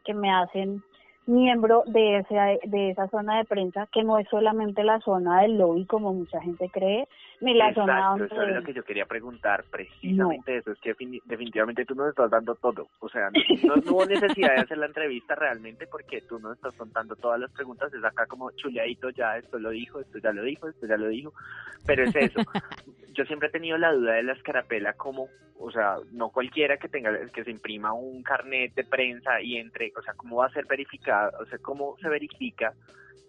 que 0.08 0.14
me 0.14 0.30
hacen 0.32 0.82
miembro 1.26 1.82
de 1.84 2.20
esa, 2.20 2.46
de 2.64 2.90
esa 2.90 3.08
zona 3.08 3.36
de 3.36 3.44
prensa, 3.44 3.86
que 3.92 4.02
no 4.02 4.18
es 4.18 4.26
solamente 4.30 4.82
la 4.82 5.00
zona 5.00 5.42
del 5.42 5.58
lobby 5.58 5.84
como 5.84 6.14
mucha 6.14 6.40
gente 6.40 6.70
cree, 6.70 7.06
ni 7.40 7.54
la 7.54 7.72
zona 7.74 7.92
Exacto, 7.94 8.10
donde... 8.10 8.24
eso 8.26 8.42
es 8.42 8.56
lo 8.56 8.62
que 8.62 8.72
yo 8.74 8.84
quería 8.84 9.06
preguntar, 9.06 9.64
precisamente 9.70 10.56
eso, 10.56 10.72
es 10.72 10.78
que 10.80 10.94
defini- 10.96 11.22
definitivamente 11.24 11.84
tú 11.84 11.94
nos 11.94 12.08
estás 12.08 12.30
dando 12.30 12.54
todo, 12.56 12.88
o 13.00 13.08
sea, 13.08 13.30
no, 13.30 13.76
no 13.76 13.92
hubo 13.92 14.06
necesidad 14.06 14.54
de 14.56 14.62
hacer 14.62 14.78
la 14.78 14.86
entrevista 14.86 15.34
realmente 15.34 15.86
porque 15.86 16.20
tú 16.22 16.38
nos 16.38 16.56
estás 16.56 16.74
contando 16.74 17.14
todas 17.16 17.38
las 17.40 17.50
preguntas, 17.52 17.92
es 17.94 18.04
acá 18.04 18.26
como 18.26 18.50
chuleadito, 18.52 19.10
ya 19.10 19.36
esto 19.36 19.58
lo 19.58 19.70
dijo, 19.70 20.00
esto 20.00 20.18
ya 20.18 20.32
lo 20.32 20.42
dijo, 20.42 20.68
esto 20.68 20.86
ya 20.86 20.96
lo 20.96 21.08
dijo, 21.08 21.32
pero 21.86 22.04
es 22.04 22.16
eso, 22.16 22.40
yo 23.14 23.24
siempre 23.24 23.48
he 23.48 23.52
tenido 23.52 23.78
la 23.78 23.92
duda 23.92 24.14
de 24.14 24.22
la 24.24 24.32
escarapela 24.32 24.94
como, 24.94 25.28
o 25.60 25.70
sea, 25.70 25.96
no 26.12 26.30
cualquiera 26.30 26.76
que 26.76 26.88
tenga, 26.88 27.12
que 27.30 27.44
se 27.44 27.50
imprima 27.50 27.92
un 27.92 28.22
carnet 28.22 28.74
de 28.74 28.84
prensa 28.84 29.40
y 29.40 29.56
entre, 29.56 29.92
o 29.96 30.02
sea, 30.02 30.14
cómo 30.14 30.36
va 30.36 30.46
a 30.46 30.52
ser 30.52 30.66
verificado, 30.66 31.32
o 31.40 31.46
sea, 31.46 31.58
cómo 31.58 31.96
se 32.00 32.08
verifica 32.08 32.74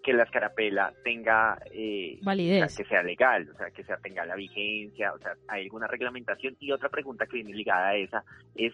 que 0.02 0.12
la 0.12 0.24
escarapela 0.24 0.92
tenga 1.04 1.58
eh, 1.72 2.18
o 2.20 2.24
Validez. 2.24 2.72
sea, 2.72 2.84
que 2.84 2.88
sea 2.88 3.02
legal, 3.02 3.48
o 3.52 3.56
sea, 3.56 3.70
que 3.70 3.84
sea 3.84 3.96
tenga 3.98 4.24
la 4.24 4.34
vigencia, 4.34 5.12
o 5.12 5.18
sea, 5.18 5.34
hay 5.48 5.64
alguna 5.64 5.86
reglamentación. 5.86 6.56
Y 6.58 6.72
otra 6.72 6.88
pregunta 6.88 7.26
que 7.26 7.36
viene 7.36 7.52
ligada 7.54 7.88
a 7.88 7.96
esa 7.96 8.24
es, 8.54 8.72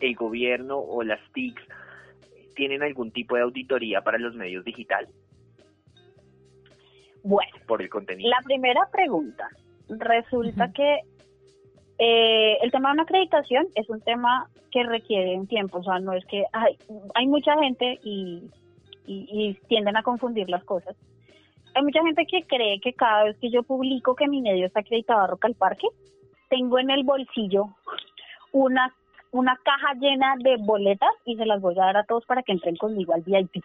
¿el 0.00 0.14
gobierno 0.14 0.78
o 0.78 1.02
las 1.02 1.20
TICs 1.32 1.62
tienen 2.54 2.82
algún 2.82 3.10
tipo 3.12 3.36
de 3.36 3.42
auditoría 3.42 4.02
para 4.02 4.18
los 4.18 4.34
medios 4.34 4.64
digitales 4.64 5.10
Bueno, 7.22 7.52
por 7.66 7.80
el 7.82 7.88
contenido? 7.88 8.30
la 8.30 8.42
primera 8.44 8.88
pregunta. 8.92 9.48
Resulta 9.88 10.70
que 10.72 11.00
eh, 11.98 12.58
el 12.62 12.70
tema 12.70 12.90
de 12.90 12.94
una 12.94 13.02
acreditación 13.04 13.66
es 13.74 13.88
un 13.88 14.00
tema 14.02 14.48
que 14.70 14.82
requiere 14.84 15.36
un 15.36 15.46
tiempo, 15.46 15.78
o 15.78 15.82
sea, 15.82 15.98
no 15.98 16.12
es 16.12 16.24
que 16.26 16.44
hay, 16.52 16.76
hay 17.14 17.26
mucha 17.26 17.56
gente 17.58 17.98
y, 18.04 18.50
y, 19.08 19.26
y 19.30 19.54
tienden 19.68 19.96
a 19.96 20.02
confundir 20.02 20.48
las 20.48 20.62
cosas. 20.64 20.94
Hay 21.74 21.82
mucha 21.82 22.02
gente 22.02 22.26
que 22.26 22.44
cree 22.44 22.80
que 22.80 22.92
cada 22.92 23.24
vez 23.24 23.36
que 23.38 23.50
yo 23.50 23.62
publico 23.62 24.14
que 24.14 24.28
mi 24.28 24.40
medio 24.42 24.66
está 24.66 24.80
acreditado 24.80 25.20
a 25.22 25.26
Roca 25.26 25.48
al 25.48 25.54
Parque, 25.54 25.86
tengo 26.48 26.78
en 26.78 26.90
el 26.90 27.04
bolsillo 27.04 27.66
una, 28.52 28.94
una 29.32 29.56
caja 29.64 29.94
llena 29.94 30.34
de 30.38 30.56
boletas 30.58 31.10
y 31.24 31.36
se 31.36 31.46
las 31.46 31.60
voy 31.60 31.74
a 31.78 31.84
dar 31.86 31.96
a 31.98 32.04
todos 32.04 32.24
para 32.26 32.42
que 32.42 32.52
entren 32.52 32.76
conmigo 32.76 33.12
al 33.14 33.22
VIP. 33.22 33.62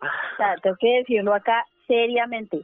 O 0.00 0.36
sea, 0.36 0.56
tengo 0.62 0.76
que 0.76 0.98
decirlo 0.98 1.34
acá 1.34 1.64
seriamente. 1.86 2.62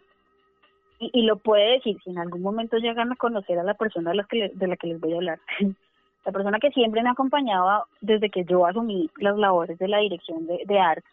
Y, 0.98 1.10
y 1.14 1.22
lo 1.22 1.36
puede 1.36 1.72
decir 1.72 1.96
si 2.04 2.10
en 2.10 2.18
algún 2.18 2.42
momento 2.42 2.76
llegan 2.76 3.10
a 3.12 3.16
conocer 3.16 3.58
a 3.58 3.62
la 3.64 3.74
persona 3.74 4.10
de 4.10 4.16
la 4.16 4.24
que, 4.24 4.36
le- 4.36 4.48
de 4.50 4.66
la 4.66 4.76
que 4.76 4.86
les 4.88 5.00
voy 5.00 5.12
a 5.12 5.16
hablar. 5.16 5.38
La 6.22 6.32
persona 6.32 6.58
que 6.58 6.70
siempre 6.72 7.02
me 7.02 7.08
acompañaba 7.08 7.84
desde 8.02 8.28
que 8.28 8.44
yo 8.44 8.66
asumí 8.66 9.08
las 9.16 9.38
labores 9.38 9.78
de 9.78 9.88
la 9.88 10.00
dirección 10.00 10.46
de, 10.46 10.60
de 10.66 10.78
arte, 10.78 11.08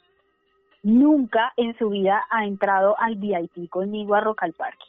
nunca 0.84 1.54
en 1.58 1.78
su 1.78 1.90
vida 1.90 2.26
ha 2.30 2.46
entrado 2.46 2.96
al 3.00 3.16
VIP 3.16 3.70
conmigo 3.70 4.16
a 4.16 4.22
Rock 4.22 4.44
al 4.44 4.54
Parque. 4.54 4.86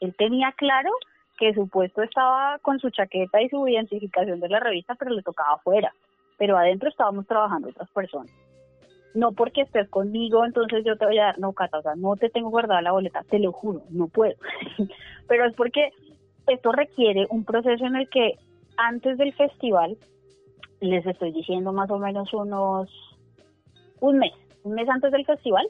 Él 0.00 0.14
tenía 0.16 0.52
claro 0.52 0.90
que 1.38 1.54
su 1.54 1.68
puesto 1.68 2.02
estaba 2.02 2.58
con 2.60 2.78
su 2.78 2.90
chaqueta 2.90 3.40
y 3.40 3.48
su 3.48 3.66
identificación 3.66 4.40
de 4.40 4.48
la 4.48 4.60
revista, 4.60 4.94
pero 4.94 5.12
le 5.12 5.22
tocaba 5.22 5.54
afuera. 5.54 5.92
Pero 6.38 6.56
adentro 6.56 6.88
estábamos 6.88 7.26
trabajando 7.26 7.68
otras 7.68 7.90
personas 7.90 8.30
no 9.14 9.32
porque 9.32 9.62
estés 9.62 9.88
conmigo, 9.88 10.44
entonces 10.44 10.84
yo 10.84 10.96
te 10.96 11.06
voy 11.06 11.18
a 11.18 11.26
dar, 11.26 11.38
no, 11.38 11.52
Cata, 11.52 11.78
o 11.78 11.82
sea, 11.82 11.94
no 11.96 12.16
te 12.16 12.30
tengo 12.30 12.50
guardada 12.50 12.82
la 12.82 12.92
boleta, 12.92 13.24
te 13.28 13.38
lo 13.38 13.52
juro, 13.52 13.82
no 13.90 14.08
puedo. 14.08 14.34
Pero 15.28 15.46
es 15.46 15.54
porque 15.54 15.90
esto 16.46 16.72
requiere 16.72 17.26
un 17.30 17.44
proceso 17.44 17.84
en 17.84 17.96
el 17.96 18.08
que 18.08 18.38
antes 18.76 19.18
del 19.18 19.32
festival, 19.34 19.96
les 20.80 21.04
estoy 21.06 21.32
diciendo 21.32 21.72
más 21.72 21.90
o 21.90 21.98
menos 21.98 22.32
unos, 22.32 22.88
un 24.00 24.18
mes, 24.18 24.32
un 24.64 24.74
mes 24.74 24.88
antes 24.88 25.10
del 25.12 25.24
festival, 25.24 25.66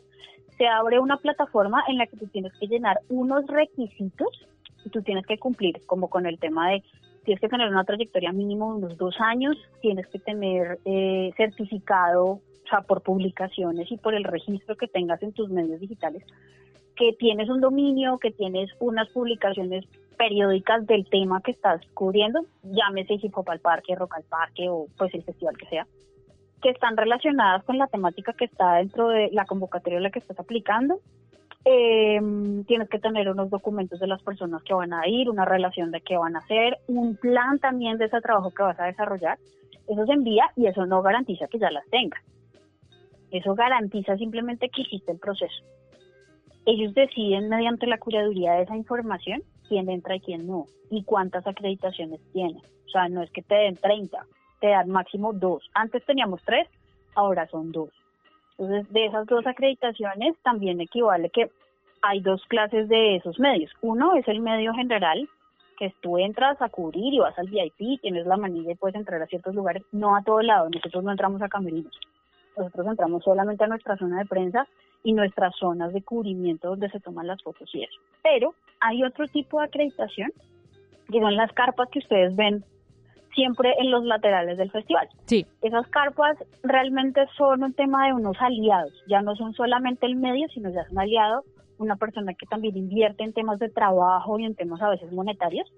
se 0.57 0.67
abre 0.67 0.99
una 0.99 1.17
plataforma 1.17 1.83
en 1.89 1.99
la 1.99 2.07
que 2.07 2.17
tú 2.17 2.27
tienes 2.27 2.53
que 2.59 2.67
llenar 2.67 3.01
unos 3.09 3.47
requisitos 3.47 4.47
y 4.85 4.91
tú 4.91 5.03
tienes 5.03 5.27
que 5.27 5.39
cumplir, 5.39 5.81
como 5.87 6.09
con 6.09 6.27
el 6.27 6.39
tema 6.39 6.71
de 6.71 6.83
tienes 7.25 7.41
que 7.41 7.49
tener 7.49 7.69
una 7.69 7.85
trayectoria 7.85 8.33
mínimo 8.33 8.73
de 8.73 8.85
unos 8.85 8.99
dos 8.99 9.15
años, 9.21 9.57
tienes 9.81 10.07
que 10.09 10.19
tener 10.19 10.79
eh, 10.85 11.31
certificado, 11.37 12.25
o 12.25 12.41
sea, 12.69 12.83
por 12.83 13.03
publicaciones 13.03 13.91
y 13.91 13.97
por 13.97 14.15
el 14.15 14.25
registro 14.25 14.77
que 14.77 14.89
tengas 14.89 15.23
en 15.23 15.33
tus 15.33 15.51
medios 15.51 15.81
digitales, 15.81 16.25
que 16.97 17.13
tienes 17.13 17.49
un 17.49 17.61
dominio, 17.61 18.19
que 18.19 18.31
tienes 18.31 18.71
unas 18.79 19.09
publicaciones 19.11 19.85
periódicas 20.17 20.87
del 20.87 21.09
tema 21.09 21.41
que 21.41 21.53
estás 21.53 21.81
cubriendo, 21.95 22.41
llámese 22.63 23.15
Hip 23.15 23.37
Hop 23.37 23.49
al 23.51 23.61
Parque, 23.61 23.95
Rock 23.95 24.17
al 24.17 24.25
Parque 24.25 24.69
o 24.69 24.87
pues 24.99 25.15
el 25.15 25.23
festival 25.23 25.57
que 25.57 25.67
sea, 25.67 25.87
que 26.61 26.71
están 26.71 26.97
relacionadas 26.97 27.65
con 27.65 27.79
la 27.79 27.87
temática 27.87 28.33
que 28.33 28.45
está 28.45 28.75
dentro 28.75 29.09
de 29.09 29.31
la 29.33 29.45
convocatoria 29.45 29.99
a 29.99 30.03
la 30.03 30.11
que 30.11 30.19
estás 30.19 30.39
aplicando. 30.39 31.01
Eh, 31.65 32.21
tienes 32.67 32.89
que 32.89 32.99
tener 32.99 33.29
unos 33.29 33.51
documentos 33.51 34.01
de 34.01 34.07
las 34.07 34.23
personas 34.23 34.63
que 34.63 34.73
van 34.73 34.95
a 34.95 35.07
ir, 35.07 35.29
una 35.29 35.45
relación 35.45 35.91
de 35.91 36.01
qué 36.01 36.17
van 36.17 36.37
a 36.37 36.39
hacer, 36.39 36.79
un 36.87 37.17
plan 37.17 37.59
también 37.59 37.99
de 37.99 38.07
ese 38.07 38.21
trabajo 38.21 38.51
que 38.51 38.63
vas 38.63 38.81
a 38.81 38.87
desarrollar. 38.87 39.39
Eso 39.87 40.07
se 40.07 40.13
envía 40.13 40.51
y 40.57 40.67
eso 40.67 40.87
no 40.87 41.03
garantiza 41.03 41.49
que 41.49 41.59
ya 41.59 41.71
las 41.71 41.87
tengas. 41.91 42.23
Eso 43.31 43.55
garantiza 43.55 44.17
simplemente 44.17 44.69
que 44.69 44.83
hiciste 44.83 45.13
el 45.13 45.19
proceso. 45.19 45.63
Ellos 46.67 46.95
deciden 46.95 47.49
mediante 47.49 47.87
la 47.87 47.99
curaduría 47.99 48.53
de 48.53 48.63
esa 48.63 48.77
información 48.77 49.43
quién 49.69 49.89
entra 49.89 50.17
y 50.17 50.21
quién 50.21 50.47
no 50.47 50.67
y 50.91 51.05
cuántas 51.05 51.47
acreditaciones 51.47 52.21
tiene. 52.33 52.61
O 52.87 52.89
sea, 52.91 53.09
no 53.09 53.23
es 53.23 53.31
que 53.31 53.43
te 53.43 53.55
den 53.55 53.77
30, 53.77 54.27
te 54.61 54.69
dan 54.69 54.91
máximo 54.91 55.33
dos. 55.33 55.69
Antes 55.75 56.05
teníamos 56.05 56.41
tres, 56.45 56.69
ahora 57.15 57.47
son 57.49 57.73
dos. 57.73 57.91
Entonces, 58.59 58.93
de 58.93 59.07
esas 59.07 59.27
dos 59.27 59.47
acreditaciones 59.47 60.37
también 60.43 60.81
equivale 60.81 61.31
que 61.31 61.51
hay 62.03 62.21
dos 62.21 62.45
clases 62.47 62.89
de 62.89 63.17
esos 63.17 63.39
medios. 63.39 63.73
Uno 63.81 64.15
es 64.15 64.27
el 64.29 64.41
medio 64.41 64.73
general, 64.75 65.29
que 65.79 65.95
tú 66.03 66.19
entras 66.19 66.61
a 66.61 66.69
cubrir 66.69 67.15
y 67.15 67.19
vas 67.19 67.39
al 67.39 67.49
VIP, 67.49 68.01
tienes 68.03 68.27
la 68.27 68.37
manilla 68.37 68.73
y 68.73 68.75
puedes 68.75 68.97
entrar 68.97 69.21
a 69.23 69.27
ciertos 69.27 69.55
lugares, 69.55 69.83
no 69.93 70.15
a 70.15 70.23
todo 70.23 70.43
lado. 70.43 70.69
Nosotros 70.69 71.03
no 71.03 71.11
entramos 71.11 71.41
a 71.41 71.49
camerinos. 71.49 71.99
Nosotros 72.57 72.87
entramos 72.87 73.25
solamente 73.25 73.65
a 73.65 73.67
nuestra 73.67 73.97
zona 73.97 74.19
de 74.19 74.27
prensa 74.27 74.67
y 75.03 75.15
nuestras 75.15 75.57
zonas 75.57 75.95
de 75.95 76.03
cubrimiento 76.03 76.69
donde 76.69 76.91
se 76.91 77.01
toman 77.01 77.27
las 77.27 77.43
fotos 77.43 77.75
y 77.75 77.85
eso. 77.85 77.99
Pero 78.23 78.55
hay 78.81 79.03
otro 79.03 79.27
tipo 79.29 79.59
de 79.59 79.67
acreditación, 79.67 80.31
que 81.11 81.21
son 81.21 81.35
las 81.35 81.51
carpas 81.53 81.89
que 81.89 82.01
ustedes 82.01 82.37
ven 82.37 82.63
siempre 83.35 83.75
en 83.79 83.91
los 83.91 84.05
laterales 84.05 84.59
del 84.59 84.71
festival. 84.71 85.09
Sí. 85.27 85.47
Esas 85.63 85.87
carpas 85.89 86.37
realmente 86.63 87.21
son 87.37 87.63
un 87.63 87.73
tema 87.73 88.07
de 88.07 88.13
unos 88.15 88.37
aliados, 88.41 88.93
ya 89.09 89.23
no 89.23 89.35
son 89.37 89.55
solamente 89.55 90.07
el 90.07 90.17
medio, 90.17 90.49
sino 90.49 90.71
ya 90.71 90.83
es 90.83 90.91
un 90.91 90.99
aliado, 90.99 91.45
una 91.79 91.97
persona 91.97 92.35
que 92.35 92.47
también 92.47 92.77
invierte 92.77 93.25
en 93.25 93.33
temas 93.33 93.59
de 93.59 93.69
trabajo 93.69 94.39
y 94.39 94.45
en 94.45 94.55
temas 94.55 94.83
a 94.83 94.91
veces 94.91 95.11
monetarios 95.13 95.71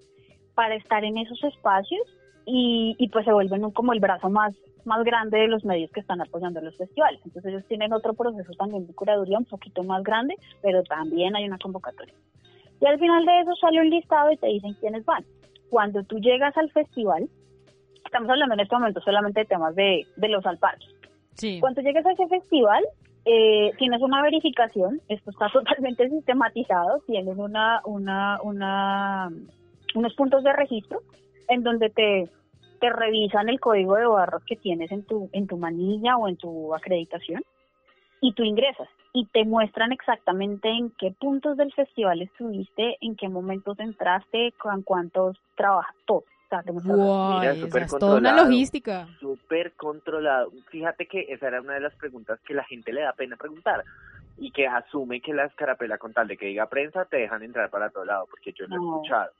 para 0.55 0.75
estar 0.75 1.03
en 1.03 1.17
esos 1.17 1.41
espacios 1.43 2.01
y, 2.45 2.95
y 2.99 3.09
pues 3.09 3.23
se 3.25 3.31
vuelven 3.31 3.63
un- 3.63 3.71
como 3.71 3.93
el 3.93 3.99
brazo 4.01 4.29
más, 4.29 4.53
más 4.83 5.03
grande 5.05 5.37
de 5.39 5.47
los 5.47 5.63
medios 5.63 5.89
que 5.91 6.01
están 6.01 6.19
apoyando 6.21 6.59
los 6.59 6.75
festivales. 6.75 7.21
Entonces 7.23 7.51
ellos 7.53 7.65
tienen 7.67 7.93
otro 7.93 8.13
proceso 8.13 8.51
también 8.57 8.85
de 8.85 8.93
curaduría 8.93 9.37
un 9.37 9.45
poquito 9.45 9.81
más 9.83 10.03
grande, 10.03 10.35
pero 10.61 10.83
también 10.83 11.35
hay 11.37 11.45
una 11.45 11.57
convocatoria. 11.57 12.13
Y 12.81 12.85
al 12.85 12.99
final 12.99 13.25
de 13.25 13.39
eso 13.39 13.55
sale 13.55 13.79
un 13.79 13.89
listado 13.89 14.29
y 14.31 14.35
te 14.37 14.47
dicen 14.47 14.73
quiénes 14.81 15.05
van. 15.05 15.23
Cuando 15.69 16.03
tú 16.03 16.19
llegas 16.19 16.55
al 16.57 16.69
festival, 16.71 17.29
estamos 18.05 18.29
hablando 18.29 18.53
en 18.53 18.61
este 18.61 18.75
momento 18.75 19.01
solamente 19.01 19.41
de 19.41 19.45
temas 19.45 19.75
de, 19.75 20.05
de 20.15 20.27
los 20.29 20.45
alparques. 20.45 20.89
Sí. 21.35 21.59
Cuando 21.59 21.81
llegues 21.81 22.05
a 22.05 22.11
ese 22.11 22.27
festival, 22.27 22.83
eh, 23.25 23.71
tienes 23.77 24.01
una 24.01 24.21
verificación, 24.21 25.01
esto 25.07 25.31
está 25.31 25.49
totalmente 25.53 26.09
sistematizado, 26.09 26.99
tienen 27.07 27.39
una, 27.39 27.81
una, 27.85 28.39
una, 28.41 29.29
unos 29.95 30.13
puntos 30.15 30.43
de 30.43 30.53
registro 30.53 30.99
en 31.49 31.63
donde 31.63 31.89
te, 31.89 32.29
te 32.79 32.89
revisan 32.89 33.49
el 33.49 33.59
código 33.59 33.95
de 33.95 34.05
barras 34.05 34.43
que 34.45 34.55
tienes 34.55 34.91
en 34.91 35.03
tu, 35.03 35.29
en 35.31 35.47
tu 35.47 35.57
manilla 35.57 36.17
o 36.17 36.27
en 36.27 36.37
tu 36.37 36.75
acreditación 36.75 37.43
y 38.21 38.33
tú 38.33 38.43
ingresas 38.43 38.87
y 39.13 39.25
te 39.27 39.45
muestran 39.45 39.91
exactamente 39.91 40.69
en 40.69 40.91
qué 40.97 41.11
puntos 41.11 41.55
del 41.55 41.71
festival 41.73 42.21
estuviste, 42.21 42.97
en 43.01 43.15
qué 43.15 43.29
momentos 43.29 43.79
entraste, 43.79 44.53
con 44.57 44.81
cuántos 44.81 45.37
trabajas, 45.55 45.95
todo. 46.05 46.23
Guau, 46.51 47.39
Mira, 47.39 47.51
esa 47.53 47.61
súper 47.65 47.83
es 47.83 47.97
toda 47.97 48.17
una 48.17 48.35
logística. 48.35 49.07
súper 49.19 49.73
controlado. 49.73 50.51
Fíjate 50.69 51.07
que 51.07 51.25
esa 51.29 51.47
era 51.47 51.61
una 51.61 51.73
de 51.73 51.79
las 51.81 51.95
preguntas 51.95 52.39
que 52.45 52.53
la 52.53 52.63
gente 52.63 52.93
le 52.93 53.01
da 53.01 53.13
pena 53.13 53.35
preguntar 53.37 53.83
y 54.37 54.51
que 54.51 54.67
asume 54.67 55.19
que 55.21 55.33
la 55.33 55.45
escarapela 55.45 55.97
con 55.97 56.13
tal 56.13 56.27
de 56.27 56.37
que 56.37 56.47
diga 56.47 56.67
prensa 56.67 57.05
te 57.05 57.17
dejan 57.17 57.43
entrar 57.43 57.69
para 57.69 57.89
todo 57.89 58.05
lado, 58.05 58.27
porque 58.29 58.51
yo 58.53 58.65
lo 58.67 58.75
he 58.75 58.77
No. 58.79 58.95
escuchado. 58.97 59.31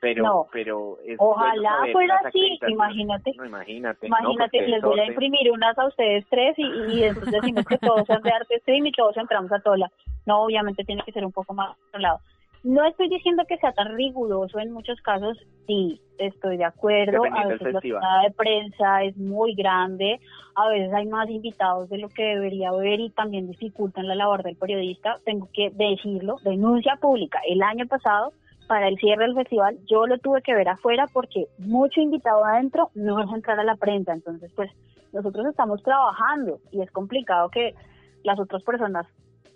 Pero, 0.00 0.22
No. 0.22 0.46
pero 0.52 0.98
es 1.06 1.16
Ojalá 1.18 1.78
bueno 1.78 1.92
fuera 1.92 2.20
así, 2.24 2.58
imagínate. 2.68 3.32
No, 3.36 3.46
imagínate. 3.46 4.06
no, 4.06 4.18
Imagínate, 4.18 4.58
porque 4.58 4.68
les 4.70 4.82
voy 4.82 5.00
a 5.00 5.06
imprimir 5.06 5.50
unas 5.50 5.78
a 5.78 5.86
ustedes 5.86 6.26
tres 6.28 6.58
y, 6.58 6.66
y 6.66 7.04
entonces 7.04 7.32
decimos 7.32 7.64
que 7.64 7.78
todos 7.78 8.06
son 8.06 8.20
de 8.22 8.30
arte 8.30 8.58
stream 8.60 8.86
y 8.86 8.92
todos 8.92 9.16
entramos 9.16 9.50
a 9.52 9.60
toda 9.60 9.78
la. 9.78 9.90
No, 10.26 10.42
obviamente 10.42 10.84
tiene 10.84 11.02
que 11.06 11.12
ser 11.12 11.24
un 11.24 11.32
poco 11.32 11.54
más 11.54 11.74
controlado. 11.78 12.20
No 12.64 12.82
estoy 12.86 13.10
diciendo 13.10 13.44
que 13.46 13.58
sea 13.58 13.72
tan 13.72 13.94
riguroso 13.94 14.58
en 14.58 14.72
muchos 14.72 14.98
casos, 15.02 15.36
sí, 15.66 16.00
estoy 16.16 16.56
de 16.56 16.64
acuerdo. 16.64 17.22
A 17.24 17.46
veces 17.46 17.74
la 17.74 17.80
zona 17.80 18.22
de 18.22 18.30
prensa 18.30 19.02
es 19.04 19.16
muy 19.18 19.54
grande, 19.54 20.18
a 20.54 20.68
veces 20.70 20.90
hay 20.94 21.06
más 21.06 21.28
invitados 21.28 21.90
de 21.90 21.98
lo 21.98 22.08
que 22.08 22.22
debería 22.22 22.70
haber 22.70 23.00
y 23.00 23.10
también 23.10 23.50
dificultan 23.50 24.08
la 24.08 24.14
labor 24.14 24.42
del 24.42 24.56
periodista. 24.56 25.18
Tengo 25.26 25.50
que 25.52 25.72
decirlo, 25.74 26.36
denuncia 26.42 26.96
pública. 26.96 27.38
El 27.46 27.62
año 27.62 27.86
pasado 27.86 28.32
para 28.66 28.88
el 28.88 28.96
cierre 28.96 29.24
del 29.24 29.34
festival, 29.34 29.78
yo 29.84 30.06
lo 30.06 30.16
tuve 30.16 30.40
que 30.40 30.54
ver 30.54 30.70
afuera 30.70 31.06
porque 31.12 31.48
mucho 31.58 32.00
invitado 32.00 32.46
adentro 32.46 32.90
no 32.94 33.22
es 33.22 33.30
entrar 33.30 33.60
a 33.60 33.64
la 33.64 33.76
prensa. 33.76 34.14
Entonces, 34.14 34.50
pues 34.56 34.70
nosotros 35.12 35.44
estamos 35.46 35.82
trabajando 35.82 36.60
y 36.72 36.80
es 36.80 36.90
complicado 36.90 37.50
que 37.50 37.74
las 38.22 38.40
otras 38.40 38.62
personas 38.62 39.06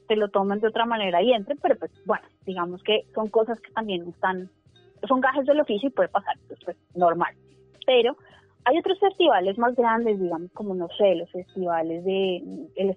se 0.08 0.16
lo 0.16 0.28
tomen 0.28 0.58
de 0.60 0.68
otra 0.68 0.86
manera 0.86 1.22
y 1.22 1.32
entren, 1.32 1.58
pero 1.62 1.76
pues 1.76 1.92
bueno, 2.04 2.26
digamos 2.44 2.82
que 2.82 3.04
son 3.14 3.28
cosas 3.28 3.60
que 3.60 3.70
también 3.72 4.08
están, 4.08 4.50
son 5.06 5.20
gajes 5.20 5.46
del 5.46 5.60
oficio 5.60 5.88
y 5.88 5.92
puede 5.92 6.08
pasar, 6.08 6.36
pues, 6.48 6.58
pues 6.64 6.76
normal. 6.94 7.34
Pero 7.86 8.16
hay 8.64 8.78
otros 8.78 8.98
festivales 8.98 9.56
más 9.58 9.74
grandes, 9.76 10.20
digamos, 10.20 10.50
como 10.52 10.74
no 10.74 10.88
sé, 10.98 11.14
los 11.14 11.30
festivales 11.30 12.04
de 12.04 12.36
el 12.74 12.96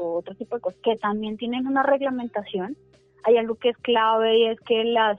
o 0.00 0.14
otro 0.14 0.34
tipo 0.34 0.56
de 0.56 0.62
cosas, 0.62 0.80
que 0.82 0.96
también 0.96 1.36
tienen 1.36 1.66
una 1.66 1.82
reglamentación. 1.82 2.76
Hay 3.24 3.36
algo 3.36 3.56
que 3.56 3.70
es 3.70 3.76
clave 3.78 4.38
y 4.38 4.46
es 4.46 4.60
que 4.60 4.84
las 4.84 5.18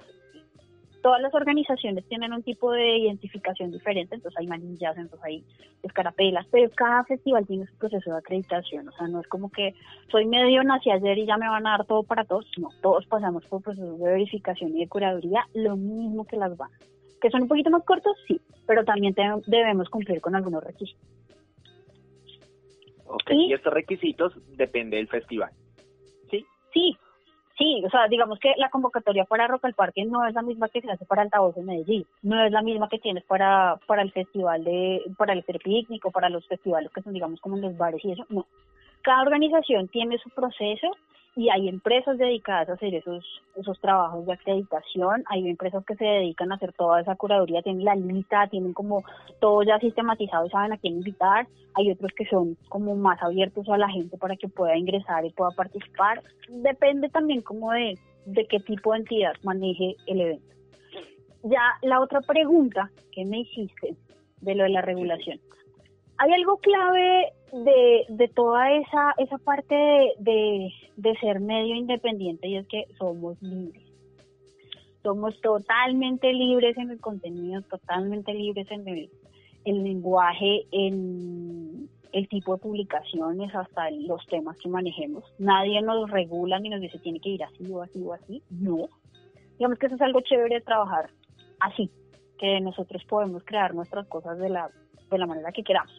todas 1.02 1.22
las 1.22 1.34
organizaciones 1.34 2.08
tienen 2.08 2.34
un 2.34 2.43
tipo 2.43 2.72
de 2.72 2.97
identificación 2.97 3.72
diferente, 3.72 4.16
entonces 4.16 4.39
hay 4.39 4.47
manillas, 4.47 4.97
entonces 4.97 5.24
hay 5.24 5.43
escarapelas, 5.84 6.45
pero 6.52 6.70
cada 6.76 7.04
festival 7.06 7.45
tiene 7.45 7.66
su 7.66 7.76
proceso 7.78 8.12
de 8.12 8.18
acreditación, 8.18 8.88
o 8.88 8.91
sea, 8.91 9.08
no 9.08 9.20
es 9.20 9.28
como 9.28 9.49
que 9.49 9.74
soy 10.10 10.26
medio 10.26 10.64
nací 10.64 10.91
ayer 10.91 11.18
y 11.18 11.26
ya 11.26 11.38
me 11.38 11.49
van 11.49 11.66
a 11.68 11.72
dar 11.72 11.86
todo 11.86 12.04
para 12.04 12.24
todos, 12.24 12.45
no, 12.58 12.70
todos 12.82 13.06
pasamos 13.08 13.45
por 13.45 13.62
procesos 13.62 13.99
de 13.99 14.06
verificación 14.06 14.76
y 14.76 14.82
de 14.82 14.88
curaduría, 14.88 15.45
lo 15.54 15.76
mismo 15.76 16.26
que 16.26 16.38
las 16.38 16.56
bandas 16.56 16.91
que 17.22 17.30
son 17.30 17.43
un 17.43 17.47
poquito 17.47 17.70
más 17.70 17.84
cortos, 17.86 18.18
sí, 18.28 18.41
pero 18.66 18.84
también 18.84 19.16
debemos 19.45 19.89
cumplir 19.89 20.20
con 20.20 20.36
algunos 20.36 20.64
requisitos. 20.64 21.08
y, 23.30 23.54
estos 23.54 23.74
requisitos 23.74 24.34
depende 24.58 24.97
del 24.97 25.08
festival, 25.08 25.52
¿sí? 26.30 26.45
Sí, 26.74 26.97
sí, 27.62 27.84
o 27.86 27.89
sea, 27.89 28.07
digamos 28.07 28.39
que 28.39 28.53
la 28.57 28.70
convocatoria 28.70 29.26
para 29.26 29.47
Rock 29.47 29.66
al 29.66 29.74
Parque 29.74 30.03
no 30.05 30.26
es 30.26 30.34
la 30.34 30.41
misma 30.41 30.70
que 30.70 30.82
se 30.82 30.91
hace 30.91 31.05
para 31.05 31.22
Altavoz 31.22 31.55
en 31.57 31.66
Medellín, 31.66 32.05
no 32.24 32.43
es 32.43 32.51
la 32.51 32.62
misma 32.62 32.89
que 32.89 32.99
tienes 32.99 33.24
para, 33.26 33.80
para 33.86 34.01
el 34.01 34.12
festival 34.12 34.64
de, 34.64 35.01
para 35.18 35.34
el 35.34 35.43
picnic 35.43 36.05
o 36.05 36.12
para 36.12 36.30
los 36.30 36.47
festivales 36.47 36.91
que 36.91 37.01
son, 37.01 37.14
digamos, 37.14 37.39
como 37.39 37.57
en 37.57 37.62
los 37.62 37.78
bares 37.78 38.03
y 38.03 38.12
eso, 38.12 38.26
no. 38.30 38.45
Cada 39.03 39.22
organización 39.22 39.88
tiene 39.88 40.18
su 40.18 40.30
proceso 40.30 40.95
y 41.36 41.50
hay 41.50 41.70
empresas 41.70 42.18
dedicadas 42.18 42.70
a 42.70 42.74
hacer 42.74 42.94
esos, 42.94 43.24
esos 43.56 43.80
trabajos 43.80 44.26
de 44.26 44.34
acreditación, 44.34 45.24
hay 45.30 45.48
empresas 45.48 45.86
que 45.86 45.96
se 45.96 46.04
dedican 46.04 46.52
a 46.52 46.56
hacer 46.56 46.74
toda 46.74 47.02
esa 47.02 47.16
curaduría, 47.16 47.62
tienen 47.62 47.86
la 47.86 47.96
lista, 47.96 48.48
tienen 48.48 48.74
como 48.74 49.04
todo 49.40 49.64
ya 49.64 49.80
sistematizado 49.80 50.46
y 50.46 50.50
saben 50.50 50.74
a 50.74 50.78
quién 50.78 50.96
invitar, 50.96 51.48
hay 51.76 51.92
otros 51.92 52.12
que 52.18 52.26
son 52.26 52.58
como 52.68 52.96
más 52.96 53.22
abiertos 53.24 53.68
a 53.70 53.78
la 53.78 53.90
gente 53.90 54.18
para 54.18 54.36
que 54.36 54.50
pueda 54.50 54.76
ingresar 54.76 55.26
y 55.26 55.32
pueda 55.32 55.52
participar, 55.52 56.22
depende 56.50 57.08
también 57.10 57.42
como 57.42 57.72
de, 57.72 57.98
de 58.26 58.46
qué 58.48 58.60
tipo 58.60 58.92
de 58.92 59.00
entidad 59.00 59.34
maneje 59.44 59.96
el 60.08 60.22
evento. 60.22 60.56
Ya 61.44 61.62
la 61.82 62.02
otra 62.02 62.22
pregunta 62.22 62.92
que 63.12 63.26
me 63.26 63.40
hiciste 63.40 63.96
de 64.42 64.56
lo 64.56 64.64
de 64.64 64.70
la 64.70 64.82
regulación. 64.82 65.40
Hay 66.18 66.32
algo 66.34 66.58
clave 66.58 67.32
de, 67.52 68.06
de 68.10 68.28
toda 68.28 68.72
esa, 68.74 69.14
esa 69.18 69.38
parte 69.40 69.74
de, 69.74 70.14
de, 70.20 70.72
ser 71.20 71.39
medio 71.39 71.76
independiente 71.76 72.47
y 72.47 72.58
es 72.58 72.68
que 72.68 72.86
somos 72.97 73.41
libres. 73.41 73.84
Somos 75.04 75.39
totalmente 75.41 76.32
libres 76.32 76.78
en 76.78 76.91
el 76.91 76.99
contenido, 76.99 77.62
totalmente 77.64 78.34
libres 78.34 78.70
en 78.70 78.88
el, 78.88 79.10
el 79.66 79.84
lenguaje, 79.84 80.66
en 80.72 81.89
el 82.12 82.28
tipo 82.28 82.56
de 82.56 82.62
publicaciones, 82.62 83.54
hasta 83.56 83.89
los 83.91 84.26
temas 84.28 84.58
que 84.58 84.70
manejemos. 84.70 85.24
Nadie 85.39 85.82
nos 85.82 86.10
regula 86.10 86.60
ni 86.60 86.70
nos 86.70 86.82
dice 86.82 86.99
tiene 86.99 87.20
que 87.20 87.30
ir 87.30 87.43
así 87.43 87.72
o 87.72 87.82
así 87.82 88.02
o 88.04 88.14
así. 88.14 88.43
No. 88.49 88.89
Digamos 89.58 89.80
que 89.80 89.88
eso 89.88 89.95
es 89.95 90.02
algo 90.02 90.22
chévere 90.22 90.56
de 90.56 90.62
trabajar 90.62 91.10
así, 91.60 91.89
que 92.38 92.60
nosotros 92.60 93.04
podemos 93.06 93.43
crear 93.43 93.74
nuestras 93.74 94.08
cosas 94.08 94.38
de 94.39 94.49
la, 94.49 94.70
de 95.10 95.18
la 95.18 95.26
manera 95.26 95.52
que 95.52 95.64
queramos. 95.64 95.93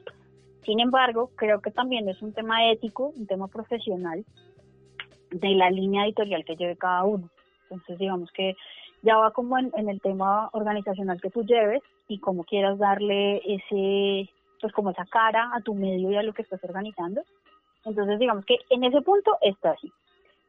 Sin 0.64 0.78
embargo, 0.80 1.30
creo 1.34 1.60
que 1.60 1.70
también 1.70 2.08
es 2.08 2.22
un 2.22 2.32
tema 2.32 2.70
ético, 2.70 3.12
un 3.16 3.26
tema 3.26 3.48
profesional 3.48 4.24
de 5.32 5.50
la 5.50 5.70
línea 5.70 6.04
editorial 6.04 6.44
que 6.44 6.56
lleve 6.56 6.76
cada 6.76 7.04
uno. 7.04 7.28
Entonces, 7.64 7.98
digamos 7.98 8.30
que 8.32 8.56
ya 9.02 9.16
va 9.16 9.32
como 9.32 9.58
en, 9.58 9.72
el 9.88 10.00
tema 10.00 10.48
organizacional 10.52 11.20
que 11.20 11.30
tú 11.30 11.44
lleves 11.44 11.82
y 12.08 12.18
cómo 12.18 12.44
quieras 12.44 12.78
darle 12.78 13.38
ese, 13.44 14.30
pues 14.60 14.72
como 14.72 14.90
esa 14.90 15.04
cara 15.06 15.50
a 15.54 15.60
tu 15.60 15.74
medio 15.74 16.10
y 16.10 16.16
a 16.16 16.22
lo 16.22 16.32
que 16.32 16.42
estás 16.42 16.62
organizando. 16.62 17.22
Entonces, 17.84 18.18
digamos 18.18 18.44
que 18.44 18.58
en 18.70 18.84
ese 18.84 19.00
punto 19.00 19.36
está 19.40 19.72
así. 19.72 19.90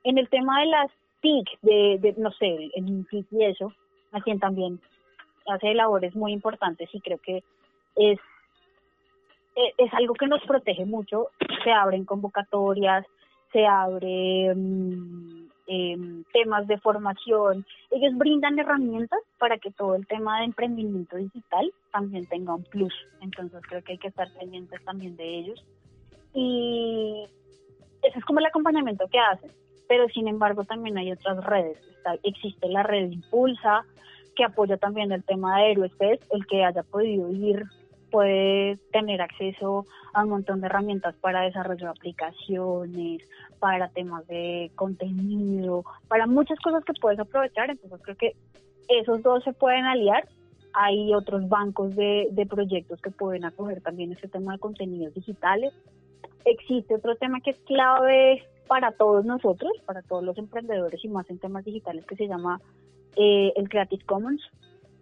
En 0.03 0.17
el 0.17 0.29
tema 0.29 0.59
de 0.59 0.67
las 0.67 0.91
TIC, 1.21 1.59
de, 1.61 2.13
no 2.17 2.31
sé, 2.31 2.69
el 2.75 3.07
TIC 3.09 3.27
y 3.31 3.45
eso, 3.45 3.73
a 4.11 4.21
quien 4.21 4.39
también 4.39 4.79
hace 5.47 5.73
labores 5.73 6.15
muy 6.15 6.31
importantes 6.33 6.89
y 6.93 6.99
creo 7.01 7.17
que 7.17 7.43
es 7.95 8.19
eh, 9.55 9.73
es 9.77 9.93
algo 9.93 10.13
que 10.13 10.27
nos 10.27 10.41
protege 10.43 10.85
mucho. 10.85 11.29
Se 11.63 11.71
abren 11.71 12.05
convocatorias, 12.05 13.05
se 13.53 13.65
abren 13.65 15.49
em, 15.67 16.23
temas 16.33 16.67
de 16.67 16.77
formación. 16.79 17.65
Ellos 17.91 18.17
brindan 18.17 18.59
herramientas 18.59 19.19
para 19.37 19.57
que 19.59 19.71
todo 19.71 19.95
el 19.95 20.05
tema 20.07 20.39
de 20.39 20.45
emprendimiento 20.45 21.15
digital 21.15 21.71
también 21.91 22.25
tenga 22.25 22.55
un 22.55 22.63
plus. 22.63 22.93
Entonces 23.21 23.61
creo 23.69 23.83
que 23.83 23.93
hay 23.93 23.97
que 23.99 24.09
estar 24.09 24.27
pendientes 24.37 24.83
también 24.83 25.15
de 25.15 25.37
ellos. 25.37 25.63
Y 26.33 27.25
ese 28.01 28.19
es 28.19 28.25
como 28.25 28.39
el 28.39 28.47
acompañamiento 28.47 29.07
que 29.07 29.19
hacen. 29.19 29.51
Pero 29.87 30.09
sin 30.09 30.27
embargo 30.27 30.65
también 30.65 30.97
hay 30.97 31.11
otras 31.11 31.43
redes. 31.45 31.77
existe 32.23 32.67
la 32.67 32.83
red 32.83 33.11
Impulsa, 33.11 33.85
que 34.35 34.43
apoya 34.43 34.77
también 34.77 35.11
el 35.11 35.23
tema 35.23 35.57
de 35.57 35.63
Aerospace, 35.65 36.19
el 36.31 36.45
que 36.47 36.65
haya 36.65 36.81
podido 36.83 37.31
ir 37.31 37.63
puede 38.13 38.77
tener 38.91 39.23
acceso 39.23 39.87
a 40.13 40.23
un 40.23 40.29
montón 40.29 40.61
de 40.61 40.67
herramientas 40.67 41.15
para 41.19 41.41
desarrollo 41.41 41.85
de 41.85 41.91
aplicaciones, 41.91 43.27
para 43.57 43.89
temas 43.89 44.27
de 44.27 44.71
contenido, 44.75 45.83
para 46.07 46.27
muchas 46.27 46.59
cosas 46.59 46.85
que 46.85 46.93
puedes 46.93 47.19
aprovechar. 47.19 47.71
Entonces 47.71 47.99
creo 48.03 48.15
que 48.15 48.35
esos 48.87 49.23
dos 49.23 49.43
se 49.43 49.51
pueden 49.53 49.85
aliar. 49.85 50.27
Hay 50.73 51.11
otros 51.15 51.49
bancos 51.49 51.95
de, 51.95 52.27
de 52.31 52.45
proyectos 52.45 53.01
que 53.01 53.09
pueden 53.09 53.45
acoger 53.45 53.81
también 53.81 54.11
ese 54.11 54.27
tema 54.27 54.53
de 54.53 54.59
contenidos 54.59 55.15
digitales. 55.15 55.73
Existe 56.45 56.93
otro 56.93 57.15
tema 57.15 57.41
que 57.41 57.49
es 57.49 57.59
clave 57.61 58.43
para 58.67 58.91
todos 58.91 59.25
nosotros, 59.25 59.71
para 59.87 60.03
todos 60.03 60.23
los 60.23 60.37
emprendedores 60.37 61.03
y 61.03 61.07
más 61.07 61.27
en 61.31 61.39
temas 61.39 61.65
digitales 61.65 62.05
que 62.05 62.15
se 62.15 62.27
llama 62.27 62.61
eh, 63.15 63.53
el 63.55 63.67
Creative 63.69 64.05
Commons 64.05 64.43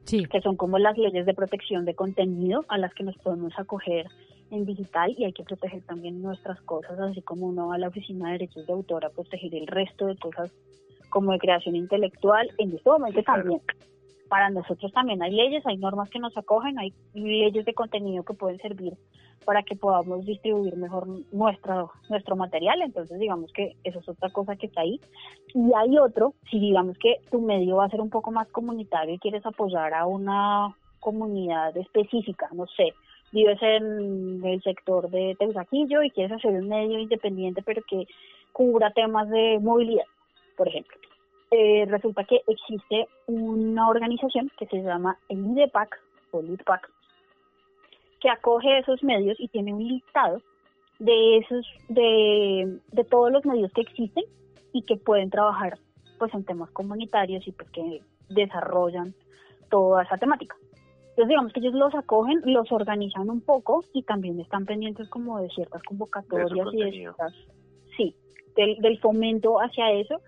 que 0.05 0.41
son 0.41 0.55
como 0.57 0.77
las 0.77 0.97
leyes 0.97 1.25
de 1.25 1.33
protección 1.33 1.85
de 1.85 1.95
contenido 1.95 2.65
a 2.67 2.77
las 2.77 2.93
que 2.93 3.03
nos 3.03 3.17
podemos 3.17 3.53
acoger 3.57 4.07
en 4.49 4.65
digital 4.65 5.15
y 5.17 5.25
hay 5.25 5.33
que 5.33 5.43
proteger 5.43 5.81
también 5.83 6.21
nuestras 6.21 6.59
cosas, 6.61 6.99
así 6.99 7.21
como 7.21 7.47
uno 7.47 7.67
va 7.67 7.75
a 7.75 7.77
la 7.77 7.87
oficina 7.87 8.27
de 8.27 8.33
derechos 8.33 8.67
de 8.67 8.73
autor 8.73 9.05
a 9.05 9.09
proteger 9.09 9.55
el 9.55 9.67
resto 9.67 10.07
de 10.07 10.17
cosas 10.17 10.51
como 11.09 11.31
de 11.31 11.39
creación 11.39 11.75
intelectual, 11.75 12.49
en 12.57 12.75
este 12.75 12.89
momento 12.89 13.21
también 13.23 13.61
para 14.31 14.49
nosotros 14.49 14.93
también 14.93 15.21
hay 15.21 15.31
leyes, 15.31 15.61
hay 15.65 15.75
normas 15.75 16.09
que 16.09 16.17
nos 16.17 16.37
acogen, 16.37 16.79
hay 16.79 16.93
leyes 17.13 17.65
de 17.65 17.73
contenido 17.73 18.23
que 18.23 18.33
pueden 18.33 18.59
servir 18.59 18.93
para 19.43 19.61
que 19.61 19.75
podamos 19.75 20.25
distribuir 20.25 20.77
mejor 20.77 21.05
nuestro, 21.33 21.91
nuestro 22.09 22.37
material. 22.37 22.81
Entonces, 22.81 23.19
digamos 23.19 23.51
que 23.51 23.75
eso 23.83 23.99
es 23.99 24.07
otra 24.07 24.29
cosa 24.29 24.55
que 24.55 24.67
está 24.67 24.83
ahí. 24.83 25.01
Y 25.53 25.73
hay 25.75 25.97
otro, 25.97 26.33
si 26.49 26.61
digamos 26.61 26.97
que 26.97 27.17
tu 27.29 27.41
medio 27.41 27.75
va 27.75 27.87
a 27.87 27.89
ser 27.89 27.99
un 27.99 28.09
poco 28.09 28.31
más 28.31 28.47
comunitario 28.47 29.15
y 29.15 29.19
quieres 29.19 29.45
apoyar 29.45 29.93
a 29.93 30.05
una 30.05 30.73
comunidad 31.01 31.75
específica, 31.75 32.47
no 32.53 32.67
sé, 32.67 32.93
vives 33.33 33.61
en 33.61 34.45
el 34.45 34.63
sector 34.63 35.09
de 35.09 35.35
Teusaquillo 35.39 36.03
y 36.03 36.11
quieres 36.11 36.31
hacer 36.37 36.51
un 36.51 36.69
medio 36.69 36.99
independiente, 36.99 37.63
pero 37.63 37.81
que 37.85 38.07
cubra 38.53 38.91
temas 38.91 39.29
de 39.29 39.59
movilidad, 39.59 40.05
por 40.55 40.69
ejemplo 40.69 40.95
eh, 41.51 41.85
resulta 41.85 42.23
que 42.23 42.41
existe 42.47 43.07
una 43.27 43.89
organización 43.89 44.49
que 44.57 44.67
se 44.67 44.81
llama 44.81 45.17
el 45.27 45.45
IDEPAC 45.47 45.99
o 46.31 46.41
LIDPAC, 46.41 46.89
que 48.21 48.29
acoge 48.29 48.79
esos 48.79 49.03
medios 49.03 49.37
y 49.37 49.49
tiene 49.49 49.73
un 49.73 49.85
listado 49.85 50.41
de 50.99 51.37
esos, 51.39 51.67
de, 51.89 52.79
de 52.91 53.03
todos 53.03 53.33
los 53.33 53.45
medios 53.45 53.71
que 53.73 53.81
existen 53.81 54.23
y 54.71 54.83
que 54.83 54.95
pueden 54.95 55.29
trabajar 55.29 55.77
pues 56.19 56.33
en 56.33 56.45
temas 56.45 56.71
comunitarios 56.71 57.45
y 57.45 57.51
pues 57.51 57.69
que 57.71 58.01
desarrollan 58.29 59.13
toda 59.69 60.03
esa 60.03 60.17
temática. 60.17 60.55
Entonces 61.09 61.27
digamos 61.27 61.51
que 61.51 61.59
ellos 61.59 61.73
los 61.73 61.93
acogen, 61.95 62.41
los 62.45 62.71
organizan 62.71 63.29
un 63.29 63.41
poco 63.41 63.83
y 63.91 64.03
también 64.03 64.39
están 64.39 64.65
pendientes 64.65 65.09
como 65.09 65.41
de 65.41 65.49
ciertas 65.49 65.83
convocatorias 65.83 66.67
y 66.71 66.77
de 66.77 67.11
sí, 67.97 68.15
del, 68.55 68.77
del 68.77 68.99
fomento 68.99 69.59
hacia 69.59 69.91
eso 69.91 70.21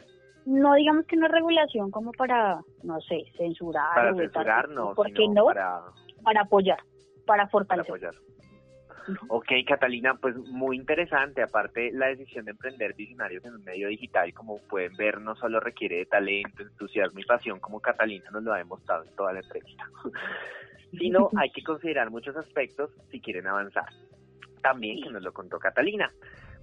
no 0.45 0.73
digamos 0.75 1.05
que 1.05 1.15
una 1.15 1.27
regulación 1.27 1.91
como 1.91 2.11
para, 2.11 2.61
no 2.83 2.99
sé, 3.01 3.23
censurar. 3.37 3.95
Para 3.95 4.15
censurar, 4.15 4.69
no, 4.69 4.93
¿por 4.93 5.11
qué 5.13 5.27
no? 5.27 5.45
Para... 5.45 6.41
apoyar, 6.41 6.79
para 7.25 7.47
fortalecer. 7.47 8.11
Ok, 9.27 9.47
Catalina, 9.67 10.15
pues 10.15 10.35
muy 10.37 10.77
interesante. 10.77 11.41
Aparte, 11.41 11.91
la 11.91 12.07
decisión 12.07 12.45
de 12.45 12.51
emprender 12.51 12.93
visionarios 12.95 13.43
en 13.43 13.55
un 13.55 13.63
medio 13.63 13.89
digital, 13.89 14.33
como 14.33 14.59
pueden 14.69 14.95
ver, 14.95 15.19
no 15.19 15.35
solo 15.35 15.59
requiere 15.59 15.97
de 15.97 16.05
talento, 16.05 16.63
entusiasmo 16.63 17.19
y 17.19 17.25
pasión, 17.25 17.59
como 17.59 17.81
Catalina 17.81 18.29
nos 18.31 18.43
lo 18.43 18.53
ha 18.53 18.57
demostrado 18.57 19.03
en 19.03 19.15
toda 19.15 19.33
la 19.33 19.41
entrevista, 19.41 19.89
sino 20.97 21.29
hay 21.37 21.51
que 21.51 21.63
considerar 21.63 22.11
muchos 22.11 22.35
aspectos 22.37 22.91
si 23.11 23.19
quieren 23.19 23.47
avanzar. 23.47 23.87
También, 24.61 25.01
que 25.01 25.09
nos 25.09 25.21
lo 25.21 25.33
contó 25.33 25.59
Catalina. 25.59 26.09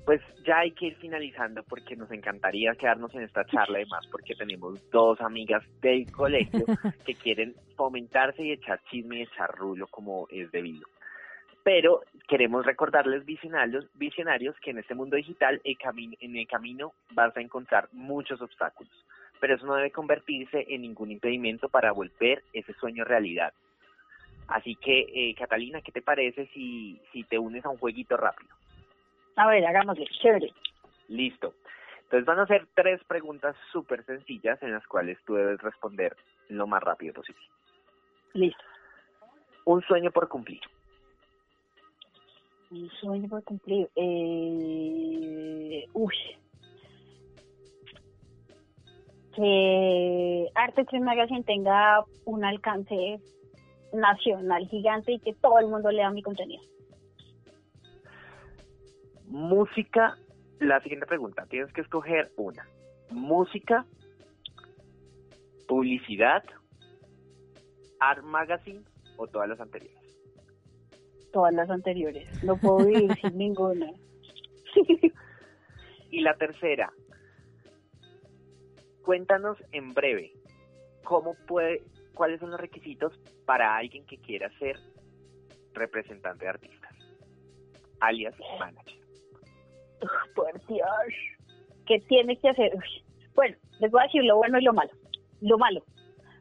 Pues 0.05 0.21
ya 0.45 0.61
hay 0.61 0.73
que 0.73 0.87
ir 0.87 0.97
finalizando 0.97 1.63
porque 1.63 1.95
nos 1.95 2.11
encantaría 2.11 2.75
quedarnos 2.75 3.15
en 3.15 3.23
esta 3.23 3.45
charla 3.45 3.79
además 3.79 4.07
porque 4.11 4.35
tenemos 4.35 4.91
dos 4.91 5.21
amigas 5.21 5.63
del 5.81 6.11
colegio 6.11 6.65
que 7.07 7.15
quieren 7.15 7.55
fomentarse 7.77 8.43
y 8.43 8.53
echar 8.53 8.81
chisme 8.91 9.19
y 9.19 9.23
echar 9.23 9.55
rulo 9.57 9.87
como 9.89 10.27
es 10.31 10.51
debido 10.51 10.87
pero 11.63 12.03
queremos 12.29 12.65
recordarles 12.65 13.25
visionarios, 13.25 13.87
visionarios 13.95 14.57
que 14.61 14.71
en 14.71 14.79
este 14.79 14.95
mundo 14.95 15.17
digital 15.17 15.61
en 15.65 16.37
el 16.37 16.47
camino 16.47 16.93
vas 17.13 17.37
a 17.37 17.41
encontrar 17.41 17.89
muchos 17.93 18.41
obstáculos, 18.41 18.93
pero 19.41 19.55
eso 19.55 19.67
no 19.67 19.75
debe 19.75 19.91
convertirse 19.91 20.67
en 20.69 20.83
ningún 20.83 21.11
impedimento 21.11 21.69
para 21.69 21.93
volver 21.93 22.43
ese 22.53 22.73
sueño 22.75 23.05
realidad. 23.05 23.53
Así 24.49 24.75
que, 24.75 25.07
eh, 25.15 25.35
Catalina, 25.37 25.81
¿qué 25.81 25.93
te 25.93 26.03
parece 26.03 26.47
si, 26.47 27.01
si 27.13 27.23
te 27.25 27.39
unes 27.39 27.65
a 27.65 27.69
un 27.69 27.79
jueguito 27.79 28.17
rápido? 28.17 28.51
A 29.41 29.47
ver, 29.47 29.65
hagámosle, 29.65 30.07
chévere. 30.21 30.53
Listo. 31.09 31.55
Entonces 32.03 32.27
van 32.27 32.41
a 32.41 32.47
ser 32.47 32.67
tres 32.75 33.03
preguntas 33.05 33.57
súper 33.73 34.05
sencillas 34.05 34.63
en 34.63 34.73
las 34.73 34.87
cuales 34.87 35.19
tú 35.25 35.35
debes 35.35 35.61
responder 35.61 36.17
lo 36.49 36.67
más 36.67 36.83
rápido 36.83 37.15
posible. 37.15 37.43
Listo. 38.35 38.65
Un 39.65 39.83
sueño 39.83 40.11
por 40.11 40.29
cumplir 40.29 40.61
un 42.71 42.89
sueño 43.01 43.29
por 43.29 43.43
cumplir. 43.45 43.89
Eh, 43.97 45.85
uy. 45.93 46.15
Que 49.35 50.49
Arte 50.55 50.85
Trend 50.85 51.05
Magazine 51.05 51.43
tenga 51.45 52.05
un 52.25 52.45
alcance 52.45 53.21
nacional 53.93 54.69
gigante 54.69 55.13
y 55.13 55.19
que 55.21 55.35
todo 55.35 55.59
el 55.59 55.67
mundo 55.67 55.91
lea 55.91 56.11
mi 56.11 56.23
contenido. 56.23 56.63
Música, 59.31 60.19
la 60.59 60.81
siguiente 60.83 61.07
pregunta, 61.07 61.47
tienes 61.47 61.73
que 61.73 61.81
escoger 61.81 62.31
una. 62.37 62.67
Música, 63.11 63.87
publicidad, 65.67 66.45
Art 67.99 68.23
Magazine 68.23 68.83
o 69.17 69.27
todas 69.27 69.49
las 69.49 69.61
anteriores 69.61 70.01
todas 71.33 71.55
las 71.55 71.71
anteriores. 71.71 72.43
No 72.45 72.57
puedo 72.57 72.87
vivir 72.87 73.15
sin 73.21 73.39
ninguna. 73.39 73.91
y 76.11 76.21
la 76.21 76.35
tercera, 76.35 76.93
cuéntanos 79.03 79.59
en 79.73 79.93
breve, 79.95 80.33
¿cómo 81.05 81.35
puede, 81.47 81.83
cuáles 82.15 82.41
son 82.41 82.51
los 82.51 82.61
requisitos 82.61 83.13
para 83.47 83.77
alguien 83.77 84.05
que 84.07 84.19
quiera 84.19 84.51
ser 84.59 84.77
representante 85.73 86.45
de 86.45 86.51
artistas, 86.51 86.93
alias 88.01 88.35
manager? 88.59 89.00
por 90.35 90.67
Dios, 90.67 90.89
¿qué 91.87 92.01
tiene 92.09 92.37
que 92.37 92.49
hacer? 92.49 92.73
Bueno, 93.35 93.57
les 93.79 93.91
voy 93.91 94.01
a 94.01 94.05
decir 94.05 94.25
lo 94.25 94.37
bueno 94.37 94.59
y 94.59 94.65
lo 94.65 94.73
malo. 94.73 94.91
Lo 95.41 95.57
malo, 95.57 95.83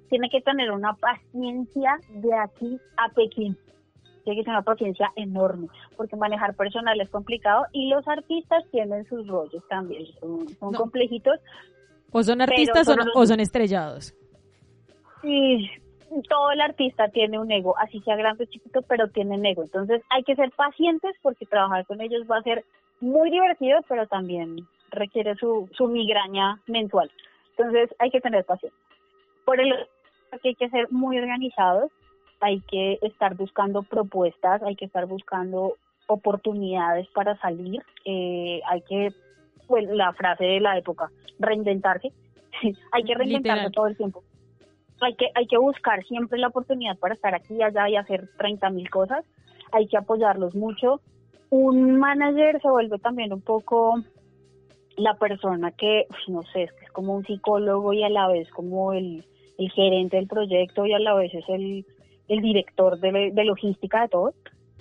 tiene 0.10 0.30
que 0.30 0.42
tener 0.42 0.72
una 0.72 0.94
paciencia 0.94 1.98
de 2.10 2.34
aquí 2.34 2.78
a 2.98 3.10
Pekín 3.10 3.58
tiene 4.24 4.42
que 4.42 4.46
ser 4.46 4.54
una 4.54 4.62
paciencia 4.62 5.12
enorme, 5.16 5.68
porque 5.98 6.16
manejar 6.16 6.56
personal 6.56 7.00
es 7.02 7.10
complicado 7.10 7.66
y 7.72 7.90
los 7.90 8.08
artistas 8.08 8.64
tienen 8.72 9.08
sus 9.08 9.28
rollos 9.28 9.64
también, 9.70 10.06
son, 10.60 10.74
complejitos. 10.74 11.40
O 12.12 12.24
son 12.24 12.42
artistas 12.42 12.88
o, 13.16 13.26
son 13.26 13.40
estrellados. 13.40 14.14
Sí, 15.22 15.70
todo 16.28 16.52
el 16.52 16.62
artista 16.62 17.10
tiene 17.10 17.40
un 17.40 17.52
ego, 17.52 17.78
así 17.78 18.00
sea 18.02 18.16
grande 18.16 18.44
o 18.44 18.48
chiquito, 18.48 18.82
pero 18.84 19.08
tienen 19.10 19.46
ego. 19.46 19.64
Entonces 19.64 20.02
hay 20.10 20.24
que 20.24 20.36
ser 20.36 20.52
pacientes 20.52 21.16
porque 21.22 21.46
trabajar 21.46 21.86
con 21.86 22.02
ellos 22.02 22.24
va 22.30 22.38
a 22.38 22.44
ser 22.44 22.66
muy 23.02 23.32
divertido, 23.32 23.80
pero 23.88 24.08
también 24.08 24.68
requiere 24.92 25.36
su, 25.36 25.70
su 25.74 25.88
migraña 25.88 26.60
mensual. 26.68 27.12
Entonces 27.58 27.94
hay 28.00 28.10
que 28.10 28.22
tener 28.22 28.46
paciencia. 28.46 28.80
Por 29.46 29.60
el 29.60 29.74
que 30.42 30.50
hay 30.50 30.56
que 30.56 30.70
ser 30.70 30.92
muy 30.92 31.18
organizados, 31.18 31.92
hay 32.40 32.62
que 32.62 33.00
estar 33.02 33.36
buscando 33.36 33.84
propuestas, 33.84 34.62
hay 34.64 34.76
que 34.76 34.86
estar 34.86 35.06
buscando 35.06 35.76
oportunidades 36.08 37.08
para 37.10 37.38
salir, 37.38 37.82
eh, 38.06 38.62
hay 38.68 38.82
que, 38.82 39.14
pues 39.68 39.88
la 39.90 40.14
frase 40.14 40.44
de 40.44 40.60
la 40.60 40.78
época, 40.78 41.12
reinventarse, 41.40 42.12
hay 42.92 43.04
que 43.04 43.16
reinventarse 43.16 43.72
todo 43.72 43.88
el 43.88 43.98
tiempo. 43.98 44.24
Hay 45.02 45.16
que, 45.16 45.28
hay 45.34 45.48
que 45.48 45.58
buscar 45.58 46.04
siempre 46.04 46.40
la 46.40 46.48
oportunidad 46.48 46.98
para 46.98 47.14
estar 47.14 47.34
aquí 47.34 47.56
y 47.56 47.64
allá 47.64 47.88
y 47.88 47.96
hacer 47.96 48.28
30 48.38 48.70
mil 48.72 48.90
cosas, 48.90 49.26
hay 49.72 49.88
que 49.88 49.98
apoyarlos 49.98 50.56
mucho. 50.56 51.00
Un 51.50 51.98
manager 51.98 52.62
se 52.62 52.70
vuelve 52.70 53.00
también 53.00 53.34
un 53.34 53.42
poco 53.42 53.96
la 54.98 55.16
persona 55.16 55.72
que, 55.72 56.06
no 56.28 56.44
sé, 56.44 56.64
es, 56.64 56.72
es 56.84 56.92
como 56.92 57.16
un 57.16 57.26
psicólogo 57.26 57.94
y 57.94 58.04
a 58.04 58.10
la 58.10 58.28
vez 58.28 58.50
como 58.52 58.94
el, 58.94 59.26
el 59.58 59.72
gerente 59.72 60.18
del 60.18 60.28
proyecto 60.28 60.86
y 60.86 60.94
a 60.94 61.00
la 61.00 61.14
vez 61.14 61.34
es 61.34 61.48
el, 61.50 61.86
el 62.30 62.42
director 62.42 63.00
de, 63.00 63.32
logística 63.44 64.02
de 64.02 64.10
todo, 64.10 64.34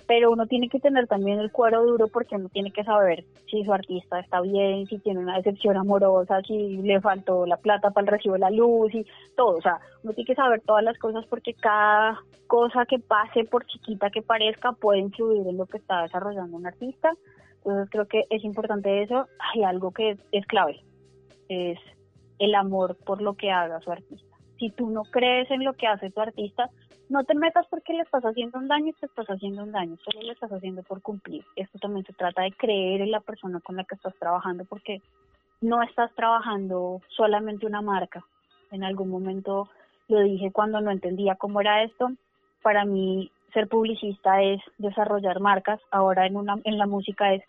pero 0.09 0.31
uno 0.31 0.47
tiene 0.47 0.69
que 0.69 0.79
tener 0.79 1.05
también 1.05 1.37
el 1.37 1.51
cuero 1.51 1.85
duro 1.85 2.07
porque 2.07 2.35
uno 2.35 2.49
tiene 2.49 2.71
que 2.71 2.83
saber 2.83 3.25
si 3.45 3.63
su 3.63 3.71
artista 3.71 4.19
está 4.19 4.41
bien, 4.41 4.87
si 4.87 4.97
tiene 4.97 5.19
una 5.19 5.37
decepción 5.37 5.77
amorosa, 5.77 6.41
si 6.41 6.77
le 6.77 6.99
faltó 6.99 7.45
la 7.45 7.57
plata 7.57 7.91
para 7.91 8.05
el 8.05 8.11
recibo 8.13 8.33
de 8.33 8.39
la 8.39 8.49
luz 8.49 8.91
y 8.95 9.05
todo. 9.37 9.57
O 9.57 9.61
sea, 9.61 9.79
uno 10.01 10.13
tiene 10.13 10.25
que 10.25 10.33
saber 10.33 10.61
todas 10.61 10.83
las 10.83 10.97
cosas 10.97 11.27
porque 11.27 11.53
cada 11.53 12.23
cosa 12.47 12.87
que 12.87 12.97
pase, 12.97 13.43
por 13.43 13.67
chiquita 13.67 14.09
que 14.09 14.23
parezca, 14.23 14.71
puede 14.71 14.97
influir 14.97 15.47
en 15.47 15.57
lo 15.57 15.67
que 15.67 15.77
está 15.77 16.01
desarrollando 16.01 16.57
un 16.57 16.65
artista. 16.65 17.13
Entonces 17.57 17.87
creo 17.91 18.07
que 18.07 18.23
es 18.31 18.43
importante 18.43 19.03
eso. 19.03 19.27
Hay 19.53 19.61
algo 19.61 19.91
que 19.91 20.17
es 20.31 20.45
clave, 20.47 20.81
es 21.49 21.77
el 22.39 22.55
amor 22.55 22.97
por 23.05 23.21
lo 23.21 23.35
que 23.35 23.51
haga 23.51 23.79
su 23.81 23.91
artista. 23.91 24.35
Si 24.57 24.71
tú 24.71 24.89
no 24.89 25.03
crees 25.03 25.51
en 25.51 25.63
lo 25.63 25.73
que 25.73 25.85
hace 25.85 26.09
tu 26.09 26.19
artista, 26.19 26.71
no 27.09 27.23
te 27.23 27.33
metas 27.33 27.65
porque 27.69 27.93
le 27.93 28.03
estás 28.03 28.23
haciendo 28.23 28.59
un 28.59 28.67
daño 28.67 28.87
y 28.87 28.93
te 28.93 29.07
estás 29.07 29.27
haciendo 29.27 29.63
un 29.63 29.71
daño, 29.71 29.97
solo 30.05 30.21
le 30.21 30.31
estás 30.31 30.51
haciendo 30.51 30.83
por 30.83 31.01
cumplir. 31.01 31.43
Esto 31.55 31.79
también 31.79 32.05
se 32.05 32.13
trata 32.13 32.43
de 32.43 32.51
creer 32.51 33.01
en 33.01 33.11
la 33.11 33.19
persona 33.19 33.59
con 33.61 33.75
la 33.75 33.83
que 33.83 33.95
estás 33.95 34.13
trabajando 34.19 34.63
porque 34.65 35.01
no 35.61 35.81
estás 35.81 36.13
trabajando 36.15 37.01
solamente 37.09 37.65
una 37.65 37.81
marca. 37.81 38.23
En 38.71 38.83
algún 38.83 39.09
momento 39.09 39.69
lo 40.07 40.21
dije 40.21 40.51
cuando 40.51 40.81
no 40.81 40.91
entendía 40.91 41.35
cómo 41.35 41.61
era 41.61 41.83
esto. 41.83 42.11
Para 42.61 42.85
mí 42.85 43.31
ser 43.53 43.67
publicista 43.67 44.43
es 44.43 44.61
desarrollar 44.77 45.39
marcas, 45.39 45.79
ahora 45.89 46.27
en, 46.27 46.37
una, 46.37 46.57
en 46.63 46.77
la 46.77 46.85
música 46.85 47.33
es 47.33 47.43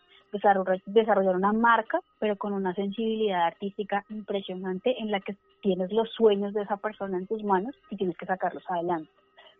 desarrollar 0.87 1.37
una 1.37 1.53
marca, 1.53 2.01
pero 2.19 2.37
con 2.37 2.53
una 2.53 2.73
sensibilidad 2.75 3.47
artística 3.47 4.05
impresionante 4.09 4.99
en 4.99 5.11
la 5.11 5.21
que 5.21 5.37
tienes 5.61 5.93
los 5.93 6.09
sueños 6.13 6.55
de 6.55 6.63
esa 6.63 6.77
persona 6.79 7.19
en 7.19 7.27
tus 7.27 7.43
manos 7.43 7.75
y 7.91 7.97
tienes 7.97 8.17
que 8.17 8.27
sacarlos 8.27 8.63
adelante. 8.69 9.11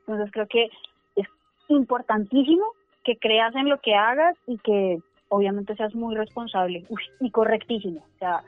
Entonces 0.01 0.31
creo 0.33 0.47
que 0.47 0.69
es 1.17 1.27
importantísimo 1.69 2.65
que 3.05 3.17
creas 3.17 3.55
en 3.55 3.69
lo 3.69 3.79
que 3.81 3.95
hagas 3.95 4.37
y 4.47 4.59
que 4.59 4.99
obviamente 5.29 5.75
seas 5.77 5.95
muy 5.95 6.15
responsable 6.15 6.85
y 7.21 7.31
correctísimo. 7.31 8.01
O 8.01 8.19
sea, 8.19 8.43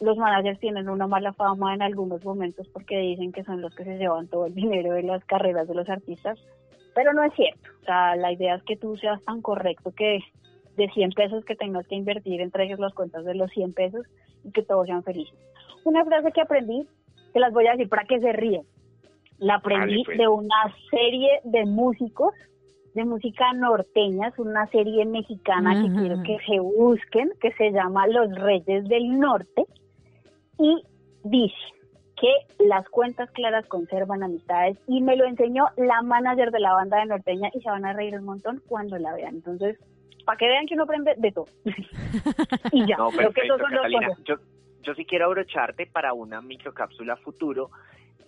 los 0.00 0.16
managers 0.16 0.60
tienen 0.60 0.88
una 0.88 1.06
mala 1.06 1.32
fama 1.32 1.74
en 1.74 1.82
algunos 1.82 2.24
momentos 2.24 2.68
porque 2.68 2.98
dicen 2.98 3.32
que 3.32 3.44
son 3.44 3.60
los 3.60 3.74
que 3.74 3.84
se 3.84 3.98
llevan 3.98 4.28
todo 4.28 4.46
el 4.46 4.54
dinero 4.54 4.94
de 4.94 5.02
las 5.02 5.24
carreras 5.24 5.68
de 5.68 5.74
los 5.74 5.88
artistas, 5.88 6.38
pero 6.94 7.12
no 7.12 7.22
es 7.22 7.32
cierto. 7.34 7.70
O 7.82 7.84
sea, 7.84 8.16
la 8.16 8.32
idea 8.32 8.54
es 8.54 8.62
que 8.62 8.76
tú 8.76 8.96
seas 8.96 9.22
tan 9.24 9.42
correcto 9.42 9.92
que 9.92 10.20
de 10.76 10.88
100 10.88 11.10
pesos 11.10 11.44
que 11.44 11.56
tengas 11.56 11.86
que 11.86 11.96
invertir 11.96 12.40
entregues 12.40 12.78
las 12.78 12.94
cuentas 12.94 13.24
de 13.24 13.34
los 13.34 13.50
100 13.50 13.72
pesos 13.74 14.06
y 14.44 14.52
que 14.52 14.62
todos 14.62 14.86
sean 14.86 15.02
felices. 15.02 15.38
Una 15.84 16.04
frase 16.04 16.32
que 16.32 16.40
aprendí, 16.40 16.86
que 17.32 17.40
las 17.40 17.52
voy 17.52 17.66
a 17.66 17.72
decir 17.72 17.88
para 17.88 18.04
que 18.04 18.20
se 18.20 18.32
ríen. 18.32 18.62
La 19.40 19.56
aprendí 19.56 20.04
pues. 20.04 20.16
de 20.16 20.28
una 20.28 20.74
serie 20.90 21.40
de 21.44 21.66
músicos 21.66 22.32
de 22.94 23.04
música 23.04 23.52
norteña, 23.52 24.28
es 24.28 24.38
una 24.38 24.66
serie 24.68 25.04
mexicana 25.06 25.80
que 25.82 25.92
quiero 25.92 26.22
que 26.22 26.38
se 26.46 26.58
busquen, 26.58 27.30
que 27.40 27.52
se 27.52 27.70
llama 27.70 28.06
Los 28.08 28.34
Reyes 28.34 28.84
del 28.88 29.18
Norte, 29.18 29.64
y 30.58 30.82
dice 31.24 31.54
que 32.16 32.64
las 32.64 32.86
cuentas 32.88 33.30
claras 33.30 33.66
conservan 33.68 34.22
amistades, 34.22 34.76
y 34.86 35.00
me 35.02 35.16
lo 35.16 35.24
enseñó 35.24 35.66
la 35.76 36.02
manager 36.02 36.50
de 36.50 36.60
la 36.60 36.74
banda 36.74 36.98
de 36.98 37.06
norteña, 37.06 37.48
y 37.54 37.60
se 37.60 37.70
van 37.70 37.84
a 37.84 37.92
reír 37.92 38.16
un 38.18 38.24
montón 38.24 38.60
cuando 38.66 38.98
la 38.98 39.14
vean. 39.14 39.36
Entonces, 39.36 39.78
para 40.24 40.36
que 40.36 40.48
vean 40.48 40.66
que 40.66 40.74
uno 40.74 40.82
aprende 40.84 41.14
de 41.16 41.32
todo. 41.32 41.46
y 42.72 42.86
ya, 42.86 42.96
creo 43.16 43.32
que 43.32 43.42
esos 43.42 43.60
son 43.60 43.72
los 43.72 44.18
yo, 44.24 44.34
yo 44.82 44.94
sí 44.94 45.04
quiero 45.04 45.26
abrocharte 45.26 45.86
para 45.86 46.12
una 46.12 46.40
microcápsula 46.40 47.16
futuro 47.16 47.70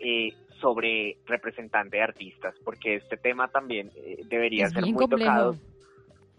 eh, 0.04 0.34
sobre 0.60 1.16
representante 1.26 1.96
de 1.96 2.02
artistas, 2.02 2.54
porque 2.64 2.96
este 2.96 3.16
tema 3.16 3.48
también 3.48 3.90
eh, 3.96 4.22
debería 4.26 4.68
ser 4.68 4.84
muy 4.86 5.06
tocado 5.06 5.56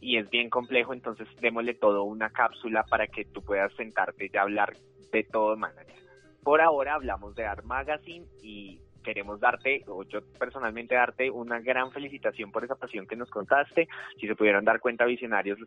y 0.01 0.17
es 0.17 0.29
bien 0.29 0.49
complejo, 0.49 0.93
entonces 0.93 1.27
démosle 1.39 1.73
todo 1.73 2.03
una 2.03 2.29
cápsula 2.29 2.83
para 2.83 3.07
que 3.07 3.23
tú 3.23 3.41
puedas 3.41 3.71
sentarte 3.73 4.29
y 4.31 4.37
hablar 4.37 4.75
de 5.13 5.23
todo 5.23 5.51
de 5.51 5.61
manera. 5.61 5.93
Por 6.43 6.59
ahora 6.59 6.95
hablamos 6.95 7.35
de 7.35 7.45
Art 7.45 7.63
Magazine 7.63 8.25
y 8.41 8.81
queremos 9.01 9.39
darte, 9.39 9.83
o 9.87 10.03
yo 10.03 10.19
personalmente 10.37 10.95
darte 10.95 11.31
una 11.31 11.61
gran 11.61 11.91
felicitación 11.91 12.51
por 12.51 12.65
esa 12.65 12.75
pasión 12.75 13.07
que 13.07 13.15
nos 13.15 13.29
contaste. 13.29 13.87
Si 14.19 14.27
se 14.27 14.35
pudieran 14.35 14.65
dar 14.65 14.81
cuenta, 14.81 15.05
visionarios, 15.05 15.59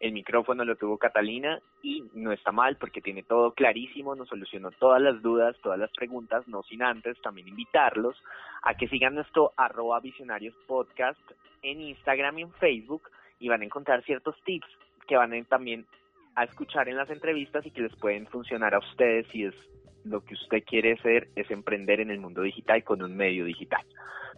el 0.00 0.12
micrófono 0.12 0.64
lo 0.64 0.76
tuvo 0.76 0.98
Catalina 0.98 1.60
y 1.82 2.04
no 2.14 2.32
está 2.32 2.52
mal 2.52 2.76
porque 2.76 3.00
tiene 3.00 3.22
todo 3.22 3.52
clarísimo, 3.52 4.14
nos 4.14 4.28
solucionó 4.28 4.70
todas 4.72 5.00
las 5.00 5.22
dudas, 5.22 5.56
todas 5.62 5.78
las 5.78 5.90
preguntas, 5.92 6.46
no 6.48 6.62
sin 6.62 6.82
antes 6.82 7.20
también 7.22 7.48
invitarlos 7.48 8.16
a 8.62 8.74
que 8.74 8.88
sigan 8.88 9.14
nuestro 9.14 9.52
arroba 9.56 10.00
visionarios 10.00 10.54
podcast 10.66 11.20
en 11.62 11.80
Instagram 11.80 12.38
y 12.38 12.42
en 12.42 12.52
Facebook 12.54 13.02
y 13.38 13.48
van 13.48 13.62
a 13.62 13.64
encontrar 13.64 14.02
ciertos 14.04 14.36
tips 14.44 14.66
que 15.06 15.16
van 15.16 15.32
a, 15.32 15.44
también 15.44 15.86
a 16.34 16.44
escuchar 16.44 16.88
en 16.88 16.96
las 16.96 17.10
entrevistas 17.10 17.64
y 17.64 17.70
que 17.70 17.82
les 17.82 17.94
pueden 17.96 18.26
funcionar 18.26 18.74
a 18.74 18.78
ustedes 18.78 19.26
si 19.28 19.44
es 19.44 19.54
lo 20.04 20.22
que 20.24 20.34
usted 20.34 20.62
quiere 20.64 20.92
hacer 20.92 21.28
es 21.34 21.50
emprender 21.50 22.00
en 22.00 22.10
el 22.10 22.20
mundo 22.20 22.42
digital 22.42 22.84
con 22.84 23.02
un 23.02 23.16
medio 23.16 23.44
digital. 23.44 23.84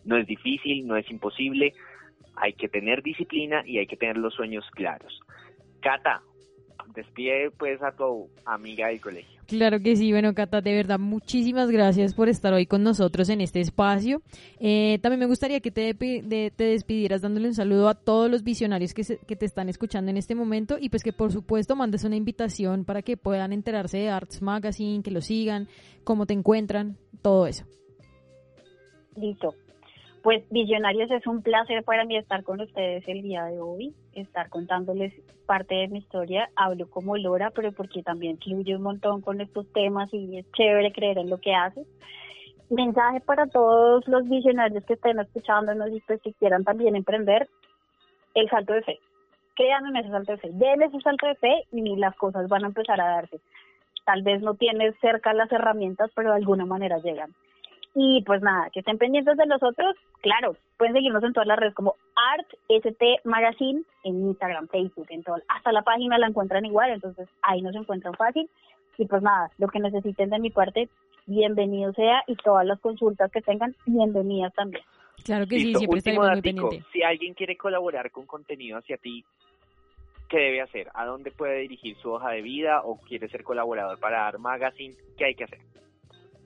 No 0.04 0.16
es 0.16 0.26
difícil, 0.26 0.86
no 0.86 0.96
es 0.96 1.10
imposible, 1.10 1.72
hay 2.36 2.52
que 2.52 2.68
tener 2.68 3.02
disciplina 3.02 3.62
y 3.66 3.78
hay 3.78 3.86
que 3.86 3.96
tener 3.96 4.16
los 4.16 4.34
sueños 4.34 4.64
claros. 4.72 5.20
Cata, 5.86 6.20
despide 6.96 7.52
pues 7.56 7.80
a 7.80 7.92
tu 7.92 8.28
amiga 8.44 8.88
del 8.88 9.00
colegio. 9.00 9.40
Claro 9.46 9.78
que 9.78 9.94
sí, 9.94 10.10
bueno 10.10 10.34
Cata, 10.34 10.60
de 10.60 10.74
verdad 10.74 10.98
muchísimas 10.98 11.70
gracias 11.70 12.12
por 12.12 12.28
estar 12.28 12.52
hoy 12.52 12.66
con 12.66 12.82
nosotros 12.82 13.28
en 13.28 13.40
este 13.40 13.60
espacio. 13.60 14.20
Eh, 14.58 14.98
también 15.00 15.20
me 15.20 15.26
gustaría 15.26 15.60
que 15.60 15.70
te, 15.70 15.94
te, 15.94 16.50
despidieras 16.56 17.22
dándole 17.22 17.46
un 17.46 17.54
saludo 17.54 17.88
a 17.88 17.94
todos 17.94 18.28
los 18.28 18.42
visionarios 18.42 18.94
que, 18.94 19.04
que 19.28 19.36
te 19.36 19.46
están 19.46 19.68
escuchando 19.68 20.10
en 20.10 20.16
este 20.16 20.34
momento 20.34 20.76
y 20.80 20.88
pues 20.88 21.04
que 21.04 21.12
por 21.12 21.30
supuesto 21.30 21.76
mandes 21.76 22.02
una 22.02 22.16
invitación 22.16 22.84
para 22.84 23.02
que 23.02 23.16
puedan 23.16 23.52
enterarse 23.52 23.98
de 23.98 24.08
Arts 24.08 24.42
Magazine, 24.42 25.04
que 25.04 25.12
lo 25.12 25.20
sigan, 25.20 25.68
cómo 26.02 26.26
te 26.26 26.34
encuentran, 26.34 26.96
todo 27.22 27.46
eso. 27.46 27.64
Listo. 29.14 29.54
Pues 30.26 30.42
Visionarios 30.50 31.08
es 31.12 31.24
un 31.28 31.40
placer 31.40 31.84
para 31.84 32.04
mí 32.04 32.16
estar 32.16 32.42
con 32.42 32.60
ustedes 32.60 33.06
el 33.06 33.22
día 33.22 33.44
de 33.44 33.60
hoy, 33.60 33.94
estar 34.12 34.48
contándoles 34.48 35.14
parte 35.46 35.76
de 35.76 35.86
mi 35.86 36.00
historia. 36.00 36.50
Hablo 36.56 36.90
como 36.90 37.16
Lora, 37.16 37.52
pero 37.52 37.70
porque 37.70 38.02
también 38.02 38.36
fluye 38.38 38.74
un 38.74 38.82
montón 38.82 39.20
con 39.20 39.40
estos 39.40 39.72
temas 39.72 40.12
y 40.12 40.38
es 40.38 40.50
chévere 40.50 40.90
creer 40.90 41.18
en 41.18 41.30
lo 41.30 41.38
que 41.38 41.54
haces. 41.54 41.86
Mensaje 42.70 43.20
para 43.20 43.46
todos 43.46 44.02
los 44.08 44.28
visionarios 44.28 44.84
que 44.84 44.94
estén 44.94 45.20
escuchándonos 45.20 45.90
y 45.90 46.00
pues 46.00 46.20
que 46.20 46.32
quieran 46.32 46.64
también 46.64 46.96
emprender, 46.96 47.48
el 48.34 48.50
salto 48.50 48.72
de 48.72 48.82
fe. 48.82 48.98
Créanme 49.54 49.90
en 49.90 49.96
ese 49.98 50.10
salto 50.10 50.32
de 50.32 50.38
fe. 50.38 50.50
Den 50.54 50.82
ese 50.82 51.00
salto 51.02 51.28
de 51.28 51.36
fe 51.36 51.62
y 51.70 51.94
las 51.94 52.16
cosas 52.16 52.48
van 52.48 52.64
a 52.64 52.66
empezar 52.66 53.00
a 53.00 53.10
darse. 53.10 53.38
Tal 54.04 54.22
vez 54.22 54.42
no 54.42 54.54
tienes 54.54 54.96
cerca 55.00 55.32
las 55.34 55.52
herramientas, 55.52 56.10
pero 56.16 56.30
de 56.30 56.38
alguna 56.38 56.66
manera 56.66 56.98
llegan. 56.98 57.30
Y 57.98 58.22
pues 58.26 58.42
nada, 58.42 58.68
que 58.68 58.80
estén 58.80 58.98
pendientes 58.98 59.38
de 59.38 59.46
nosotros. 59.46 59.96
Claro, 60.20 60.54
pueden 60.76 60.92
seguirnos 60.92 61.24
en 61.24 61.32
todas 61.32 61.46
las 61.46 61.58
redes 61.58 61.72
como 61.72 61.94
Art 62.34 62.46
ST 62.68 63.20
Magazine 63.24 63.84
en 64.04 64.26
Instagram, 64.28 64.68
Facebook, 64.68 65.06
en 65.08 65.22
todo. 65.22 65.36
Hasta 65.48 65.72
la 65.72 65.80
página 65.80 66.18
la 66.18 66.26
encuentran 66.26 66.66
igual, 66.66 66.90
entonces 66.90 67.26
ahí 67.40 67.62
nos 67.62 67.74
encuentran 67.74 68.12
fácil. 68.12 68.50
Y 68.98 69.06
pues 69.06 69.22
nada, 69.22 69.50
lo 69.56 69.68
que 69.68 69.80
necesiten 69.80 70.28
de 70.28 70.38
mi 70.38 70.50
parte, 70.50 70.90
bienvenido 71.24 71.94
sea 71.94 72.22
y 72.26 72.36
todas 72.36 72.66
las 72.66 72.78
consultas 72.80 73.32
que 73.32 73.40
tengan, 73.40 73.74
bienvenidas 73.86 74.52
también. 74.52 74.84
Claro 75.24 75.46
que 75.46 75.58
sí, 75.58 75.74
siempre 75.74 75.98
estaremos 75.98 76.30
muy 76.30 76.42
pendientes. 76.42 76.84
Si 76.92 77.02
alguien 77.02 77.32
quiere 77.32 77.56
colaborar 77.56 78.10
con 78.10 78.26
contenido 78.26 78.76
hacia 78.76 78.98
ti, 78.98 79.24
¿qué 80.28 80.36
debe 80.36 80.60
hacer? 80.60 80.88
¿A 80.92 81.06
dónde 81.06 81.30
puede 81.30 81.60
dirigir 81.60 81.96
su 81.96 82.12
hoja 82.12 82.28
de 82.28 82.42
vida 82.42 82.82
o 82.84 82.98
quiere 82.98 83.26
ser 83.28 83.42
colaborador 83.42 83.98
para 83.98 84.28
Art 84.28 84.38
Magazine? 84.38 84.94
¿Qué 85.16 85.24
hay 85.24 85.34
que 85.34 85.44
hacer? 85.44 85.60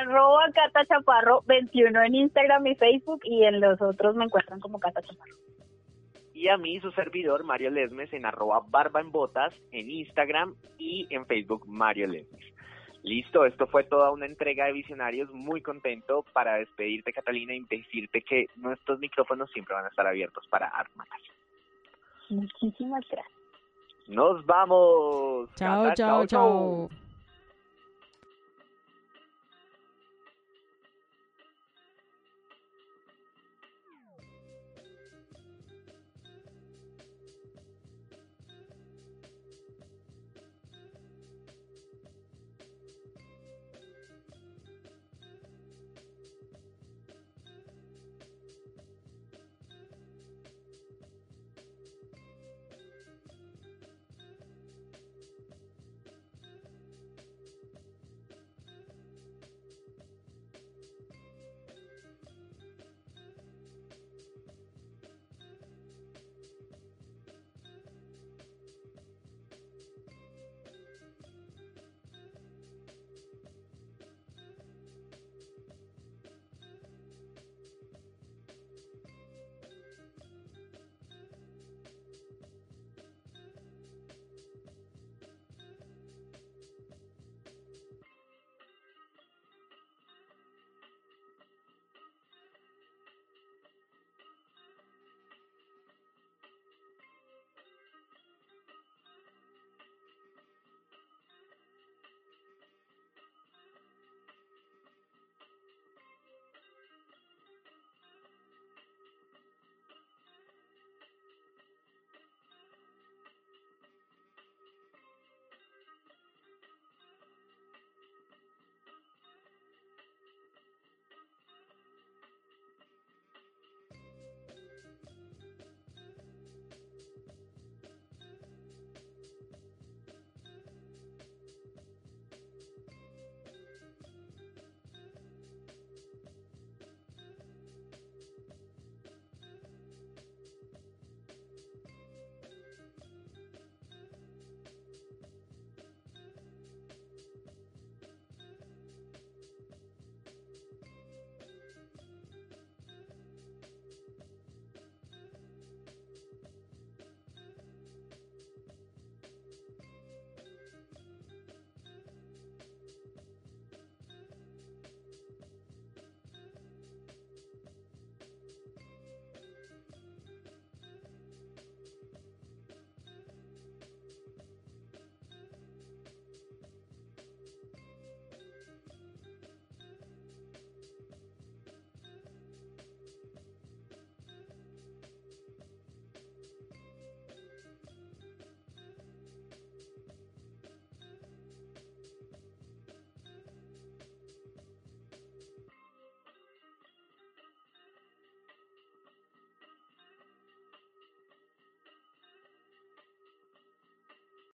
Arroba 0.00 0.46
Cata 0.52 0.84
Chaparro 0.86 1.42
21 1.46 2.02
en 2.04 2.14
Instagram 2.14 2.66
y 2.66 2.74
Facebook 2.74 3.20
y 3.24 3.44
en 3.44 3.60
los 3.60 3.80
otros 3.80 4.16
me 4.16 4.24
encuentran 4.24 4.60
como 4.60 4.80
Cata 4.80 5.02
Chaparro. 5.02 5.34
Y 6.32 6.48
a 6.48 6.56
mí, 6.56 6.80
su 6.80 6.90
servidor, 6.92 7.44
Mario 7.44 7.70
Lesmes, 7.70 8.12
en 8.12 8.26
arroba 8.26 8.62
barba 8.68 9.00
en 9.00 9.12
botas, 9.12 9.54
en 9.70 9.88
Instagram 9.88 10.56
y 10.78 11.06
en 11.10 11.26
Facebook, 11.26 11.64
Mario 11.66 12.08
Lesmes. 12.08 12.44
Listo, 13.04 13.44
esto 13.44 13.66
fue 13.66 13.84
toda 13.84 14.10
una 14.10 14.26
entrega 14.26 14.64
de 14.64 14.72
visionarios, 14.72 15.30
muy 15.30 15.60
contento 15.60 16.24
para 16.32 16.56
despedirte, 16.56 17.12
Catalina, 17.12 17.54
y 17.54 17.64
decirte 17.68 18.22
que 18.22 18.46
nuestros 18.56 18.98
micrófonos 18.98 19.50
siempre 19.52 19.74
van 19.74 19.84
a 19.84 19.88
estar 19.88 20.06
abiertos 20.06 20.44
para 20.48 20.68
Armas. 20.68 21.08
Muchísimas 22.30 23.04
gracias. 23.08 23.43
Nos 24.08 24.44
vamos. 24.44 25.48
chao, 25.56 25.94
chao. 25.94 26.26
chao. 26.26 26.90